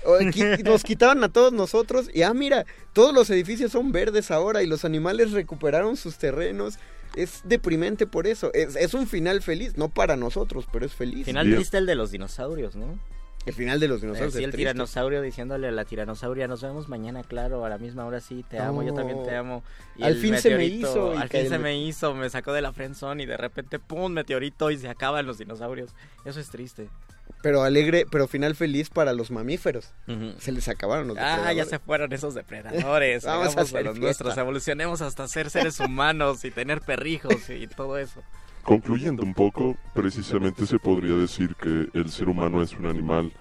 Nos 0.63 0.83
quitaban 0.83 1.23
a 1.23 1.29
todos 1.29 1.53
nosotros 1.53 2.09
y 2.13 2.23
ah 2.23 2.33
mira, 2.33 2.65
todos 2.93 3.13
los 3.13 3.29
edificios 3.29 3.71
son 3.71 3.91
verdes 3.91 4.31
ahora 4.31 4.61
y 4.61 4.67
los 4.67 4.85
animales 4.85 5.31
recuperaron 5.31 5.97
sus 5.97 6.17
terrenos. 6.17 6.77
Es 7.15 7.41
deprimente 7.43 8.05
por 8.07 8.27
eso. 8.27 8.51
Es, 8.53 8.75
es 8.75 8.93
un 8.93 9.07
final 9.07 9.41
feliz, 9.41 9.77
no 9.77 9.89
para 9.89 10.15
nosotros, 10.15 10.65
pero 10.71 10.85
es 10.85 10.93
feliz. 10.93 11.25
Final 11.25 11.53
triste 11.53 11.77
el 11.77 11.85
de 11.85 11.95
los 11.95 12.11
dinosaurios, 12.11 12.75
¿no? 12.75 12.99
El 13.45 13.53
final 13.53 13.79
de 13.79 13.87
los 13.89 14.01
dinosaurios. 14.01 14.35
Eh, 14.35 14.37
sí, 14.37 14.43
el 14.43 14.51
triste. 14.51 14.69
tiranosaurio 14.69 15.21
diciéndole 15.21 15.67
a 15.67 15.71
la 15.71 15.83
tiranosauria, 15.85 16.47
nos 16.47 16.61
vemos 16.61 16.87
mañana, 16.87 17.23
claro, 17.23 17.65
a 17.65 17.69
la 17.69 17.77
misma 17.77 18.05
hora 18.05 18.21
sí, 18.21 18.45
te 18.49 18.57
amo, 18.59 18.83
yo 18.83 18.93
también 18.93 19.23
te 19.23 19.35
amo. 19.35 19.63
Al 20.01 20.15
fin 20.15 20.37
se 20.37 20.55
me 20.55 20.65
hizo 20.65 21.11
Al 21.17 21.27
fin 21.29 21.41
el 21.41 21.49
se 21.49 21.59
me- 21.59 21.77
hizo, 21.77 22.13
me 22.15 22.29
sacó 22.29 22.53
de 22.53 22.61
la 22.61 22.71
friendzone 22.71 23.23
y 23.23 23.25
de 23.25 23.35
repente, 23.37 23.79
pum, 23.79 24.11
meteorito 24.13 24.71
y 24.71 24.77
se 24.77 24.87
acaban 24.87 25.25
los 25.25 25.37
dinosaurios. 25.37 25.91
Eso 26.25 26.39
es 26.39 26.49
triste. 26.49 26.89
Pero 27.41 27.63
alegre, 27.63 28.05
pero 28.09 28.27
final 28.29 28.55
feliz 28.55 28.89
para 28.89 29.11
los 29.13 29.29
mamíferos. 29.29 29.91
Se 30.39 30.51
les 30.53 30.69
acabaron 30.69 31.09
los 31.09 31.17
Ah, 31.17 31.21
ya 31.21 31.65
depredadores. 31.65 31.69
se 31.69 31.79
fueron 31.79 32.13
esos 32.13 32.33
depredadores. 32.35 33.23
Vamos 33.25 33.47
a 33.47 33.49
Vamos 33.49 33.57
a 33.57 33.61
hacer 33.61 33.85
los 33.85 33.99
nuestros, 33.99 34.37
evolucionemos 34.37 35.01
hasta 35.01 35.27
ser 35.27 35.49
seres 35.49 35.79
humanos 35.81 36.45
y 36.45 36.51
tener 36.51 36.79
perrijos 36.79 37.49
y 37.49 37.67
todo 37.67 37.97
eso. 37.97 38.23
Concluyendo 38.63 39.23
un 39.23 39.33
poco, 39.33 39.75
precisamente 39.93 40.65
se 40.65 40.79
podría 40.79 41.15
decir 41.15 41.55
que 41.55 41.89
el 41.93 42.09
ser 42.09 42.29
humano 42.29 42.61
es 42.61 42.73
un 42.77 42.85
animal 42.85 43.33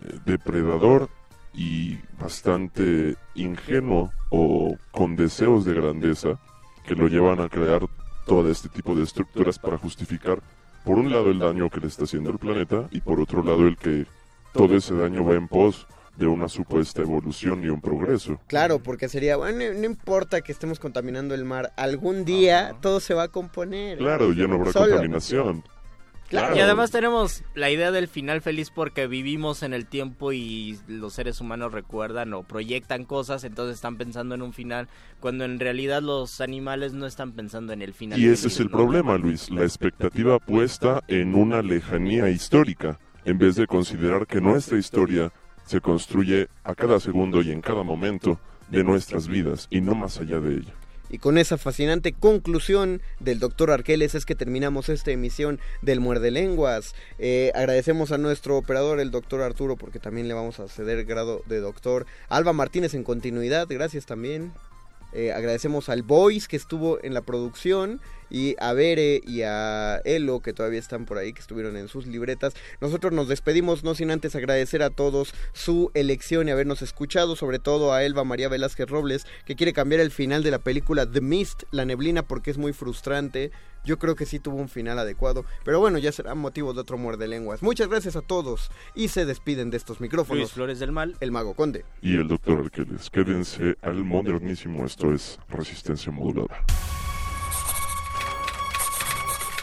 eh, 0.00 0.18
depredador 0.24 1.08
y 1.52 1.98
bastante 2.18 3.16
ingenuo 3.34 4.12
o 4.30 4.76
con 4.92 5.16
deseos 5.16 5.64
de 5.64 5.74
grandeza 5.74 6.38
que 6.86 6.94
lo 6.94 7.08
llevan 7.08 7.40
a 7.40 7.48
crear 7.48 7.82
todo 8.24 8.48
este 8.50 8.68
tipo 8.68 8.94
de 8.94 9.02
estructuras 9.02 9.58
para 9.58 9.78
justificar, 9.78 10.40
por 10.84 10.96
un 10.98 11.10
lado, 11.10 11.30
el 11.30 11.40
daño 11.40 11.68
que 11.68 11.80
le 11.80 11.88
está 11.88 12.04
haciendo 12.04 12.30
al 12.30 12.38
planeta 12.38 12.88
y 12.92 13.00
por 13.00 13.20
otro 13.20 13.42
lado, 13.42 13.66
el 13.66 13.76
que 13.76 14.06
todo 14.52 14.76
ese 14.76 14.94
daño 14.94 15.24
va 15.24 15.34
en 15.34 15.48
pos 15.48 15.88
de 16.22 16.28
una 16.28 16.48
supuesta 16.48 17.02
evolución 17.02 17.64
y 17.64 17.68
un 17.68 17.80
progreso. 17.80 18.40
Claro, 18.46 18.82
porque 18.82 19.08
sería, 19.08 19.36
bueno, 19.36 19.58
no 19.74 19.84
importa 19.84 20.40
que 20.40 20.52
estemos 20.52 20.78
contaminando 20.78 21.34
el 21.34 21.44
mar, 21.44 21.72
algún 21.76 22.24
día 22.24 22.76
todo 22.80 23.00
se 23.00 23.12
va 23.12 23.24
a 23.24 23.28
componer. 23.28 23.98
Claro, 23.98 24.32
ya 24.32 24.46
no 24.46 24.54
habrá 24.54 24.72
Solo. 24.72 24.90
contaminación. 24.90 25.64
Y 26.30 26.60
además 26.60 26.90
tenemos 26.90 27.44
la 27.54 27.70
idea 27.70 27.90
del 27.90 28.08
final 28.08 28.40
feliz 28.40 28.70
porque 28.70 29.06
vivimos 29.06 29.62
en 29.62 29.74
el 29.74 29.84
tiempo 29.84 30.32
y 30.32 30.78
los 30.88 31.12
seres 31.12 31.42
humanos 31.42 31.72
recuerdan 31.72 32.32
o 32.32 32.42
proyectan 32.42 33.04
cosas, 33.04 33.44
entonces 33.44 33.74
están 33.74 33.98
pensando 33.98 34.34
en 34.34 34.40
un 34.40 34.54
final, 34.54 34.88
cuando 35.20 35.44
en 35.44 35.60
realidad 35.60 36.00
los 36.00 36.40
animales 36.40 36.94
no 36.94 37.04
están 37.04 37.32
pensando 37.32 37.74
en 37.74 37.82
el 37.82 37.92
final. 37.92 38.18
Y 38.18 38.28
ese 38.28 38.44
feliz, 38.44 38.54
es 38.54 38.60
el 38.60 38.66
¿no? 38.66 38.78
problema, 38.78 39.18
Luis, 39.18 39.50
la 39.50 39.62
expectativa 39.62 40.38
puesta 40.38 41.02
en 41.06 41.34
una 41.34 41.60
lejanía 41.60 42.30
histórica, 42.30 42.98
en 43.26 43.36
vez 43.36 43.56
de 43.56 43.66
considerar 43.66 44.26
que 44.26 44.40
nuestra 44.40 44.78
historia 44.78 45.30
se 45.66 45.80
construye 45.80 46.48
a 46.64 46.74
cada 46.74 47.00
segundo 47.00 47.42
y 47.42 47.50
en 47.50 47.60
cada 47.60 47.82
momento 47.82 48.38
de 48.70 48.84
nuestras 48.84 49.28
vidas 49.28 49.68
y 49.70 49.80
no 49.80 49.94
más 49.94 50.18
allá 50.18 50.40
de 50.40 50.54
ella. 50.54 50.72
Y 51.12 51.18
con 51.18 51.36
esa 51.36 51.58
fascinante 51.58 52.14
conclusión 52.14 53.02
del 53.20 53.38
doctor 53.38 53.70
Arqueles 53.70 54.14
es 54.14 54.24
que 54.24 54.34
terminamos 54.34 54.88
esta 54.88 55.10
emisión 55.10 55.60
del 55.82 56.00
Muerde 56.00 56.30
Lenguas. 56.30 56.94
Eh, 57.18 57.52
agradecemos 57.54 58.12
a 58.12 58.18
nuestro 58.18 58.56
operador, 58.56 58.98
el 58.98 59.10
doctor 59.10 59.42
Arturo, 59.42 59.76
porque 59.76 59.98
también 59.98 60.26
le 60.26 60.32
vamos 60.32 60.58
a 60.58 60.68
ceder 60.68 61.04
grado 61.04 61.42
de 61.44 61.60
doctor. 61.60 62.06
Alba 62.30 62.54
Martínez 62.54 62.94
en 62.94 63.04
continuidad, 63.04 63.66
gracias 63.68 64.06
también. 64.06 64.52
Eh, 65.12 65.32
agradecemos 65.32 65.90
al 65.90 66.02
Boys 66.02 66.48
que 66.48 66.56
estuvo 66.56 66.98
en 67.04 67.12
la 67.12 67.20
producción 67.20 68.00
y 68.32 68.56
a 68.58 68.72
Bere 68.72 69.20
y 69.26 69.42
a 69.42 70.00
Elo 70.04 70.40
que 70.40 70.54
todavía 70.54 70.80
están 70.80 71.04
por 71.04 71.18
ahí, 71.18 71.34
que 71.34 71.40
estuvieron 71.40 71.76
en 71.76 71.88
sus 71.88 72.06
libretas. 72.06 72.54
Nosotros 72.80 73.12
nos 73.12 73.28
despedimos 73.28 73.84
no 73.84 73.94
sin 73.94 74.10
antes 74.10 74.34
agradecer 74.34 74.82
a 74.82 74.88
todos 74.88 75.34
su 75.52 75.90
elección 75.92 76.48
y 76.48 76.50
habernos 76.50 76.80
escuchado, 76.80 77.36
sobre 77.36 77.58
todo 77.58 77.92
a 77.92 78.02
Elba 78.02 78.24
María 78.24 78.48
Velázquez 78.48 78.88
Robles, 78.88 79.26
que 79.44 79.54
quiere 79.54 79.74
cambiar 79.74 80.00
el 80.00 80.10
final 80.10 80.42
de 80.42 80.50
la 80.50 80.58
película 80.58 81.08
The 81.08 81.20
Mist, 81.20 81.64
La 81.70 81.84
Neblina, 81.84 82.22
porque 82.22 82.50
es 82.50 82.56
muy 82.56 82.72
frustrante. 82.72 83.52
Yo 83.84 83.98
creo 83.98 84.14
que 84.14 84.26
sí 84.26 84.38
tuvo 84.38 84.56
un 84.56 84.68
final 84.68 84.98
adecuado, 84.98 85.44
pero 85.64 85.80
bueno, 85.80 85.98
ya 85.98 86.12
será 86.12 86.34
motivo 86.34 86.72
de 86.72 86.80
otro 86.80 86.96
muerde 86.96 87.26
lenguas. 87.26 87.62
Muchas 87.62 87.88
gracias 87.88 88.14
a 88.16 88.22
todos 88.22 88.70
y 88.94 89.08
se 89.08 89.26
despiden 89.26 89.70
de 89.70 89.76
estos 89.76 90.00
micrófonos. 90.00 90.38
Luis 90.38 90.52
Flores 90.52 90.78
del 90.78 90.92
Mal, 90.92 91.16
el 91.20 91.32
Mago 91.32 91.54
Conde. 91.54 91.84
Y 92.00 92.14
el 92.14 92.28
doctor 92.28 92.60
Arqueles, 92.60 93.10
quédense 93.10 93.76
al 93.82 94.04
modernísimo, 94.04 94.86
esto 94.86 95.12
es 95.12 95.38
resistencia 95.48 96.12
modulada. 96.12 96.64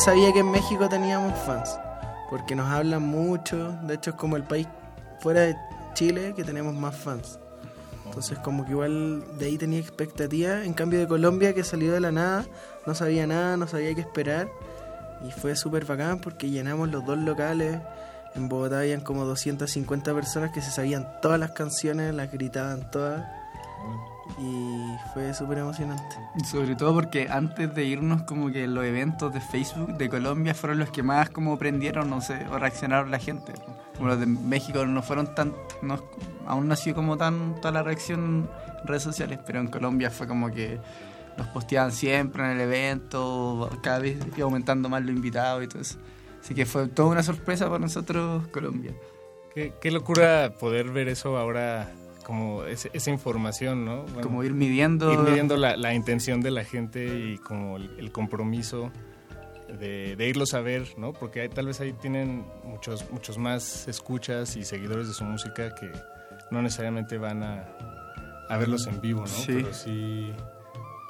Sabía 0.00 0.32
que 0.32 0.38
en 0.38 0.50
México 0.50 0.88
teníamos 0.88 1.38
fans, 1.40 1.78
porque 2.30 2.54
nos 2.54 2.70
hablan 2.70 3.02
mucho, 3.02 3.72
de 3.82 3.94
hecho 3.94 4.10
es 4.10 4.16
como 4.16 4.36
el 4.36 4.44
país 4.44 4.66
fuera 5.20 5.42
de 5.42 5.56
Chile 5.92 6.32
que 6.34 6.42
tenemos 6.42 6.74
más 6.74 6.96
fans. 6.96 7.38
Entonces 8.06 8.38
como 8.38 8.64
que 8.64 8.70
igual 8.70 9.22
de 9.38 9.46
ahí 9.46 9.58
tenía 9.58 9.78
expectativa, 9.78 10.64
en 10.64 10.72
cambio 10.72 11.00
de 11.00 11.06
Colombia 11.06 11.54
que 11.54 11.64
salió 11.64 11.92
de 11.92 12.00
la 12.00 12.12
nada, 12.12 12.46
no 12.86 12.94
sabía 12.94 13.26
nada, 13.26 13.58
no 13.58 13.68
sabía 13.68 13.94
qué 13.94 14.00
esperar. 14.00 14.48
Y 15.28 15.32
fue 15.32 15.54
súper 15.54 15.84
bacán 15.84 16.18
porque 16.18 16.48
llenamos 16.48 16.90
los 16.90 17.04
dos 17.04 17.18
locales. 17.18 17.78
En 18.34 18.48
Bogotá 18.48 18.78
habían 18.78 19.02
como 19.02 19.26
250 19.26 20.14
personas 20.14 20.50
que 20.50 20.62
se 20.62 20.70
sabían 20.70 21.06
todas 21.20 21.38
las 21.38 21.50
canciones, 21.50 22.14
las 22.14 22.32
gritaban 22.32 22.90
todas 22.90 23.22
y 24.38 24.96
fue 25.12 25.34
súper 25.34 25.58
emocionante. 25.58 26.16
Sobre 26.44 26.76
todo 26.76 26.94
porque 26.94 27.28
antes 27.28 27.74
de 27.74 27.84
irnos 27.84 28.22
como 28.22 28.50
que 28.50 28.66
los 28.66 28.84
eventos 28.84 29.32
de 29.32 29.40
Facebook 29.40 29.96
de 29.96 30.08
Colombia 30.08 30.54
fueron 30.54 30.78
los 30.78 30.90
que 30.90 31.02
más 31.02 31.30
como 31.30 31.58
prendieron, 31.58 32.10
no 32.10 32.20
sé, 32.20 32.46
o 32.50 32.58
reaccionaron 32.58 33.10
la 33.10 33.18
gente. 33.18 33.52
Como 33.96 34.08
los 34.08 34.20
de 34.20 34.26
México 34.26 34.84
no 34.86 35.02
fueron 35.02 35.34
tan, 35.34 35.54
no, 35.82 36.02
aún 36.46 36.68
no 36.68 36.74
ha 36.74 36.76
sido 36.76 36.96
como 36.96 37.16
tan 37.16 37.56
toda 37.56 37.72
la 37.72 37.82
reacción 37.82 38.48
en 38.80 38.86
redes 38.86 39.02
sociales, 39.02 39.38
pero 39.46 39.60
en 39.60 39.68
Colombia 39.68 40.10
fue 40.10 40.26
como 40.26 40.50
que 40.50 40.78
los 41.36 41.46
posteaban 41.48 41.92
siempre 41.92 42.44
en 42.44 42.50
el 42.50 42.60
evento, 42.60 43.70
cada 43.82 43.98
vez 43.98 44.18
iba 44.36 44.44
aumentando 44.44 44.88
más 44.88 45.02
los 45.02 45.10
invitados 45.10 45.64
y 45.64 45.68
todo 45.68 45.82
eso. 45.82 45.98
Así 46.42 46.54
que 46.54 46.64
fue 46.64 46.88
toda 46.88 47.10
una 47.10 47.22
sorpresa 47.22 47.66
para 47.66 47.78
nosotros 47.78 48.46
Colombia. 48.48 48.92
Qué, 49.54 49.74
qué 49.80 49.90
locura 49.90 50.54
poder 50.58 50.90
ver 50.90 51.08
eso 51.08 51.36
ahora 51.36 51.90
como 52.30 52.62
ese- 52.64 52.90
esa 52.92 53.10
información, 53.10 53.84
¿no? 53.84 54.04
Como 54.22 54.44
ir 54.44 54.54
midiendo- 54.54 55.12
Ir 55.12 55.18
midiendo 55.18 55.56
la, 55.56 55.76
la 55.76 55.94
intención 55.94 56.40
de 56.40 56.52
la 56.52 56.62
gente 56.62 57.04
y 57.18 57.38
como 57.38 57.76
el, 57.76 57.90
el 57.98 58.12
compromiso 58.12 58.92
de, 59.80 60.14
de 60.14 60.28
irlos 60.28 60.54
a 60.54 60.60
ver, 60.60 60.94
¿no? 60.96 61.12
Porque 61.12 61.40
hay- 61.40 61.48
tal 61.48 61.66
vez 61.66 61.80
ahí 61.80 61.92
tienen 61.92 62.44
muchos, 62.64 63.04
muchos 63.10 63.36
más 63.36 63.88
escuchas 63.88 64.54
y 64.56 64.64
seguidores 64.64 65.08
de 65.08 65.14
su 65.14 65.24
música 65.24 65.74
que 65.74 65.90
no 66.52 66.62
necesariamente 66.62 67.18
van 67.18 67.42
a, 67.42 67.64
a 68.48 68.56
verlos 68.58 68.86
en 68.86 69.00
vivo, 69.00 69.22
¿no? 69.22 69.26
Sí. 69.26 69.54
Pero 69.62 69.74
sí, 69.74 70.32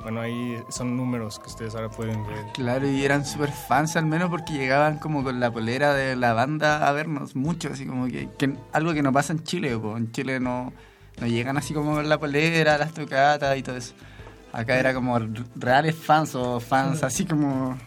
bueno, 0.03 0.23
ahí 0.23 0.57
son 0.71 0.97
números 0.97 1.39
que 1.39 1.49
ustedes 1.49 1.75
ahora 1.75 1.91
pueden 1.91 2.27
ver. 2.27 2.39
Claro, 2.55 2.89
y 2.89 3.05
eran 3.05 3.27
súper 3.27 3.51
fans 3.51 3.97
al 3.97 4.07
menos 4.07 4.31
porque 4.31 4.55
llegaban 4.55 4.99
como 4.99 5.23
con 5.23 5.39
la 5.41 5.51
polera 5.51 5.93
de 5.93 6.17
la 6.17 6.33
banda 6.33 6.89
a 6.89 6.93
vernos 6.93 7.37
mucho, 7.37 7.69
así 7.73 7.85
como 7.85 8.07
que, 8.07 8.29
que 8.39 8.55
algo 8.73 8.95
que 8.95 9.03
no 9.03 9.13
pasa 9.13 9.35
en 9.35 9.43
Chile, 9.45 9.77
po. 9.79 9.97
en 9.99 10.11
Chile 10.13 10.41
no, 10.41 10.73
no 11.21 11.27
llegan 11.27 11.57
así 11.57 11.75
como 11.75 11.95
con 11.95 12.09
la 12.09 12.19
polera, 12.19 12.79
las 12.79 12.93
tocatas 12.93 13.57
y 13.57 13.63
todo 13.63 13.77
eso. 13.77 13.95
Acá 14.53 14.79
era 14.79 14.95
como 14.95 15.19
reales 15.55 15.95
fans 15.95 16.35
o 16.35 16.59
fans 16.61 17.03
así 17.03 17.25
como 17.25 17.79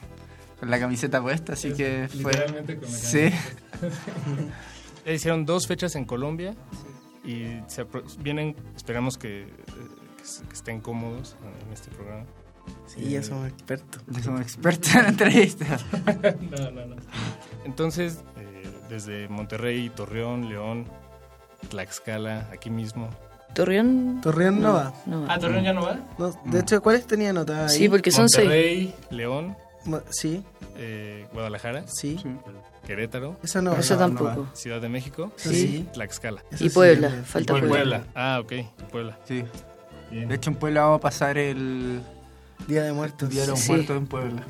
con 0.60 0.70
la 0.70 0.80
camiseta 0.80 1.22
puesta, 1.22 1.54
así 1.54 1.74
que 1.74 2.08
fue... 2.08 2.32
Literalmente 2.32 2.78
con 2.78 2.90
la 2.90 2.98
Sí. 2.98 3.30
Ya 5.06 5.12
Hicieron 5.12 5.46
dos 5.46 5.68
fechas 5.68 5.96
en 5.96 6.06
Colombia 6.06 6.56
y 7.26 7.60
se 7.68 7.86
vienen, 8.20 8.56
esperamos 8.76 9.18
que, 9.18 9.42
eh, 9.42 9.48
que 10.48 10.54
estén 10.54 10.80
cómodos 10.80 11.36
en 11.66 11.74
este 11.74 11.92
programa. 11.92 12.26
Sí, 12.86 13.10
ya 13.10 13.24
somos 13.24 13.50
expertos. 13.50 14.02
Ya 14.08 14.22
somos 14.22 14.42
expertos 14.42 14.96
en 14.96 15.06
entrevistas. 15.06 15.86
no, 16.52 16.72
no, 16.72 16.86
no. 16.86 16.96
Entonces, 17.66 18.24
eh, 18.38 18.72
desde 18.90 19.28
Monterrey, 19.28 19.90
Torreón, 19.90 20.48
León, 20.48 20.86
Tlaxcala, 21.70 22.48
aquí 22.52 22.70
mismo. 22.70 23.10
Torreón. 23.54 24.20
Torreón 24.22 24.62
no, 24.62 24.74
va. 24.74 24.94
no 25.06 25.22
va. 25.22 25.28
Ah, 25.34 25.40
¿Torreón 25.40 25.64
ya 25.64 25.74
no 25.74 25.84
va? 25.84 26.00
No, 26.18 26.32
de 26.46 26.60
hecho, 26.60 26.82
¿cuáles 26.82 27.06
tenía 27.06 27.30
anotadas 27.30 27.72
ahí? 27.74 27.78
Sí, 27.80 27.90
porque 27.90 28.12
son 28.12 28.28
seis. 28.30 28.46
Monterrey, 28.48 28.96
León, 29.12 29.56
Mo- 29.86 30.02
Sí, 30.10 30.44
eh, 30.78 31.28
Guadalajara, 31.34 31.84
sí. 31.88 32.18
Querétaro, 32.88 33.38
Esa 33.44 33.62
no. 33.62 33.76
Eso 33.76 33.94
no, 33.94 34.00
tampoco. 34.00 34.32
no 34.32 34.42
va. 34.44 34.56
Ciudad 34.56 34.82
de 34.82 34.90
México, 34.90 35.32
Sí. 35.36 35.88
Tlaxcala. 35.94 36.44
Esa 36.52 36.64
Y 36.66 36.70
sí, 36.70 36.74
Puebla, 36.74 37.10
me- 37.10 37.24
falta 37.24 37.54
Puebla. 37.54 37.70
Puebla. 37.70 38.04
Ah, 38.16 38.40
ok, 38.44 38.54
Puebla. 38.92 39.20
Sí. 39.26 39.44
De 40.12 40.36
hecho 40.36 40.50
en 40.52 40.56
Puebla 40.58 40.82
vamos 40.82 40.98
a 40.98 41.02
pasar 41.02 41.38
el 41.38 42.02
Día 42.68 42.84
de 42.84 42.94
Muertos. 42.94 43.30
Día 43.30 43.42
de 43.42 43.48
los 43.48 43.60
Sí. 43.60 43.72
Muertos 43.72 43.98
en 43.98 44.08
Puebla. 44.08 44.44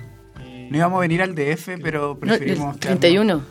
No 0.69 0.77
íbamos 0.77 0.97
a 0.97 1.01
venir 1.01 1.21
al 1.21 1.35
DF, 1.35 1.77
pero 1.81 2.01
No, 2.07 2.11
el 2.13 2.17
preferimos... 2.39 2.75
quedarnos- 2.77 2.79
31. 2.79 3.41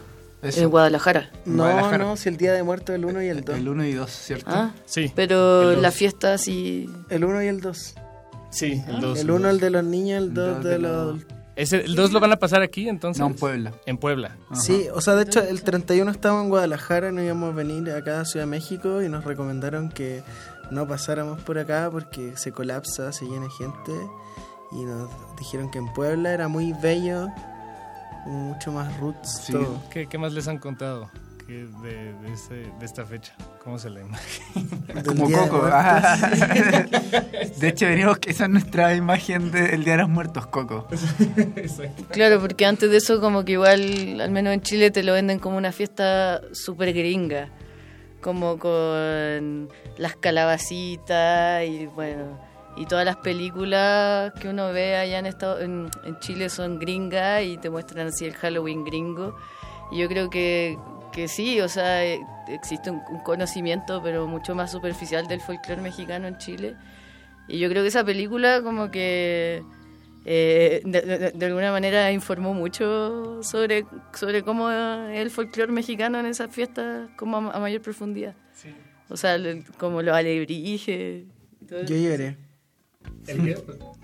Eso. 0.42 0.60
En 0.60 0.70
Guadalajara. 0.70 1.30
No, 1.44 1.62
Guadalajara. 1.64 1.98
no, 2.04 2.16
si 2.16 2.28
el 2.28 2.36
Día 2.36 2.52
de 2.52 2.62
Muertos 2.62 2.94
el 2.96 3.04
1 3.04 3.22
y 3.22 3.28
el 3.28 3.42
2. 3.44 3.56
El 3.56 3.68
1 3.68 3.84
y 3.86 3.92
2, 3.92 4.10
¿cierto? 4.10 4.50
Ah, 4.50 4.72
Sí. 4.84 5.10
pero 5.14 5.70
el 5.72 5.82
la 5.82 5.90
fiesta 5.92 6.36
sí. 6.38 6.90
El 7.08 7.24
1 7.24 7.42
y 7.44 7.46
el 7.46 7.60
2. 7.60 7.94
Sí, 8.50 8.82
el 8.88 9.00
2. 9.00 9.20
El 9.20 9.30
1 9.30 9.48
el 9.50 9.60
de 9.60 9.70
los 9.70 9.84
niños, 9.84 10.22
el 10.22 10.34
2 10.34 10.54
dos 10.56 10.64
de 10.64 10.70
de 10.70 10.78
los... 10.78 11.20
¿El 11.54 11.94
2 11.94 12.12
lo 12.12 12.18
van 12.20 12.32
a 12.32 12.36
pasar 12.38 12.62
aquí 12.62 12.88
entonces? 12.88 13.20
No, 13.20 13.26
en 13.28 13.34
Puebla. 13.34 13.72
En 13.86 13.98
Puebla. 13.98 14.36
Sí, 14.54 14.86
o 14.92 15.00
sea, 15.00 15.14
de 15.14 15.22
hecho 15.24 15.40
el 15.42 15.62
31 15.62 16.10
estábamos 16.10 16.44
en 16.44 16.48
Guadalajara, 16.48 17.12
no 17.12 17.22
íbamos 17.22 17.52
a 17.52 17.56
venir 17.56 17.90
acá 17.90 18.20
a 18.20 18.24
Ciudad 18.24 18.46
de 18.46 18.50
México 18.50 19.02
y 19.02 19.08
nos 19.08 19.24
recomendaron 19.24 19.90
que 19.90 20.22
no 20.70 20.88
pasáramos 20.88 21.40
por 21.42 21.58
acá 21.58 21.88
porque 21.92 22.32
se 22.36 22.52
colapsa, 22.52 23.12
se 23.12 23.26
llena 23.26 23.48
gente 23.50 23.92
y 24.72 24.84
nos 24.84 25.10
dijeron 25.38 25.70
que 25.70 25.78
en 25.78 25.92
Puebla 25.92 26.32
era 26.32 26.48
muy 26.48 26.72
bello, 26.82 27.28
mucho 28.26 28.72
más 28.72 28.96
roots, 28.98 29.42
Sí. 29.44 29.52
todo. 29.52 29.82
¿Qué, 29.90 30.06
qué 30.06 30.18
más 30.18 30.32
les 30.32 30.46
han 30.48 30.58
contado 30.58 31.10
que 31.46 31.64
de, 31.82 32.14
de, 32.14 32.32
ese- 32.32 32.70
de 32.78 32.84
esta 32.86 33.04
fecha? 33.04 33.34
¿Cómo 33.64 33.78
se 33.78 33.90
la 33.90 34.00
imagina? 34.00 35.02
Como 35.04 35.28
de 35.28 35.34
Coco. 35.36 35.68
Ah. 35.72 36.16
De 37.58 37.68
hecho, 37.68 37.86
venimos 37.86 38.18
que 38.18 38.30
esa 38.30 38.44
es 38.44 38.50
nuestra 38.50 38.94
imagen 38.94 39.50
del 39.52 39.84
Día 39.84 39.92
de 39.94 39.98
los 40.02 40.08
Muertos, 40.08 40.46
Coco. 40.46 40.86
Claro, 42.10 42.40
porque 42.40 42.66
antes 42.66 42.90
de 42.90 42.96
eso, 42.98 43.20
como 43.20 43.44
que 43.44 43.52
igual, 43.52 44.20
al 44.20 44.30
menos 44.30 44.52
en 44.54 44.60
Chile, 44.62 44.90
te 44.90 45.02
lo 45.02 45.12
venden 45.14 45.38
como 45.38 45.56
una 45.56 45.72
fiesta 45.72 46.40
súper 46.52 46.92
gringa. 46.92 47.48
Como 48.20 48.56
con 48.58 49.68
las 49.98 50.14
calabacitas 50.20 51.64
y 51.64 51.86
bueno. 51.86 52.38
Y 52.76 52.86
todas 52.86 53.04
las 53.04 53.16
películas 53.16 54.32
que 54.40 54.48
uno 54.48 54.72
ve 54.72 54.96
allá 54.96 55.18
en, 55.18 55.26
Estado- 55.26 55.60
en, 55.60 55.88
en 56.04 56.18
Chile 56.20 56.48
son 56.48 56.78
gringas 56.78 57.42
y 57.44 57.58
te 57.58 57.68
muestran 57.70 58.06
así 58.08 58.24
el 58.24 58.32
Halloween 58.34 58.84
gringo. 58.84 59.36
Y 59.90 59.98
yo 59.98 60.08
creo 60.08 60.30
que, 60.30 60.78
que 61.12 61.28
sí, 61.28 61.60
o 61.60 61.68
sea, 61.68 62.02
eh, 62.04 62.18
existe 62.48 62.90
un, 62.90 63.02
un 63.10 63.20
conocimiento, 63.20 64.00
pero 64.02 64.26
mucho 64.26 64.54
más 64.54 64.72
superficial 64.72 65.26
del 65.28 65.40
folclore 65.42 65.82
mexicano 65.82 66.26
en 66.26 66.38
Chile. 66.38 66.74
Y 67.46 67.58
yo 67.58 67.68
creo 67.68 67.82
que 67.82 67.88
esa 67.88 68.04
película 68.04 68.62
como 68.62 68.90
que 68.90 69.62
eh, 70.24 70.80
de, 70.84 71.00
de- 71.02 71.30
de 71.32 71.46
alguna 71.46 71.72
manera 71.72 72.10
informó 72.10 72.54
mucho 72.54 73.42
sobre, 73.42 73.84
sobre 74.14 74.42
cómo 74.42 74.70
es 74.70 75.18
el 75.20 75.30
folclore 75.30 75.72
mexicano 75.72 76.18
en 76.20 76.26
esas 76.26 76.50
fiestas 76.50 77.10
como 77.16 77.36
a, 77.36 77.50
a 77.56 77.60
mayor 77.60 77.82
profundidad. 77.82 78.34
O 79.10 79.16
sea, 79.18 79.34
el- 79.34 79.64
como 79.76 80.00
los 80.00 80.14
alebrijes. 80.16 81.24
y 81.60 81.64
todo 81.66 81.84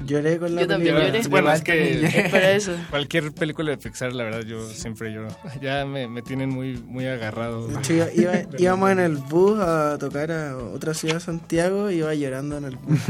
Lloré. 0.04 0.38
Con 0.38 0.54
la 0.54 0.60
Yo 0.62 0.68
también 0.68 0.94
película. 0.94 1.18
lloré. 1.18 1.28
Bueno, 1.28 1.52
es 1.52 1.62
que 1.62 2.28
para 2.30 2.52
eso. 2.52 2.72
cualquier 2.90 3.32
película 3.32 3.70
de 3.72 3.78
Pixar, 3.78 4.12
la 4.12 4.24
verdad, 4.24 4.42
yo 4.42 4.68
siempre 4.70 5.12
lloro. 5.12 5.28
Ya 5.60 5.84
me, 5.84 6.06
me 6.08 6.22
tienen 6.22 6.50
muy, 6.50 6.76
muy 6.78 7.06
agarrado. 7.06 7.66
De 7.68 7.78
hecho, 7.78 7.94
iba- 7.94 8.12
iba- 8.14 8.42
íbamos 8.58 8.90
en 8.90 9.00
el 9.00 9.16
bus 9.16 9.58
a 9.60 9.96
tocar 9.98 10.30
a 10.30 10.56
otra 10.56 10.94
ciudad, 10.94 11.18
Santiago, 11.20 11.90
y 11.90 11.96
iba 11.96 12.14
llorando 12.14 12.58
en 12.58 12.64
el 12.66 12.76
bus. 12.76 12.98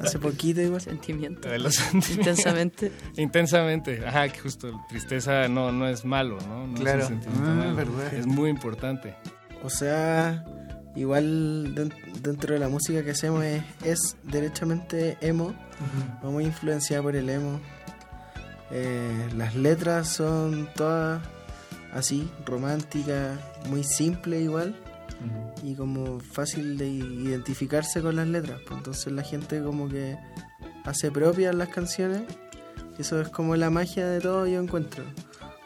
Hace 0.00 0.18
poquito 0.18 0.60
igual. 0.60 0.80
Sentimiento. 0.80 1.48
De 1.48 1.58
los 1.58 1.74
sentimientos. 1.74 2.16
Intensamente. 2.18 2.92
Intensamente. 3.16 4.06
Ajá, 4.06 4.28
que 4.28 4.38
justo 4.40 4.80
tristeza 4.88 5.48
no, 5.48 5.72
no 5.72 5.88
es 5.88 6.04
malo, 6.04 6.38
¿no? 6.48 6.66
No 6.66 6.74
Claro. 6.74 7.04
es 7.04 7.10
un 7.10 7.22
sentimiento 7.22 7.50
Ah, 7.50 7.54
malo. 7.54 7.74
verdad. 7.76 8.14
Es 8.14 8.26
muy 8.26 8.50
importante. 8.50 9.14
O 9.62 9.70
sea, 9.70 10.44
igual 10.96 11.74
den- 11.74 11.92
dentro 12.22 12.54
de 12.54 12.60
la 12.60 12.68
música 12.68 13.02
que 13.04 13.10
hacemos 13.12 13.44
es, 13.44 13.62
es 13.84 14.16
derechamente 14.22 15.16
emo, 15.20 15.54
va 16.24 16.30
muy 16.30 16.44
influenciada 16.44 17.02
por 17.02 17.16
el 17.16 17.28
emo. 17.28 17.60
Eh, 18.70 19.28
las 19.36 19.54
letras 19.54 20.08
son 20.08 20.68
todas 20.74 21.22
así, 21.92 22.28
románticas, 22.46 23.38
muy 23.68 23.84
simples 23.84 24.42
igual 24.42 24.74
y 25.62 25.74
como 25.74 26.18
fácil 26.20 26.76
de 26.76 26.88
identificarse 26.88 28.02
con 28.02 28.16
las 28.16 28.26
letras. 28.28 28.60
pues 28.66 28.78
entonces 28.78 29.12
la 29.12 29.22
gente 29.22 29.62
como 29.62 29.88
que 29.88 30.16
hace 30.84 31.10
propias 31.10 31.54
las 31.54 31.68
canciones. 31.68 32.22
Eso 32.98 33.20
es 33.20 33.28
como 33.28 33.56
la 33.56 33.70
magia 33.70 34.06
de 34.06 34.20
todo 34.20 34.46
yo 34.46 34.60
encuentro. 34.60 35.04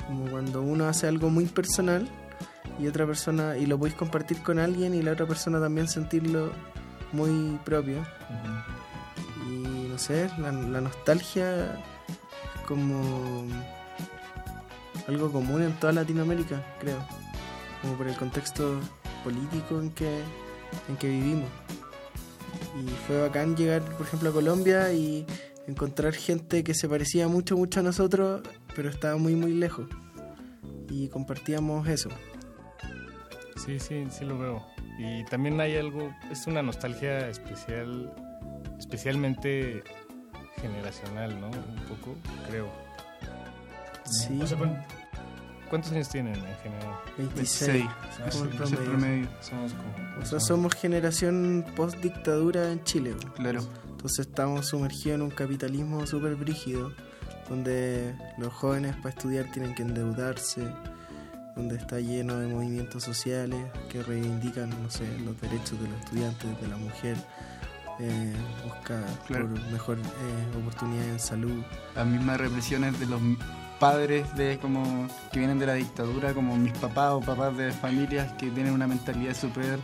Como 0.06 0.30
cuando 0.30 0.62
uno 0.62 0.86
hace 0.86 1.06
algo 1.08 1.28
muy 1.28 1.44
personal 1.46 2.08
y 2.78 2.86
otra 2.86 3.06
persona 3.06 3.56
y 3.56 3.66
lo 3.66 3.78
podéis 3.78 3.96
compartir 3.96 4.42
con 4.42 4.58
alguien 4.58 4.94
y 4.94 5.02
la 5.02 5.12
otra 5.12 5.26
persona 5.26 5.60
también 5.60 5.88
sentirlo 5.88 6.52
muy 7.12 7.58
propio. 7.64 8.04
Y 9.48 9.88
no 9.88 9.98
sé, 9.98 10.30
la, 10.38 10.52
la 10.52 10.80
nostalgia 10.80 11.64
es 11.64 12.60
como 12.66 13.46
algo 15.06 15.32
común 15.32 15.62
en 15.62 15.72
toda 15.74 15.92
Latinoamérica, 15.92 16.62
creo. 16.80 16.98
Como 17.80 17.94
por 17.94 18.08
el 18.08 18.16
contexto 18.16 18.78
político 19.24 19.80
en 19.80 19.90
que, 19.90 20.20
en 20.88 20.96
que 20.96 21.08
vivimos. 21.08 21.48
Y 22.78 22.88
fue 23.06 23.20
bacán 23.20 23.56
llegar, 23.56 23.82
por 23.96 24.06
ejemplo, 24.06 24.30
a 24.30 24.32
Colombia 24.32 24.92
y 24.92 25.26
encontrar 25.66 26.14
gente 26.14 26.64
que 26.64 26.74
se 26.74 26.88
parecía 26.88 27.28
mucho, 27.28 27.56
mucho 27.56 27.80
a 27.80 27.82
nosotros, 27.82 28.42
pero 28.74 28.88
estaba 28.88 29.16
muy, 29.16 29.34
muy 29.34 29.52
lejos. 29.54 29.86
Y 30.90 31.08
compartíamos 31.08 31.88
eso. 31.88 32.10
Sí, 33.64 33.78
sí, 33.78 34.06
sí 34.10 34.24
lo 34.24 34.38
veo. 34.38 34.64
Y 34.98 35.24
también 35.24 35.60
hay 35.60 35.76
algo, 35.76 36.12
es 36.30 36.46
una 36.46 36.62
nostalgia 36.62 37.28
especial, 37.28 38.12
especialmente 38.78 39.82
generacional, 40.60 41.40
¿no? 41.40 41.46
Un 41.48 41.76
poco, 41.88 42.16
creo. 42.48 42.68
Sí. 44.04 44.40
O 44.42 44.46
sea, 44.46 44.58
¿cuán- 44.58 44.84
¿Cuántos 45.68 45.92
años 45.92 46.08
tienen 46.08 46.34
en 46.34 46.56
general? 46.62 46.94
26. 47.18 47.84
Ah, 47.86 48.28
como 48.32 48.44
el 48.44 48.50
sí, 48.52 48.56
promedio. 48.56 48.84
promedio. 48.84 49.28
Somos 49.42 49.72
como... 49.74 50.22
O 50.22 50.24
sea, 50.24 50.40
somos 50.40 50.74
generación 50.74 51.66
post 51.76 51.98
dictadura 51.98 52.72
en 52.72 52.82
Chile. 52.84 53.12
güey. 53.12 53.34
Claro. 53.34 53.60
Entonces 53.90 54.20
estamos 54.26 54.66
sumergidos 54.68 55.16
en 55.16 55.22
un 55.22 55.30
capitalismo 55.30 56.06
súper 56.06 56.36
brígido, 56.36 56.92
donde 57.50 58.14
los 58.38 58.50
jóvenes 58.54 58.96
para 58.96 59.10
estudiar 59.10 59.50
tienen 59.52 59.74
que 59.74 59.82
endeudarse, 59.82 60.62
donde 61.58 61.76
está 61.76 62.00
lleno 62.00 62.36
de 62.38 62.46
movimientos 62.46 63.02
sociales 63.04 63.60
que 63.90 64.02
reivindican, 64.02 64.70
no 64.70 64.90
sé, 64.90 65.04
los 65.24 65.38
derechos 65.40 65.78
de 65.82 65.88
los 65.88 65.98
estudiantes, 66.00 66.60
de 66.62 66.68
la 66.68 66.76
mujer, 66.76 67.16
eh, 68.00 68.32
busca 68.64 69.02
Claro. 69.26 69.48
por 69.48 69.60
mejor 69.72 69.98
eh, 69.98 70.56
oportunidad 70.56 71.04
en 71.08 71.18
salud. 71.18 71.62
las 71.96 72.06
mismas 72.06 72.38
represiones 72.38 72.98
de 73.00 73.06
los 73.06 73.20
padres 73.80 74.32
de 74.36 74.58
como 74.58 75.08
que 75.32 75.40
vienen 75.40 75.58
de 75.58 75.66
la 75.66 75.74
dictadura 75.74 76.32
como 76.32 76.56
mis 76.56 76.72
papás 76.74 77.10
o 77.12 77.20
papás 77.20 77.56
de 77.56 77.70
familias 77.72 78.32
que 78.34 78.50
tienen 78.50 78.72
una 78.72 78.86
mentalidad 78.86 79.34
súper 79.36 79.78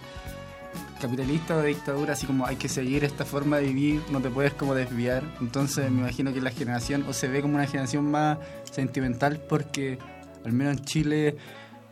capitalista 1.00 1.56
o 1.56 1.58
de 1.60 1.68
dictadura 1.68 2.12
así 2.14 2.26
como 2.26 2.46
hay 2.46 2.56
que 2.56 2.68
seguir 2.68 3.04
esta 3.04 3.24
forma 3.24 3.58
de 3.58 3.64
vivir 3.66 4.02
no 4.10 4.20
te 4.20 4.30
puedes 4.30 4.52
como 4.54 4.74
desviar 4.74 5.22
entonces 5.40 5.90
me 5.90 6.00
imagino 6.00 6.32
que 6.32 6.40
la 6.40 6.50
generación 6.50 7.04
o 7.08 7.12
se 7.12 7.28
ve 7.28 7.42
como 7.42 7.54
una 7.54 7.66
generación 7.66 8.10
más 8.10 8.38
sentimental 8.70 9.38
porque 9.48 9.98
al 10.44 10.52
menos 10.52 10.78
en 10.78 10.84
Chile 10.84 11.36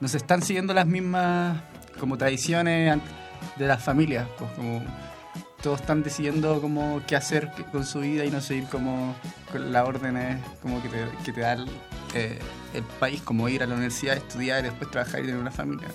no 0.02 0.08
se 0.08 0.16
están 0.16 0.42
siguiendo 0.42 0.74
las 0.74 0.84
mismas 0.84 1.62
como 2.00 2.18
tradiciones 2.18 3.00
de 3.56 3.66
las 3.68 3.80
familias 3.80 4.26
pues 4.36 4.50
como 4.50 4.82
todos 5.62 5.80
están 5.80 6.02
decidiendo 6.02 6.60
como 6.60 7.00
qué 7.06 7.14
hacer 7.14 7.52
con 7.70 7.86
su 7.86 8.00
vida 8.00 8.24
y 8.24 8.30
no 8.32 8.40
seguir 8.40 8.64
como 8.64 9.14
con 9.52 9.72
las 9.72 9.86
órdenes 9.86 10.44
como 10.60 10.82
que 10.82 10.88
te, 10.88 11.04
que 11.24 11.32
te 11.32 11.40
da 11.40 11.52
el, 11.52 11.66
eh, 12.14 12.40
país, 12.98 13.22
como 13.22 13.48
ir 13.48 13.62
a 13.62 13.66
la 13.66 13.74
universidad, 13.74 14.16
estudiar 14.16 14.64
y 14.64 14.70
después 14.70 14.90
trabajar 14.90 15.20
y 15.20 15.26
tener 15.26 15.40
una 15.40 15.52
familia. 15.52 15.88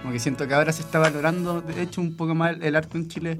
Como 0.00 0.14
que 0.14 0.18
siento 0.18 0.48
que 0.48 0.54
ahora 0.54 0.72
se 0.72 0.82
está 0.82 0.98
valorando, 0.98 1.60
de 1.60 1.82
hecho, 1.82 2.00
un 2.00 2.16
poco 2.16 2.34
más 2.34 2.54
el, 2.54 2.62
el 2.62 2.74
arte 2.74 2.96
en 2.96 3.08
Chile 3.08 3.38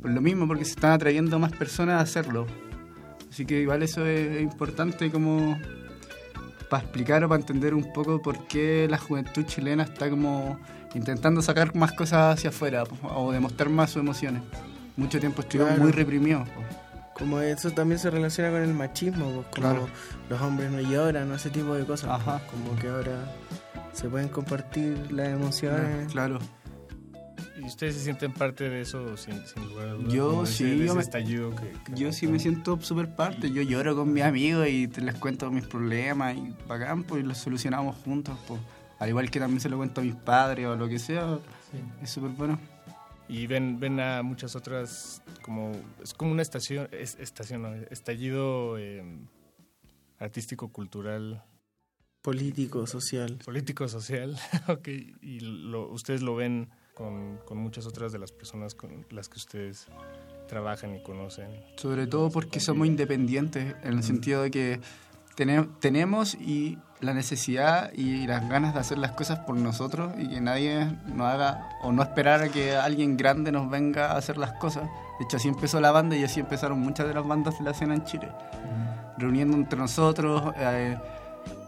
por 0.00 0.10
lo 0.10 0.20
mismo, 0.20 0.48
porque 0.48 0.64
se 0.64 0.70
están 0.70 0.92
atrayendo 0.92 1.38
más 1.38 1.52
personas 1.52 1.96
a 1.96 2.00
hacerlo. 2.00 2.46
Así 3.30 3.44
que 3.44 3.60
igual 3.60 3.82
eso 3.82 4.06
es 4.06 4.40
importante 4.40 5.10
como 5.10 5.58
para 6.68 6.82
explicar 6.82 7.22
o 7.24 7.28
para 7.28 7.40
entender 7.40 7.74
un 7.74 7.92
poco 7.92 8.20
por 8.22 8.46
qué 8.46 8.86
la 8.90 8.98
juventud 8.98 9.44
chilena 9.44 9.82
está 9.84 10.08
como 10.10 10.58
intentando 10.94 11.42
sacar 11.42 11.74
más 11.74 11.92
cosas 11.92 12.38
hacia 12.38 12.50
afuera 12.50 12.84
o 13.02 13.32
demostrar 13.32 13.68
más 13.68 13.90
sus 13.90 14.00
emociones. 14.00 14.42
Mucho 14.96 15.18
tiempo 15.18 15.42
estuvieron 15.42 15.74
Claro. 15.74 15.82
muy 15.82 15.92
reprimidos. 15.92 16.48
Como 17.14 17.40
eso 17.40 17.70
también 17.70 17.98
se 17.98 18.10
relaciona 18.10 18.50
con 18.50 18.62
el 18.62 18.74
machismo, 18.74 19.26
pues, 19.30 19.46
como 19.54 19.68
Claro. 19.74 19.88
los 20.28 20.40
hombres 20.40 20.70
no 20.70 20.80
lloran, 20.80 21.30
ese 21.32 21.50
tipo 21.50 21.74
de 21.74 21.84
cosas. 21.84 22.20
pues, 22.24 22.42
como 22.50 22.76
que 22.78 22.88
ahora 22.88 23.24
se 23.92 24.08
pueden 24.08 24.28
compartir 24.28 25.12
las 25.12 25.28
emociones. 25.28 26.10
Claro. 26.12 26.38
¿Y 27.64 27.66
ustedes 27.68 27.94
se 27.94 28.02
sienten 28.02 28.32
parte 28.32 28.68
de 28.68 28.82
eso 28.82 29.16
sin, 29.16 29.44
sin 29.46 29.66
lugar 29.68 29.88
a 29.88 29.92
dudas? 29.94 30.12
Yo 30.12 30.42
ese- 30.42 30.52
sí, 30.52 30.64
de 30.64 30.76
yo 30.78 30.84
ese 30.84 30.94
me- 30.94 31.00
estallido 31.00 31.50
que... 31.56 31.70
que- 31.84 31.94
Yo 31.98 32.12
sí 32.12 32.26
me 32.26 32.38
siento 32.38 32.78
súper 32.82 33.14
parte. 33.16 33.50
Yo 33.50 33.62
lloro 33.62 33.96
con 33.96 34.12
mis 34.12 34.22
amigos 34.22 34.68
y 34.68 34.86
te 34.86 35.00
les 35.00 35.14
cuento 35.14 35.50
mis 35.50 35.66
problemas 35.66 36.36
y 36.36 36.54
bacán, 36.68 37.04
pues 37.04 37.22
y 37.24 37.26
los 37.26 37.38
solucionamos 37.38 37.96
juntos. 38.04 38.38
Pues. 38.46 38.60
Al 38.98 39.08
igual 39.08 39.30
que 39.30 39.40
también 39.40 39.60
se 39.60 39.68
lo 39.70 39.78
cuento 39.78 40.02
a 40.02 40.04
mis 40.04 40.14
padres 40.14 40.66
o 40.66 40.76
lo 40.76 40.88
que 40.88 40.98
sea. 40.98 41.38
Es 42.02 42.10
súper 42.10 42.30
bueno. 42.32 42.58
Y 43.28 43.46
ven, 43.46 43.80
ven 43.80 43.98
a 44.00 44.22
muchas 44.22 44.54
otras, 44.54 45.22
como 45.40 45.72
es 46.02 46.12
como 46.12 46.30
una 46.32 46.42
estación, 46.42 46.88
es- 46.92 47.16
estación, 47.18 47.62
no, 47.62 47.72
estallido 47.90 48.76
eh, 48.78 49.02
artístico, 50.18 50.68
cultural. 50.68 51.42
Político, 52.20 52.86
social. 52.86 53.38
Político, 53.44 53.88
social, 53.88 54.36
ok. 54.68 54.88
Y 55.22 55.40
lo, 55.40 55.88
ustedes 55.90 56.20
lo 56.22 56.34
ven 56.36 56.68
con, 56.94 57.38
con 57.44 57.58
muchas 57.58 57.86
otras 57.86 58.12
de 58.12 58.18
las 58.18 58.32
personas 58.32 58.74
con 58.74 59.04
las 59.10 59.28
que 59.28 59.36
ustedes 59.38 59.86
trabajan 60.48 60.94
y 60.94 61.02
conocen. 61.02 61.48
Sobre 61.76 62.06
todo 62.06 62.30
porque 62.30 62.60
somos 62.60 62.86
independientes, 62.86 63.74
en 63.82 63.94
el 63.94 64.02
sentido 64.02 64.42
de 64.42 64.50
que 64.50 64.80
tene- 65.36 65.68
tenemos 65.80 66.34
y 66.34 66.78
la 67.00 67.12
necesidad 67.12 67.92
y 67.92 68.26
las 68.26 68.48
ganas 68.48 68.72
de 68.74 68.80
hacer 68.80 68.98
las 68.98 69.12
cosas 69.12 69.40
por 69.40 69.56
nosotros 69.56 70.12
y 70.18 70.28
que 70.28 70.40
nadie 70.40 70.86
nos 71.06 71.26
haga 71.26 71.68
o 71.82 71.92
no 71.92 72.02
esperar 72.02 72.42
a 72.42 72.48
que 72.48 72.76
alguien 72.76 73.16
grande 73.16 73.52
nos 73.52 73.68
venga 73.68 74.12
a 74.12 74.16
hacer 74.16 74.38
las 74.38 74.52
cosas. 74.52 74.84
De 75.18 75.24
hecho, 75.24 75.36
así 75.36 75.48
empezó 75.48 75.80
la 75.80 75.90
banda 75.90 76.16
y 76.16 76.24
así 76.24 76.40
empezaron 76.40 76.78
muchas 76.80 77.06
de 77.08 77.14
las 77.14 77.26
bandas 77.26 77.58
de 77.58 77.64
la 77.64 77.70
escena 77.72 77.94
en 77.94 78.04
Chile. 78.04 78.28
Reuniendo 79.18 79.56
entre 79.56 79.78
nosotros, 79.78 80.52
eh, 80.56 80.96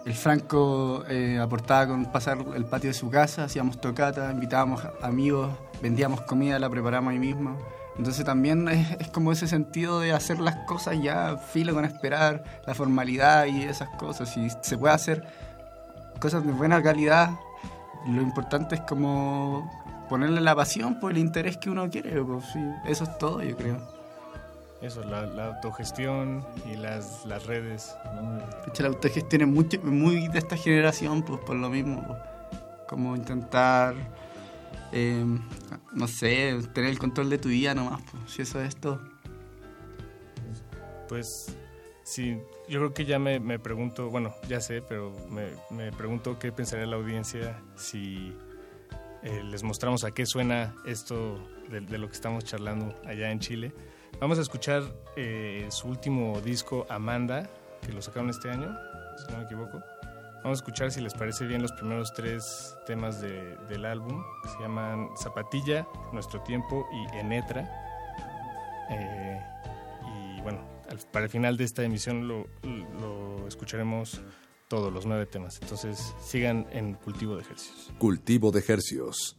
el 0.07 0.15
Franco 0.15 1.05
eh, 1.09 1.41
aportaba 1.43 1.89
con 1.89 2.07
pasar 2.07 2.39
el 2.55 2.65
patio 2.65 2.91
de 2.91 2.95
su 2.95 3.11
casa, 3.11 3.43
hacíamos 3.43 3.81
tocata, 3.81 4.31
invitábamos 4.31 4.81
amigos, 5.03 5.53
vendíamos 5.83 6.21
comida, 6.21 6.61
la 6.61 6.71
preparamos 6.71 7.11
ahí 7.11 7.19
mismo. 7.19 7.59
Entonces 7.99 8.25
también 8.25 8.69
es, 8.69 9.09
como 9.09 9.33
ese 9.33 9.49
sentido 9.49 9.99
de 9.99 10.13
hacer 10.13 10.39
las 10.39 10.55
cosas 10.69 11.03
ya 11.03 11.37
filo 11.39 11.75
con 11.75 11.85
esperar, 11.85 12.45
la 12.67 12.75
formalidad 12.75 13.47
y 13.47 13.65
esas 13.65 13.89
cosas. 13.97 14.37
Y 14.37 14.49
se 14.63 14.79
puede 14.79 14.95
hacer 14.95 15.27
cosas 16.21 16.47
de 16.47 16.53
buena 16.53 16.81
calidad, 16.81 17.31
lo 18.07 18.23
importante 18.23 18.77
es 18.77 18.83
como 18.83 19.69
ponerle 20.09 20.41
la 20.41 20.55
pasión 20.55 21.01
por 21.01 21.11
el 21.11 21.19
interés 21.19 21.57
que 21.57 21.69
uno 21.69 21.91
quiere. 21.91 22.23
pues, 22.23 22.45
eso 22.87 23.03
es 23.03 23.19
todo, 23.19 23.43
yo 23.43 23.57
creo. 23.57 23.96
Eso, 24.83 25.03
la, 25.05 25.27
la 25.27 25.47
autogestión 25.47 26.47
y 26.71 26.77
las, 26.77 27.25
las 27.25 27.47
redes. 27.47 27.97
la 28.79 28.89
autogestión 28.89 29.43
es 29.43 29.49
mucho, 29.49 29.81
muy 29.83 30.29
de 30.29 30.39
esta 30.39 30.57
generación, 30.57 31.23
pues 31.23 31.41
por 31.41 31.57
lo 31.57 31.71
mismo. 31.71 32.07
pues. 32.07 32.19
Como 32.87 33.17
intentar, 33.17 33.95
eh, 34.93 35.25
no 35.93 36.07
sé, 36.07 36.57
tener 36.75 36.91
el 36.91 36.99
control 36.99 37.31
de 37.31 37.39
tu 37.39 37.49
vida 37.49 37.75
nomás, 37.75 38.03
pues, 38.11 38.31
si 38.31 38.43
eso 38.43 38.61
es 38.61 38.77
todo. 38.77 39.01
Pues 41.09 41.57
sí, 42.05 42.39
yo 42.69 42.81
creo 42.81 42.95
que 42.95 43.07
ya 43.07 43.19
me, 43.19 43.41
me 43.41 43.59
pregunto, 43.59 44.11
bueno, 44.11 44.35
ya 44.49 44.61
sé, 44.61 44.83
pero 44.83 45.13
me, 45.31 45.49
me 45.71 45.91
pregunto 45.91 46.39
qué 46.39 46.53
pensaría 46.53 46.87
la 46.87 46.97
audiencia 46.97 47.61
si 47.77 48.37
eh, 49.23 49.43
les 49.43 49.63
mostramos 49.63 50.05
a 50.05 50.11
qué 50.13 50.27
suena 50.27 50.75
esto 50.85 51.39
de, 51.71 51.81
de 51.81 51.99
lo 51.99 52.09
que 52.09 52.15
estamos 52.15 52.45
charlando 52.45 52.95
allá 53.05 53.31
en 53.31 53.41
Chile. 53.41 53.73
Vamos 54.21 54.39
a 54.39 54.43
escuchar 54.43 54.83
eh, 55.17 55.67
su 55.71 55.89
último 55.89 56.41
disco, 56.41 56.87
Amanda, 56.89 57.49
que 57.85 57.93
lo 57.93 58.01
sacaron 58.03 58.31
este 58.31 58.51
año, 58.51 58.77
si 59.19 59.31
no 59.33 59.39
me 59.39 59.45
equivoco. 59.45 59.83
Vamos 60.43 60.59
a 60.59 60.63
escuchar 60.63 60.91
si 60.91 61.01
les 61.01 61.13
parece 61.15 61.45
bien 61.47 61.61
los 61.61 61.73
primeros 61.73 62.13
tres 62.15 62.75
temas 62.87 63.21
de- 63.21 63.57
del 63.69 63.85
álbum, 63.85 64.23
que 64.43 64.49
se 64.49 64.59
llaman 64.61 65.09
Zapatilla, 65.17 65.87
Nuestro 66.13 66.41
Tiempo 66.43 66.87
y 66.93 67.17
Enetra. 67.19 67.69
Eh, 68.91 69.41
y 70.39 70.41
bueno, 70.43 70.61
para 71.13 71.25
el 71.25 71.31
final 71.31 71.57
de 71.57 71.65
esta 71.65 71.83
emisión 71.83 72.27
lo, 72.29 72.47
lo 73.01 73.47
escucharemos 73.49 74.21
todos 74.69 74.93
los 74.93 75.05
nueve 75.05 75.27
temas. 75.27 75.59
Entonces 75.61 76.15
sigan 76.21 76.67
en 76.71 76.95
Cultivo 76.95 77.35
de 77.37 77.43
Ejercicios. 77.43 77.93
Cultivo 77.99 78.51
de 78.53 78.65
Hercios. 78.67 79.37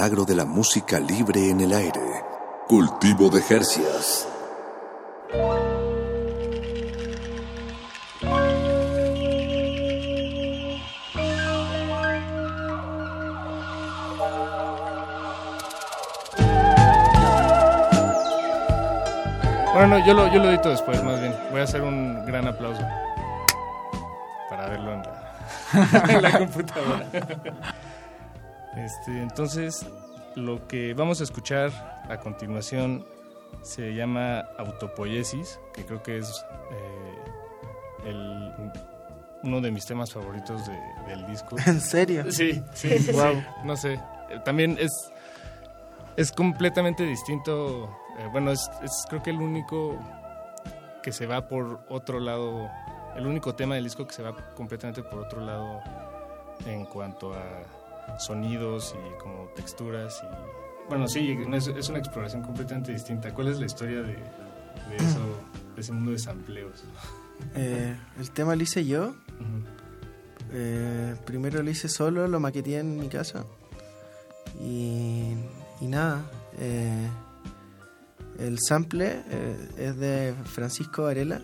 Milagro 0.00 0.24
de 0.24 0.34
la 0.34 0.46
música 0.46 0.98
libre 0.98 1.50
en 1.50 1.60
el 1.60 1.74
aire. 1.74 2.00
Cultivo 2.66 3.28
de 3.28 3.42
Jercias. 3.42 4.26
Bueno, 19.74 19.86
no, 19.86 20.06
yo 20.06 20.14
lo, 20.14 20.32
yo 20.32 20.38
lo 20.38 20.48
edito 20.48 20.70
después, 20.70 21.04
más 21.04 21.20
bien. 21.20 21.34
Voy 21.50 21.60
a 21.60 21.64
hacer 21.64 21.82
un 21.82 22.24
gran 22.24 22.48
aplauso 22.48 22.80
para 24.48 24.66
verlo 24.66 24.94
en 24.94 25.02
la, 25.02 26.04
en 26.08 26.22
la 26.22 26.38
computadora. 26.38 27.04
Este, 28.76 29.20
entonces, 29.22 29.86
lo 30.36 30.66
que 30.68 30.94
vamos 30.94 31.20
a 31.20 31.24
escuchar 31.24 31.70
a 32.08 32.18
continuación 32.18 33.04
se 33.62 33.94
llama 33.94 34.40
Autopoiesis, 34.58 35.58
que 35.74 35.84
creo 35.84 36.02
que 36.02 36.18
es 36.18 36.44
eh, 36.72 37.18
el- 38.06 38.52
uno 39.42 39.60
de 39.60 39.70
mis 39.70 39.86
temas 39.86 40.12
favoritos 40.12 40.66
de- 40.66 40.80
del 41.08 41.26
disco. 41.26 41.56
¿En 41.66 41.80
serio? 41.80 42.30
Sí, 42.30 42.62
sí, 42.74 42.98
sí, 42.98 43.12
Wow. 43.12 43.42
no 43.64 43.76
sé. 43.76 43.94
Eh, 43.94 44.38
También 44.44 44.76
es, 44.78 44.92
es 46.16 46.30
completamente 46.30 47.04
distinto. 47.04 47.84
eh, 48.18 48.28
bueno, 48.30 48.52
es, 48.52 48.70
es 48.82 48.92
creo 49.08 49.22
que 49.22 49.30
el 49.30 49.40
único 49.40 49.98
que 51.02 51.10
se 51.12 51.26
va 51.26 51.48
por 51.48 51.80
otro 51.88 52.20
lado, 52.20 52.70
el 53.16 53.26
único 53.26 53.54
tema 53.54 53.74
del 53.74 53.84
disco 53.84 54.06
que 54.06 54.12
se 54.14 54.22
va 54.22 54.34
completamente 54.54 55.02
por 55.02 55.20
otro 55.20 55.40
lado 55.40 55.80
en 56.66 56.84
cuanto 56.84 57.32
a 57.32 57.62
sonidos 58.18 58.94
y 58.94 59.22
como 59.22 59.44
texturas 59.56 60.22
y 60.22 60.88
bueno 60.88 61.06
sí 61.08 61.36
es, 61.52 61.66
es 61.68 61.88
una 61.88 61.98
exploración 61.98 62.42
completamente 62.42 62.92
distinta 62.92 63.32
cuál 63.32 63.48
es 63.48 63.58
la 63.60 63.66
historia 63.66 64.02
de, 64.02 64.14
de 64.14 64.96
eso 64.96 65.20
de 65.74 65.80
ese 65.80 65.92
mundo 65.92 66.10
de 66.12 66.18
sampleos 66.18 66.84
Eh, 67.54 67.96
el 68.18 68.30
tema 68.32 68.54
lo 68.54 68.62
hice 68.62 68.84
yo. 68.84 69.14
Eh, 70.52 71.14
primero 71.24 71.62
lo 71.62 71.70
hice 71.70 71.88
solo, 71.88 72.28
lo 72.28 72.38
maqueteé 72.38 72.80
en 72.80 72.98
mi 72.98 73.08
casa. 73.08 73.46
Y, 74.60 75.32
y 75.80 75.86
nada, 75.86 76.22
eh, 76.58 77.08
el 78.40 78.58
sample 78.60 79.22
es 79.78 79.96
de 79.96 80.34
Francisco 80.44 81.04
Varela, 81.04 81.40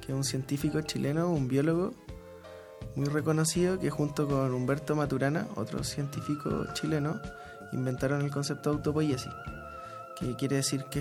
que 0.00 0.12
es 0.12 0.14
un 0.14 0.24
científico 0.24 0.82
chileno, 0.82 1.30
un 1.30 1.48
biólogo 1.48 1.94
muy 2.94 3.06
reconocido, 3.06 3.78
que 3.78 3.90
junto 3.90 4.28
con 4.28 4.52
Humberto 4.52 4.94
Maturana, 4.96 5.46
otro 5.56 5.82
científico 5.84 6.66
chileno, 6.74 7.20
inventaron 7.72 8.22
el 8.22 8.30
concepto 8.30 8.70
de 8.70 8.76
autopoiesis, 8.76 9.30
que 10.18 10.36
quiere 10.36 10.56
decir 10.56 10.84
que 10.90 11.00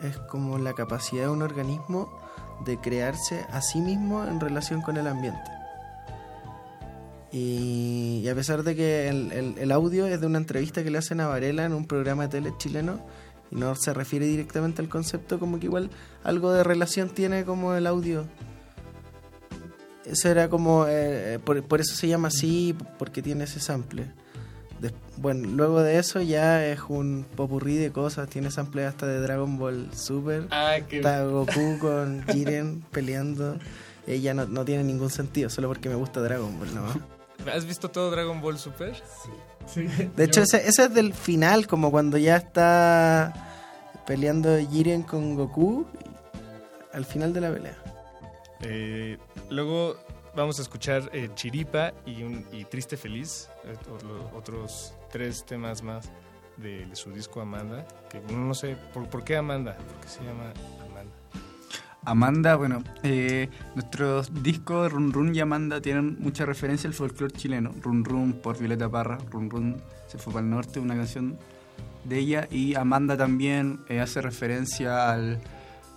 es, 0.00 0.16
como 0.28 0.58
la 0.58 0.72
capacidad 0.74 1.24
de 1.24 1.28
un 1.30 1.42
organismo 1.42 2.10
de 2.64 2.78
crearse 2.78 3.46
a 3.50 3.62
sí 3.62 3.80
mismo 3.80 4.24
en 4.24 4.38
relación 4.40 4.82
con 4.82 4.96
el 4.96 5.06
ambiente. 5.06 5.50
Y, 7.32 8.26
a 8.28 8.34
pesar 8.34 8.62
de 8.64 8.74
que 8.74 9.08
el- 9.08 9.54
el 9.56 9.72
audio 9.72 10.06
es 10.06 10.20
de 10.20 10.26
una 10.26 10.38
entrevista 10.38 10.82
que 10.82 10.90
le 10.90 10.98
hacen 10.98 11.20
a 11.20 11.28
Varela 11.28 11.64
en 11.64 11.72
un 11.74 11.86
programa 11.86 12.24
de 12.24 12.28
tele 12.28 12.52
chileno 12.58 12.98
y 13.50 13.56
no 13.56 13.74
se 13.76 13.94
refiere 13.94 14.26
directamente 14.26 14.82
al 14.82 14.88
concepto, 14.88 15.38
como 15.38 15.58
que 15.60 15.66
igual 15.66 15.90
algo 16.24 16.52
de 16.52 16.64
relación 16.64 17.08
tiene 17.08 17.44
como 17.44 17.74
el 17.74 17.86
audio. 17.86 18.24
Eso 20.10 20.28
era 20.28 20.48
como, 20.48 20.86
eh, 20.88 21.38
por, 21.44 21.62
por 21.64 21.80
eso 21.80 21.94
se 21.94 22.08
llama 22.08 22.28
así, 22.28 22.74
porque 22.98 23.22
tiene 23.22 23.44
ese 23.44 23.60
sample. 23.60 24.06
Bueno, 25.18 25.46
luego 25.50 25.82
de 25.82 25.98
eso 25.98 26.22
ya 26.22 26.64
es 26.66 26.80
un 26.88 27.26
popurrí 27.36 27.76
de 27.76 27.92
cosas, 27.92 28.28
tiene 28.30 28.50
sample 28.50 28.86
hasta 28.86 29.06
de 29.06 29.20
Dragon 29.20 29.58
Ball 29.58 29.88
Super. 29.94 30.46
Ah, 30.50 30.76
qué- 30.88 30.96
Está 30.98 31.22
Goku 31.24 31.78
con 31.80 32.24
Jiren 32.28 32.82
peleando. 32.90 33.58
Ella 34.06 34.32
no, 34.32 34.46
no 34.46 34.64
tiene 34.64 34.82
ningún 34.82 35.10
sentido, 35.10 35.50
solo 35.50 35.68
porque 35.68 35.90
me 35.90 35.94
gusta 35.96 36.20
Dragon 36.20 36.58
Ball, 36.58 36.74
¿no? 36.74 36.84
¿has 37.52 37.64
visto 37.66 37.90
todo 37.90 38.10
Dragon 38.10 38.40
Ball 38.40 38.58
Super? 38.58 38.94
sí, 39.66 39.86
De 40.16 40.24
hecho, 40.24 40.40
Yo- 40.40 40.44
ese, 40.44 40.66
ese 40.66 40.84
es 40.84 40.94
del 40.94 41.12
final, 41.12 41.66
como 41.66 41.90
cuando 41.90 42.16
ya 42.16 42.36
está 42.36 43.34
peleando 44.06 44.56
Jiren 44.70 45.02
con 45.02 45.34
Goku 45.36 45.86
al 46.94 47.04
final 47.04 47.32
de 47.34 47.40
la 47.42 47.52
pelea. 47.52 47.76
Eh, 48.62 49.18
luego 49.48 49.96
vamos 50.36 50.58
a 50.58 50.62
escuchar 50.62 51.10
eh, 51.12 51.30
Chiripa 51.34 51.92
y, 52.06 52.64
Triste 52.64 52.96
Feliz, 52.96 53.48
eh, 53.64 53.74
o- 53.90 54.04
lo- 54.06 54.38
otros 54.38 54.94
tres 55.10 55.44
temas 55.44 55.82
más 55.82 56.10
de 56.56 56.86
su 56.94 57.10
disco 57.10 57.40
Amanda, 57.40 57.86
que 58.10 58.20
no 58.32 58.52
sé, 58.54 58.76
¿por, 58.92 59.08
por 59.08 59.24
qué 59.24 59.36
Amanda? 59.36 59.76
¿Por 59.76 59.96
qué 60.02 60.08
se 60.08 60.22
llama 60.22 60.52
Amanda? 60.84 61.12
Amanda, 62.04 62.56
bueno, 62.56 62.82
eh, 63.02 63.48
nuestros 63.74 64.42
discos 64.42 64.92
Run 64.92 65.12
Run 65.12 65.34
y 65.34 65.40
Amanda 65.40 65.80
tienen 65.80 66.16
mucha 66.20 66.44
referencia 66.46 66.88
al 66.88 66.94
folclore 66.94 67.32
chileno. 67.32 67.72
Run 67.82 68.04
Run 68.04 68.32
por 68.34 68.58
Violeta 68.58 68.88
Parra, 68.90 69.18
Run 69.30 69.50
Run 69.50 69.82
se 70.06 70.18
fue 70.18 70.32
para 70.32 70.44
el 70.44 70.50
norte, 70.50 70.80
una 70.80 70.94
canción 70.96 71.38
de 72.04 72.18
ella. 72.18 72.48
Y 72.50 72.74
Amanda 72.74 73.16
también 73.16 73.80
eh, 73.88 74.00
hace 74.00 74.20
referencia 74.22 75.10
al, 75.12 75.40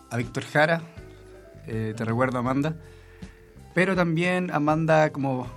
a 0.09 0.17
Víctor 0.17 0.43
Jara, 0.43 0.81
eh, 1.67 1.93
te 1.95 2.05
recuerdo 2.05 2.39
Amanda. 2.39 2.73
Pero 3.73 3.95
también 3.95 4.51
Amanda, 4.51 5.11
como 5.11 5.47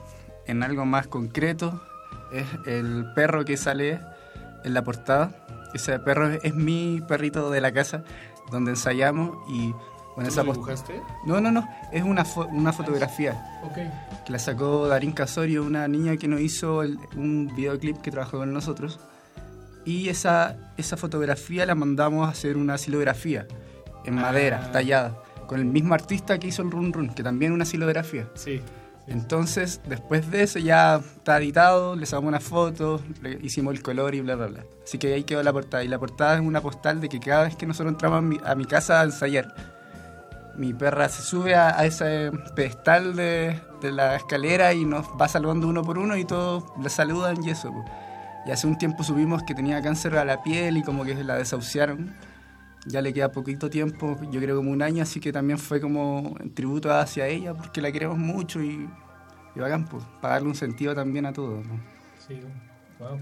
en 0.46 0.62
algo 0.62 0.84
más 0.86 1.06
concreto, 1.06 1.82
es 2.32 2.46
el 2.66 3.06
perro 3.14 3.44
que 3.44 3.56
sale 3.56 4.00
en 4.64 4.74
la 4.74 4.82
portada. 4.84 5.46
Ese 5.74 5.98
perro 5.98 6.30
es, 6.30 6.54
mi 6.54 7.02
perrito 7.06 7.50
de 7.50 7.60
la 7.60 7.72
casa, 7.72 8.04
donde 8.50 8.70
ensayamos 8.70 9.36
y 9.50 9.72
bueno, 10.14 10.28
¿Tú 10.30 10.32
esa 10.32 10.42
lo 10.44 10.52
dibujaste? 10.54 11.02
No, 11.26 11.40
no, 11.42 11.50
no, 11.52 11.68
es 11.92 12.02
una, 12.02 12.24
fo- 12.24 12.48
una 12.50 12.72
fotografía 12.72 13.60
Ok. 13.64 14.24
que 14.24 14.32
la 14.32 14.38
sacó 14.38 14.88
Darín 14.88 15.12
Casorio, 15.12 15.62
una 15.62 15.86
niña 15.88 16.16
que 16.16 16.26
nos 16.26 16.40
hizo 16.40 16.82
el- 16.82 16.98
un 17.16 17.52
videoclip 17.54 18.00
que 18.00 18.10
trabajó 18.10 18.38
con 18.38 18.50
nosotros. 18.54 18.98
Y 19.84 20.08
esa, 20.08 20.56
esa 20.78 20.96
fotografía 20.96 21.66
la 21.66 21.74
mandamos 21.74 22.26
a 22.26 22.30
hacer 22.30 22.56
una 22.56 22.78
silografía 22.78 23.46
en 24.06 24.14
madera, 24.14 24.62
Ah. 24.64 24.72
tallada, 24.72 25.18
con 25.46 25.60
el 25.60 25.66
mismo 25.66 25.94
artista 25.94 26.38
que 26.38 26.48
hizo 26.48 26.62
el 26.62 26.70
Run 26.70 26.92
Run, 26.92 27.10
que 27.10 27.22
también 27.22 27.52
una 27.52 27.64
silografía. 27.64 28.28
Sí. 28.34 28.60
Entonces, 29.06 29.80
después 29.88 30.30
de 30.30 30.42
eso 30.42 30.58
ya 30.58 30.96
está 30.96 31.38
editado, 31.38 31.94
le 31.94 32.06
sacamos 32.06 32.28
una 32.28 32.40
foto, 32.40 33.00
le 33.22 33.38
hicimos 33.40 33.72
el 33.74 33.82
color 33.82 34.14
y 34.16 34.20
bla, 34.20 34.34
bla, 34.34 34.46
bla. 34.46 34.64
Así 34.82 34.98
que 34.98 35.14
ahí 35.14 35.22
quedó 35.22 35.42
la 35.42 35.52
portada. 35.52 35.84
Y 35.84 35.88
la 35.88 35.98
portada 35.98 36.34
es 36.34 36.40
una 36.40 36.60
postal 36.60 37.00
de 37.00 37.08
que 37.08 37.20
cada 37.20 37.44
vez 37.44 37.54
que 37.54 37.66
nosotros 37.66 37.92
entramos 37.92 38.18
a 38.18 38.22
mi, 38.22 38.38
a 38.44 38.54
mi 38.56 38.64
casa 38.64 39.00
a 39.00 39.04
ensayar, 39.04 39.54
mi 40.56 40.74
perra 40.74 41.08
se 41.08 41.22
sube 41.22 41.54
a, 41.54 41.78
a 41.78 41.84
ese 41.84 42.32
pedestal 42.56 43.14
de, 43.14 43.60
de 43.80 43.92
la 43.92 44.16
escalera 44.16 44.72
y 44.72 44.84
nos 44.84 45.06
va 45.20 45.28
saludando 45.28 45.68
uno 45.68 45.82
por 45.82 45.98
uno 45.98 46.16
y 46.16 46.24
todos 46.24 46.64
le 46.82 46.88
saludan 46.90 47.44
y 47.44 47.50
eso. 47.50 47.72
Y 48.46 48.50
hace 48.50 48.66
un 48.66 48.78
tiempo 48.78 49.04
supimos 49.04 49.42
que 49.42 49.54
tenía 49.54 49.80
cáncer 49.82 50.16
a 50.16 50.24
la 50.24 50.42
piel 50.42 50.76
y 50.78 50.82
como 50.82 51.04
que 51.04 51.14
la 51.22 51.36
desahuciaron. 51.36 52.14
Ya 52.86 53.02
le 53.02 53.12
queda 53.12 53.32
poquito 53.32 53.68
tiempo, 53.68 54.16
yo 54.30 54.40
creo 54.40 54.56
como 54.56 54.70
un 54.70 54.80
año, 54.80 55.02
así 55.02 55.18
que 55.18 55.32
también 55.32 55.58
fue 55.58 55.80
como 55.80 56.36
en 56.40 56.54
tributo 56.54 56.92
hacia 56.92 57.26
ella 57.26 57.52
porque 57.52 57.80
la 57.80 57.90
queremos 57.90 58.16
mucho 58.16 58.62
y, 58.62 58.88
y 59.54 59.60
bacán, 59.60 59.86
pues, 59.86 60.04
para 60.20 60.34
darle 60.34 60.48
un 60.48 60.54
sentido 60.54 60.94
también 60.94 61.26
a 61.26 61.32
todo. 61.32 61.62
¿no? 61.62 61.80
Sí, 62.26 62.40
wow. 62.98 63.18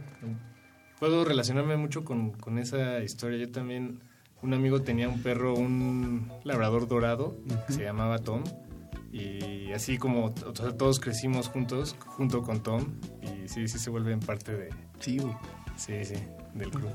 Puedo 0.99 1.25
relacionarme 1.25 1.77
mucho 1.77 2.05
con, 2.05 2.31
con 2.33 2.59
esa 2.59 3.01
historia. 3.03 3.39
Yo 3.39 3.51
también, 3.51 4.01
un 4.43 4.55
amigo 4.55 4.83
tenía 4.83 5.09
un 5.09 5.23
perro, 5.23 5.55
un 5.55 6.31
labrador 6.45 6.87
dorado, 6.87 7.37
que 7.67 7.73
se 7.73 7.83
llamaba 7.83 8.19
Tom. 8.19 8.43
Y 9.13 9.71
así 9.73 9.97
como 9.97 10.33
todos 10.33 10.99
crecimos 10.99 11.49
juntos, 11.49 11.97
junto 12.07 12.43
con 12.43 12.63
Tom. 12.63 12.85
Y 13.23 13.49
sí, 13.49 13.69
sí 13.69 13.79
se 13.79 13.91
vuelven 13.91 14.21
parte 14.21 14.53
de... 14.53 14.71
Sí, 14.99 15.21
sí, 15.77 16.05
sí, 16.05 16.17
del 16.55 16.71
club. 16.71 16.91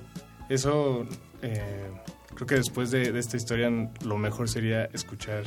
Eso, 0.50 1.06
eh, 1.42 1.92
creo 2.40 2.48
que 2.48 2.56
después 2.56 2.90
de, 2.90 3.12
de 3.12 3.20
esta 3.20 3.36
historia, 3.36 3.70
lo 3.70 4.18
mejor 4.18 4.48
sería 4.48 4.86
escuchar 4.86 5.44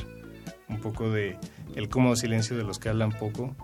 un 0.69 0.79
poco 0.79 1.09
de 1.09 1.39
el 1.73 1.89
cómodo 1.89 2.15
silencio 2.15 2.55
de 2.55 2.63
los 2.63 2.77
que 2.77 2.89
hablan 2.89 3.11
poco. 3.11 3.55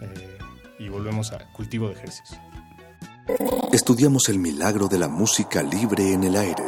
eh, 0.00 0.38
y 0.78 0.88
volvemos 0.88 1.32
a 1.32 1.38
cultivo 1.52 1.88
de 1.88 1.94
ejercicios. 1.94 2.38
Estudiamos 3.72 4.28
el 4.28 4.38
milagro 4.38 4.86
de 4.86 4.96
la 4.96 5.08
música 5.08 5.60
libre 5.60 6.12
en 6.12 6.22
el 6.22 6.36
aire. 6.36 6.62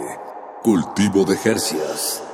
Cultivo 0.65 1.25
de 1.25 1.37
Jercias. 1.37 2.25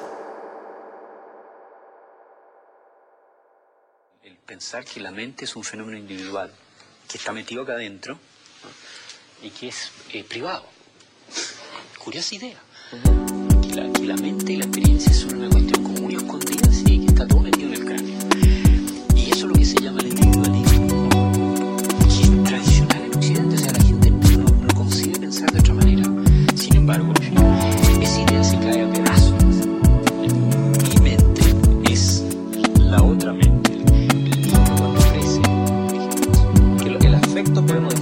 el 4.24 4.38
pensar 4.38 4.86
que 4.86 5.00
la 5.00 5.10
mente 5.10 5.44
es 5.44 5.54
un 5.54 5.64
fenómeno 5.64 5.98
individual, 5.98 6.50
que 7.10 7.18
está 7.18 7.30
metido 7.32 7.62
acá 7.62 7.74
adentro 7.74 8.14
¿no? 8.14 9.46
y 9.46 9.50
que 9.50 9.68
es 9.68 9.92
eh, 10.14 10.24
privado. 10.24 10.64
Curiosa 12.02 12.34
idea 12.36 13.45
la, 13.76 13.92
que 13.92 14.06
la 14.06 14.16
mente 14.16 14.54
y 14.54 14.56
la 14.56 14.64
experiencia 14.64 15.12
son 15.12 15.36
una 15.36 15.50
cuestión 15.50 15.82
como 15.82 16.00
muy 16.00 16.14
escondida 16.14 16.70
y 16.86 16.98
que 17.00 17.06
está 17.06 17.26
todo 17.26 17.40
metido 17.40 17.68
en 17.68 17.74
el 17.74 17.84
cráneo. 17.84 18.14
Y 19.14 19.30
eso 19.30 19.34
es 19.34 19.42
lo 19.42 19.52
que 19.52 19.64
se 19.66 19.80
llama 19.80 20.00
el 20.00 20.08
individualismo, 20.08 21.08
es 22.08 22.44
tradicional 22.44 23.02
en 23.04 23.14
Occidente, 23.14 23.54
o 23.54 23.58
sea, 23.58 23.72
la 23.72 23.84
gente 23.84 24.10
no, 24.10 24.44
no 24.44 24.74
consigue 24.74 25.18
pensar 25.18 25.50
de 25.52 25.58
otra 25.58 25.74
manera. 25.74 26.04
Sin 26.54 26.76
embargo, 26.76 27.12
esa 28.00 28.20
idea 28.22 28.44
se 28.44 28.58
cae 28.60 28.82
a 28.82 28.90
pedazos. 28.90 29.44
Mi 30.94 31.00
mente 31.02 31.42
es 31.92 32.24
la 32.78 33.02
otra 33.02 33.34
mente, 33.34 33.72
el 33.74 34.30
niño 34.30 34.64
cuando 34.78 35.00
crece, 35.10 35.42
que 36.98 37.06
el 37.06 37.14
afecto 37.14 37.66
podemos 37.66 37.95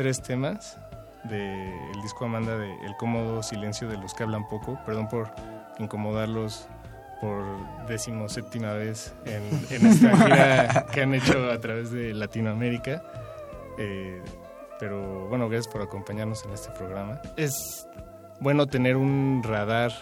tres 0.00 0.22
temas 0.22 0.78
del 1.24 2.00
disco 2.00 2.24
Amanda 2.24 2.56
de 2.56 2.74
El 2.86 2.96
cómodo 2.96 3.42
silencio 3.42 3.86
de 3.86 3.98
los 3.98 4.14
que 4.14 4.22
hablan 4.22 4.48
poco. 4.48 4.80
Perdón 4.86 5.10
por 5.10 5.30
incomodarlos 5.78 6.68
por 7.20 7.44
decimoséptima 7.86 8.72
vez 8.72 9.12
en, 9.26 9.42
en 9.68 9.86
esta 9.86 10.16
gira 10.24 10.86
que 10.90 11.02
han 11.02 11.12
hecho 11.12 11.50
a 11.50 11.60
través 11.60 11.90
de 11.90 12.14
Latinoamérica. 12.14 13.02
Eh, 13.76 14.22
pero 14.78 15.28
bueno, 15.28 15.50
gracias 15.50 15.70
por 15.70 15.82
acompañarnos 15.82 16.46
en 16.46 16.52
este 16.52 16.70
programa. 16.70 17.20
Es 17.36 17.86
bueno 18.40 18.66
tener 18.68 18.96
un 18.96 19.42
radar 19.44 19.92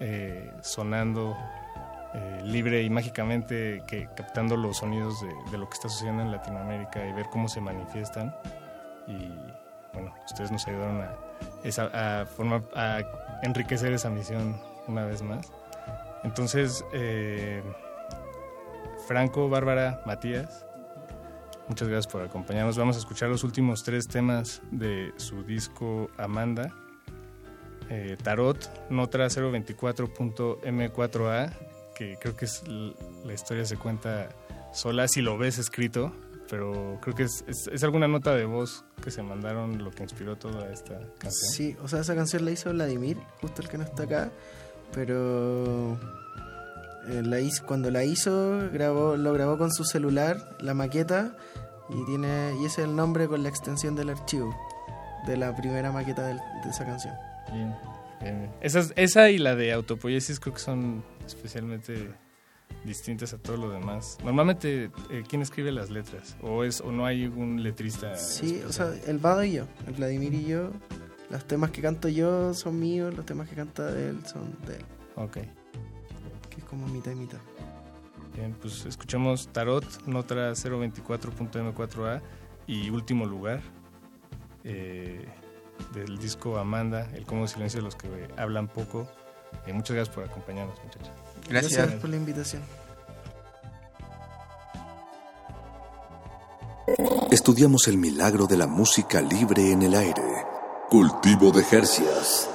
eh, 0.00 0.50
sonando 0.60 1.36
eh, 2.14 2.40
libre 2.42 2.82
y 2.82 2.90
mágicamente 2.90 3.84
que 3.86 4.08
captando 4.16 4.56
los 4.56 4.78
sonidos 4.78 5.20
de, 5.20 5.32
de 5.52 5.56
lo 5.56 5.68
que 5.68 5.74
está 5.74 5.88
sucediendo 5.88 6.24
en 6.24 6.32
Latinoamérica 6.32 7.06
y 7.06 7.12
ver 7.12 7.26
cómo 7.30 7.48
se 7.48 7.60
manifiestan 7.60 8.34
ustedes 10.40 10.52
nos 10.52 10.66
ayudaron 10.66 11.02
a, 11.02 11.18
formar, 12.26 12.62
a 12.74 13.02
enriquecer 13.42 13.92
esa 13.92 14.08
misión 14.08 14.58
una 14.86 15.04
vez 15.04 15.20
más. 15.22 15.52
Entonces 16.24 16.82
eh, 16.92 17.62
Franco, 19.06 19.48
Bárbara, 19.48 20.02
Matías 20.06 20.66
muchas 21.68 21.88
gracias 21.88 22.12
por 22.12 22.22
acompañarnos. 22.22 22.76
Vamos 22.76 22.96
a 22.96 22.98
escuchar 22.98 23.28
los 23.28 23.44
últimos 23.44 23.84
tres 23.84 24.08
temas 24.08 24.60
de 24.72 25.12
su 25.16 25.44
disco 25.44 26.10
Amanda 26.18 26.74
eh, 27.88 28.16
Tarot, 28.20 28.90
Notra 28.90 29.28
024.m4a, 29.28 31.52
que 31.94 32.18
creo 32.20 32.34
que 32.34 32.46
es 32.46 32.64
la 32.66 33.32
historia 33.32 33.64
se 33.64 33.76
cuenta 33.76 34.30
sola 34.72 35.06
si 35.06 35.22
lo 35.22 35.38
ves 35.38 35.58
escrito, 35.58 36.12
pero 36.50 36.98
creo 37.00 37.14
que 37.14 37.22
es, 37.22 37.44
es- 37.46 37.68
es 37.72 37.84
alguna 37.84 38.08
nota 38.08 38.34
de 38.34 38.44
voz 38.44 38.84
que 39.02 39.10
se 39.12 39.22
mandaron 39.22 39.82
lo 39.82 39.90
que 39.92 40.02
inspiró 40.02 40.36
toda 40.36 40.70
esta 40.72 40.98
canción. 41.18 41.52
Sí, 41.52 41.76
o 41.82 41.86
sea, 41.88 42.00
esa 42.00 42.14
canción 42.16 42.44
la 42.44 42.50
hizo 42.50 42.70
Vladimir, 42.72 43.16
justo 43.40 43.62
el 43.62 43.68
que 43.68 43.78
no 43.78 43.84
está 43.84 44.02
acá, 44.02 44.30
pero 44.92 45.92
eh, 47.08 47.22
la 47.24 47.40
hizo, 47.40 47.64
cuando 47.66 47.90
la 47.90 48.04
hizo, 48.04 48.68
grabó, 48.72 49.16
lo 49.16 49.32
grabó 49.32 49.56
con 49.58 49.72
su 49.72 49.84
celular, 49.84 50.56
la 50.60 50.74
maqueta, 50.74 51.36
y 51.88 52.04
tiene 52.06 52.54
y 52.60 52.66
ese 52.66 52.82
es 52.82 52.88
el 52.88 52.94
nombre 52.96 53.26
con 53.28 53.42
la 53.42 53.48
extensión 53.48 53.94
del 53.96 54.10
archivo 54.10 54.54
de 55.26 55.36
la 55.36 55.54
primera 55.56 55.90
maqueta 55.92 56.26
del- 56.26 56.38
de 56.64 56.70
esa 56.70 56.84
canción. 56.84 57.14
Bien, 57.52 57.74
bien, 58.20 58.38
bien. 58.40 58.50
Esas- 58.60 58.92
esa 58.96 59.30
y 59.30 59.38
la 59.38 59.54
de 59.56 59.72
autopoiesis 59.72 60.38
creo 60.40 60.54
que 60.54 60.60
son 60.60 61.02
especialmente 61.26 62.10
distintas 62.84 63.32
a 63.32 63.38
todo 63.38 63.56
lo 63.56 63.70
demás. 63.70 64.18
Normalmente, 64.24 64.90
eh, 65.10 65.24
¿quién 65.28 65.42
escribe 65.42 65.72
las 65.72 65.90
letras? 65.90 66.36
¿O 66.42 66.64
es 66.64 66.80
o 66.80 66.90
no 66.92 67.06
hay 67.06 67.26
un 67.26 67.62
letrista? 67.62 68.16
Sí, 68.16 68.62
o 68.66 68.72
sea, 68.72 68.92
el 69.06 69.18
Vado 69.18 69.44
y 69.44 69.52
yo, 69.52 69.66
el 69.86 69.94
Vladimir 69.94 70.34
y 70.34 70.46
yo, 70.46 70.70
los 71.30 71.44
temas 71.46 71.70
que 71.70 71.82
canto 71.82 72.08
yo 72.08 72.54
son 72.54 72.78
míos, 72.78 73.14
los 73.14 73.26
temas 73.26 73.48
que 73.48 73.54
canta 73.54 73.90
él 73.90 74.24
son 74.26 74.56
de 74.66 74.76
él. 74.76 74.84
Ok. 75.16 75.34
Que 76.48 76.56
es 76.58 76.64
como 76.64 76.86
mitad 76.88 77.12
y 77.12 77.16
mitad. 77.16 77.38
Bien, 78.34 78.54
pues 78.60 78.86
escuchamos 78.86 79.48
Tarot, 79.48 79.84
Notra 80.06 80.52
024.m4a 80.52 82.20
y 82.66 82.90
Último 82.90 83.26
Lugar 83.26 83.60
eh, 84.64 85.26
del 85.94 86.18
disco 86.18 86.58
Amanda, 86.58 87.08
El 87.14 87.26
Cómodo 87.26 87.48
Silencio 87.48 87.80
de 87.80 87.84
los 87.84 87.96
que 87.96 88.08
hablan 88.36 88.68
poco. 88.68 89.08
Eh, 89.66 89.72
muchas 89.72 89.96
gracias 89.96 90.14
por 90.14 90.24
acompañarnos, 90.24 90.78
muchachos. 90.84 91.10
Gracias 91.48 91.92
por 91.92 92.10
la 92.10 92.16
invitación. 92.16 92.62
Estudiamos 97.30 97.86
el 97.86 97.96
milagro 97.96 98.46
de 98.46 98.56
la 98.56 98.66
música 98.66 99.20
libre 99.20 99.70
en 99.70 99.82
el 99.82 99.94
aire. 99.94 100.44
Cultivo 100.88 101.52
de 101.52 101.62
Jercias. 101.62 102.49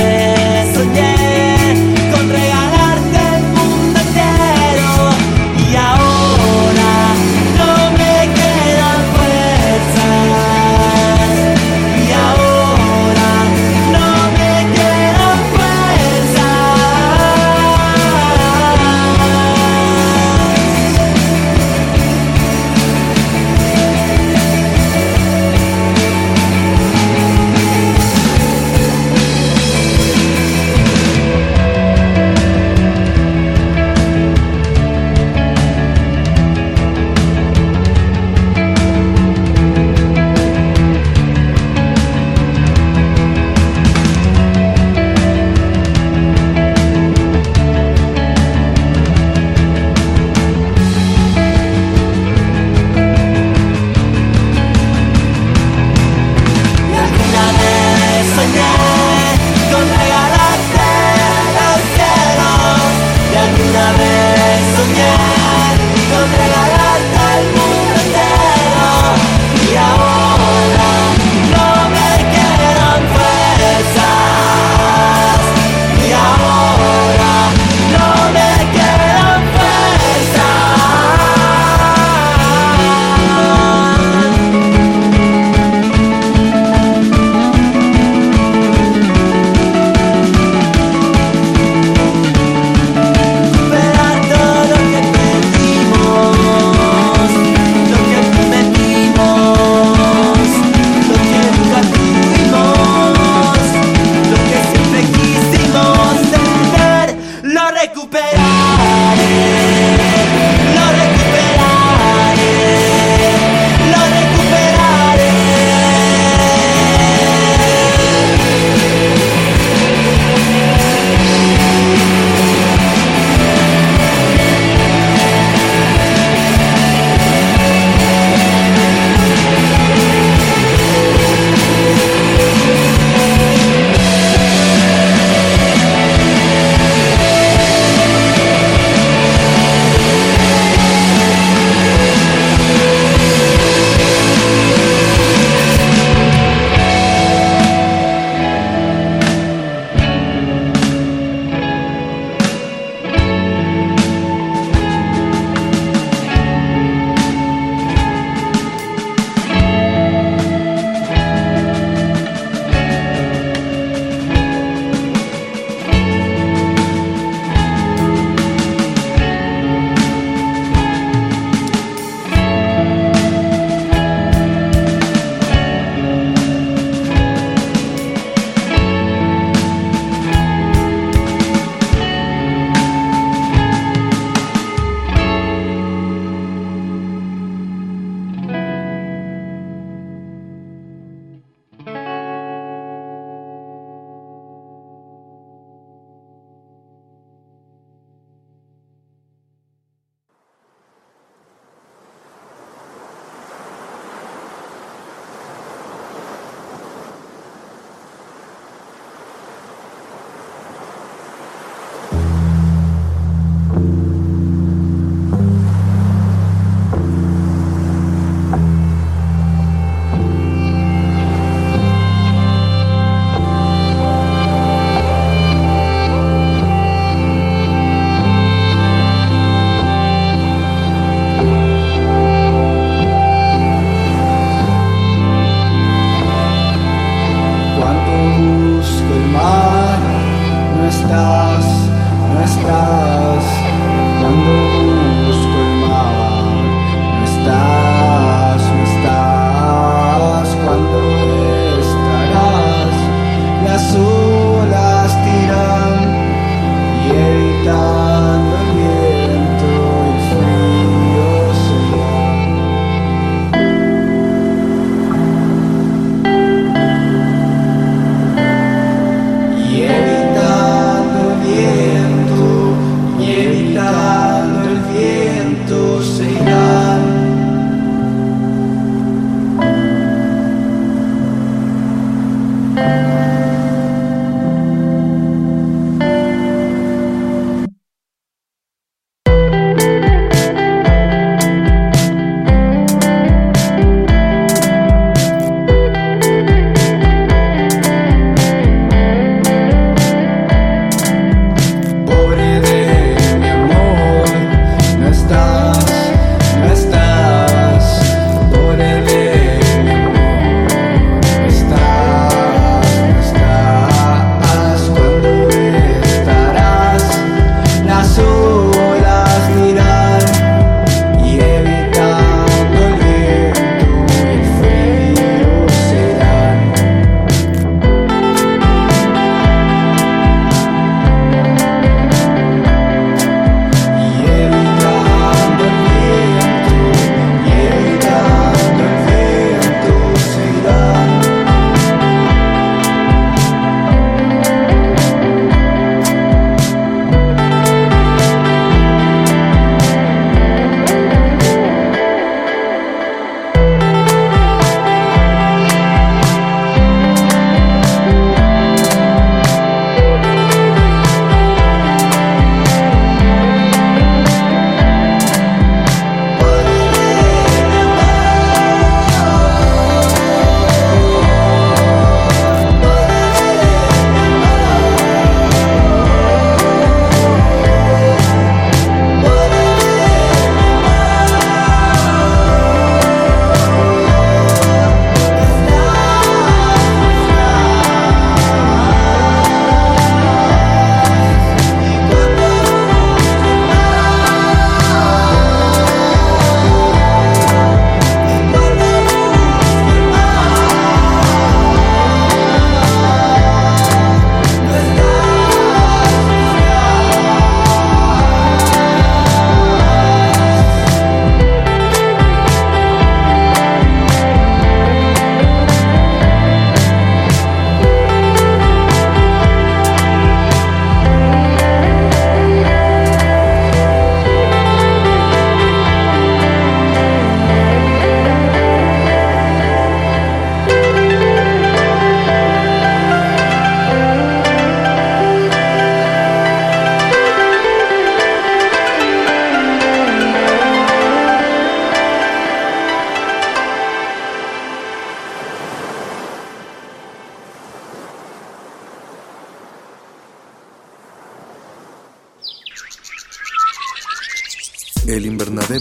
Yes. 0.00 0.74
soñé. 0.74 1.09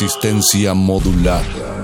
Resistencia 0.00 0.74
modulada. 0.74 1.77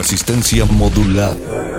Resistencia 0.00 0.64
modulada. 0.64 1.69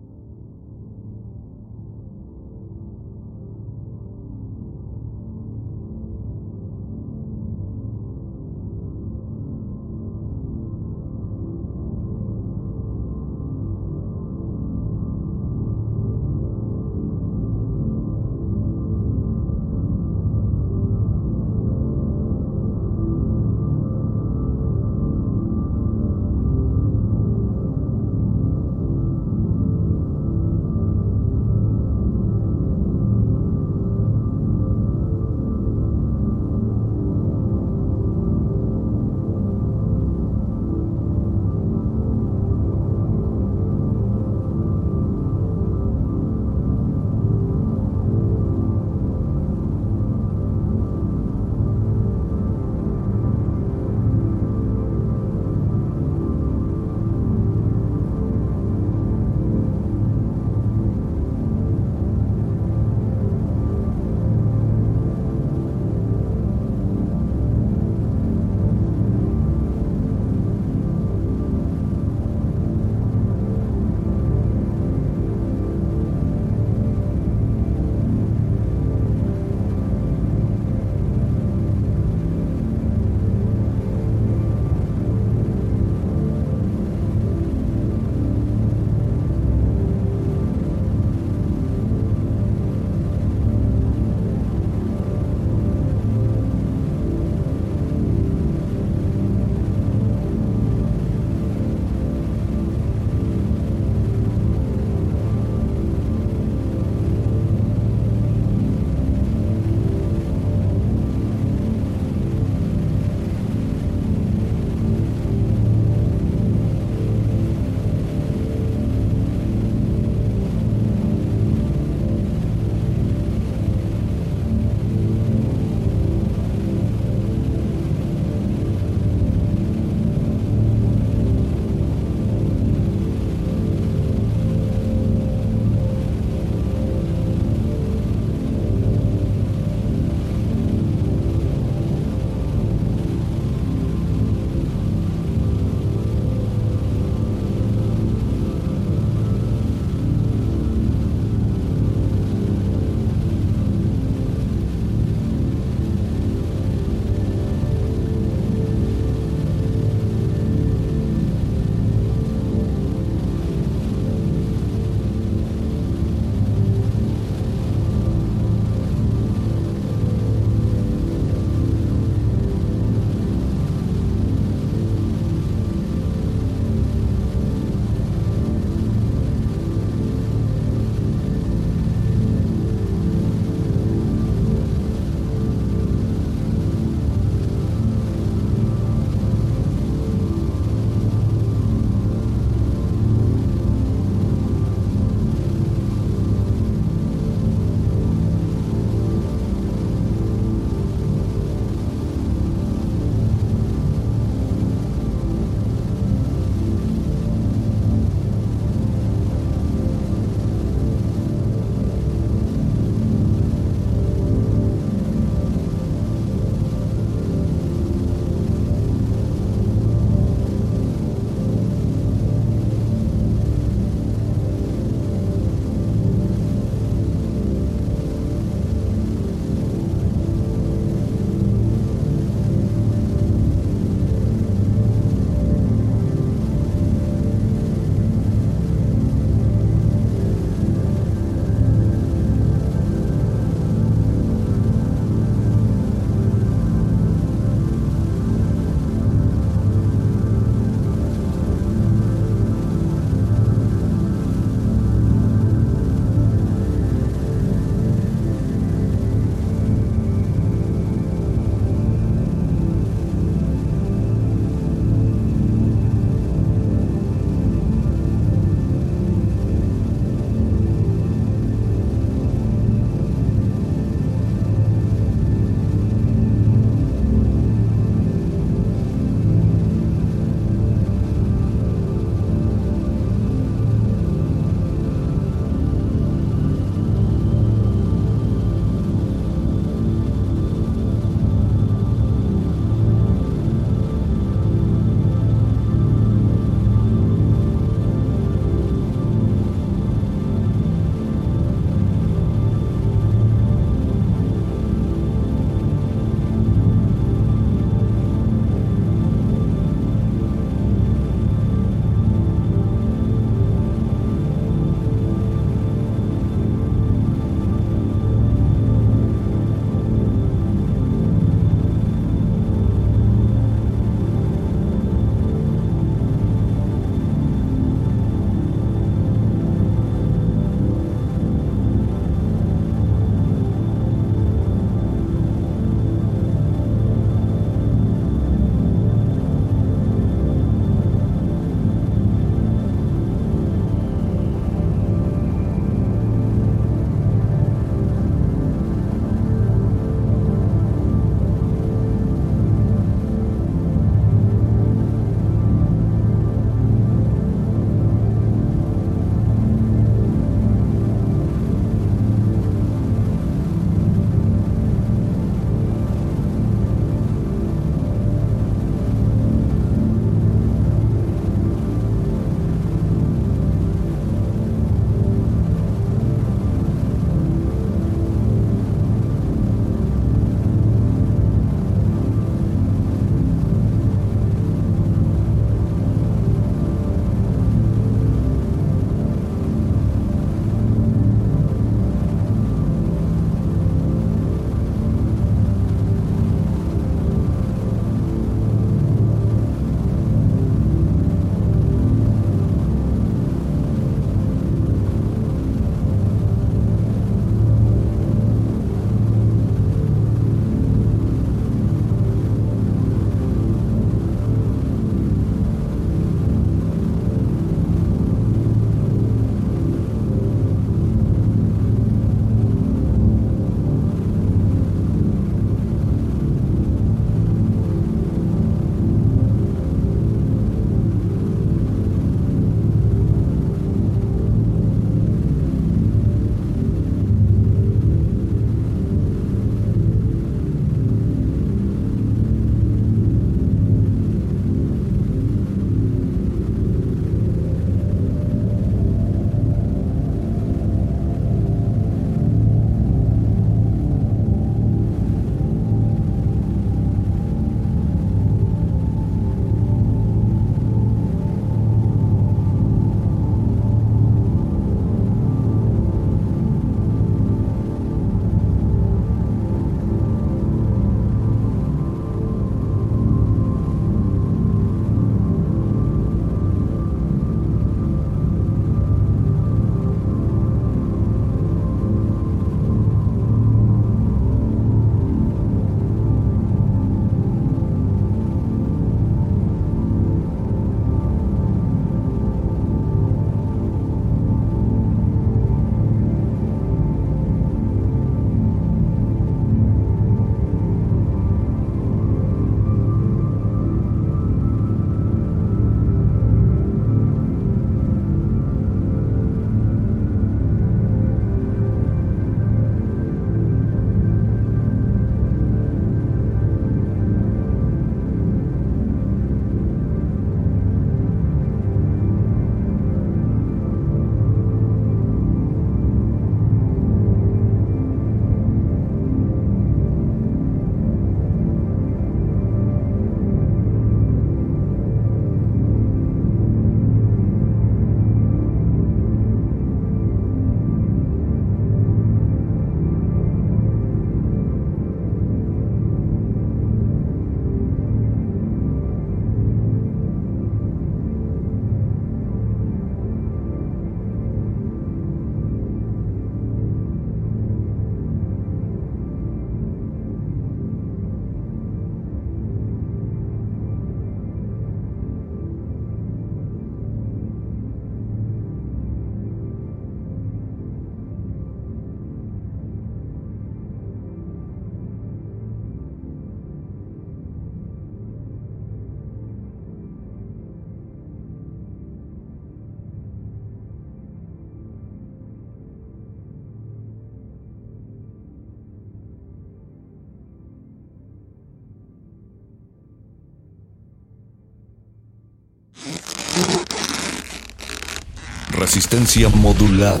Resistencia 598.64 599.28
modulada. 599.28 600.00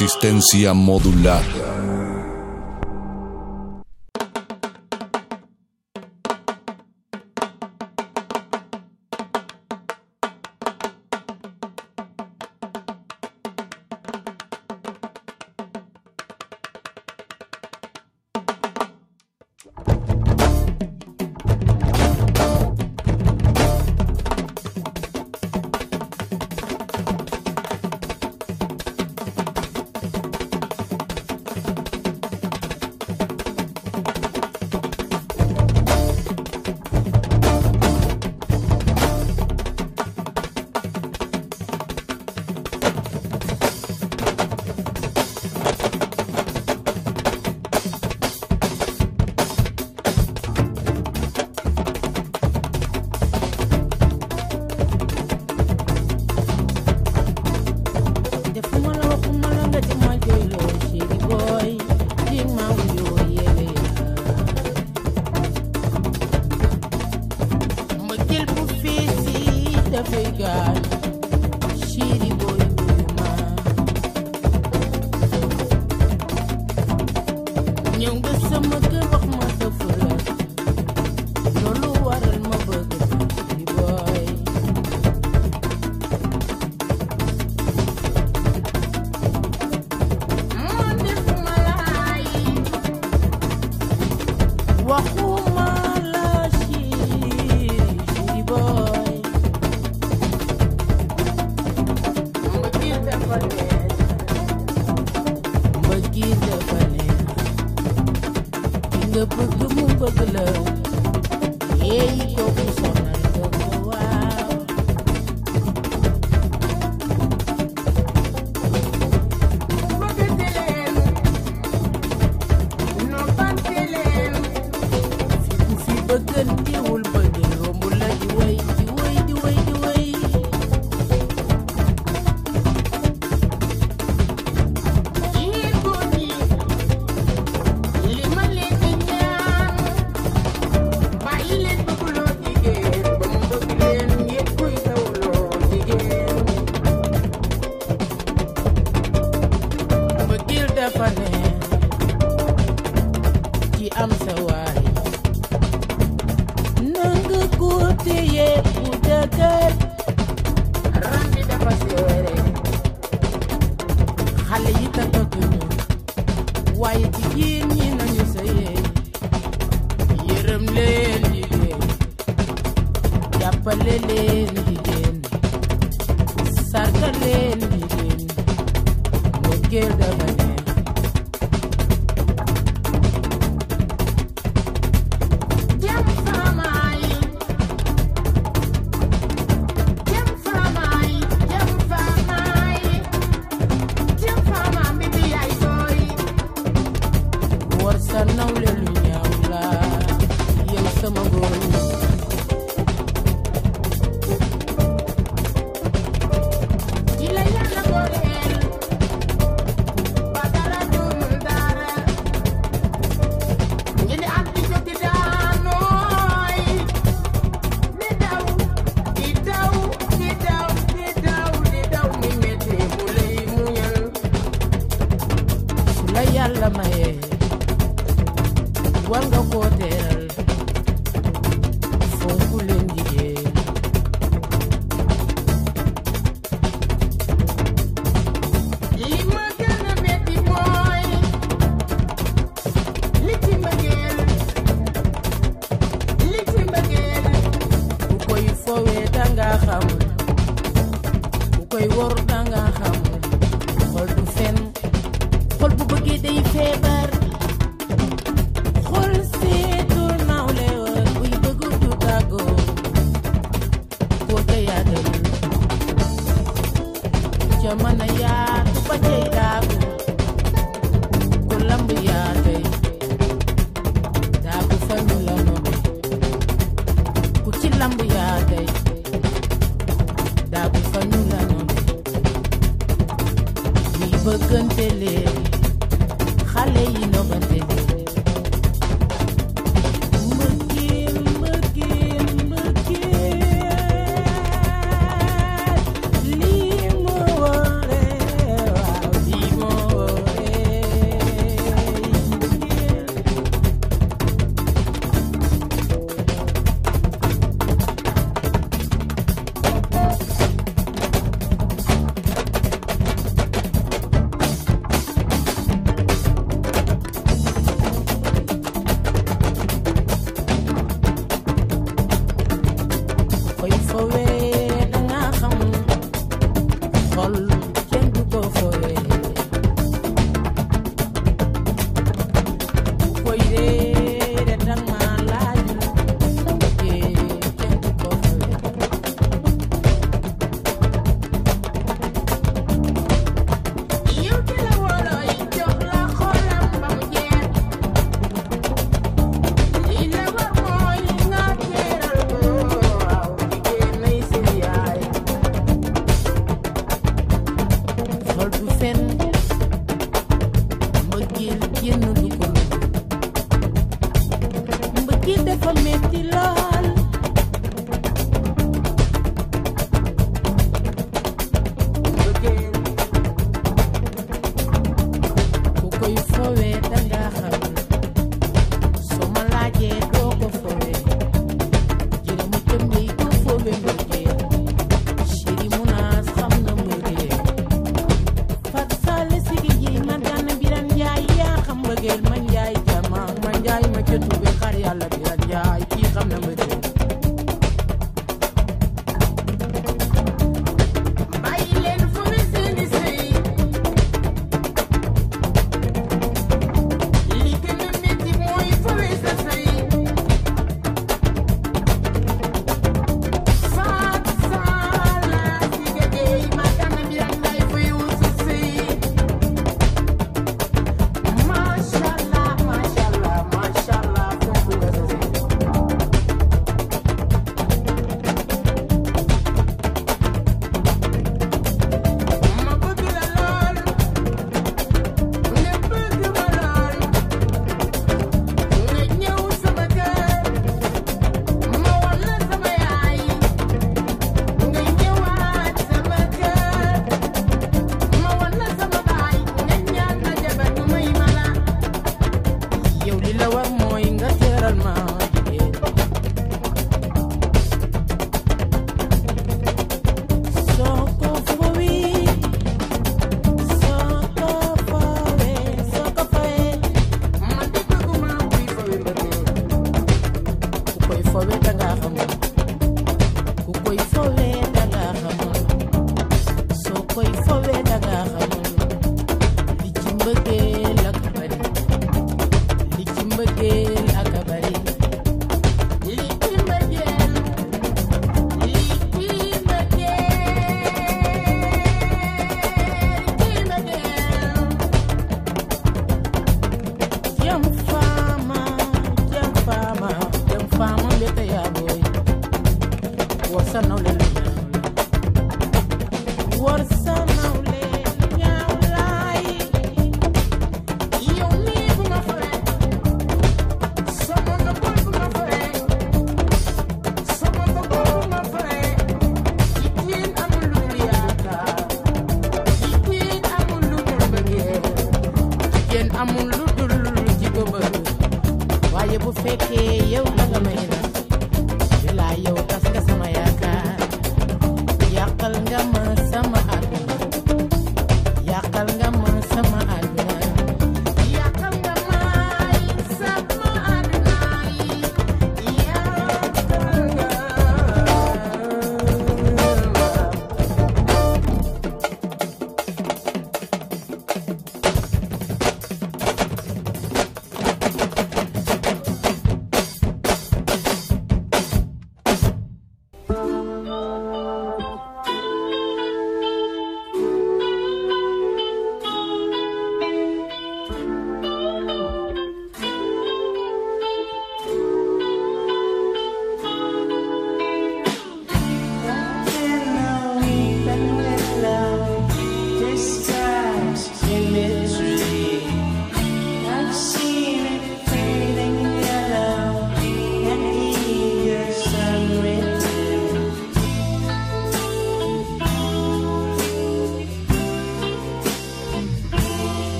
Resistencia 0.00 0.72
modulada. 0.74 1.67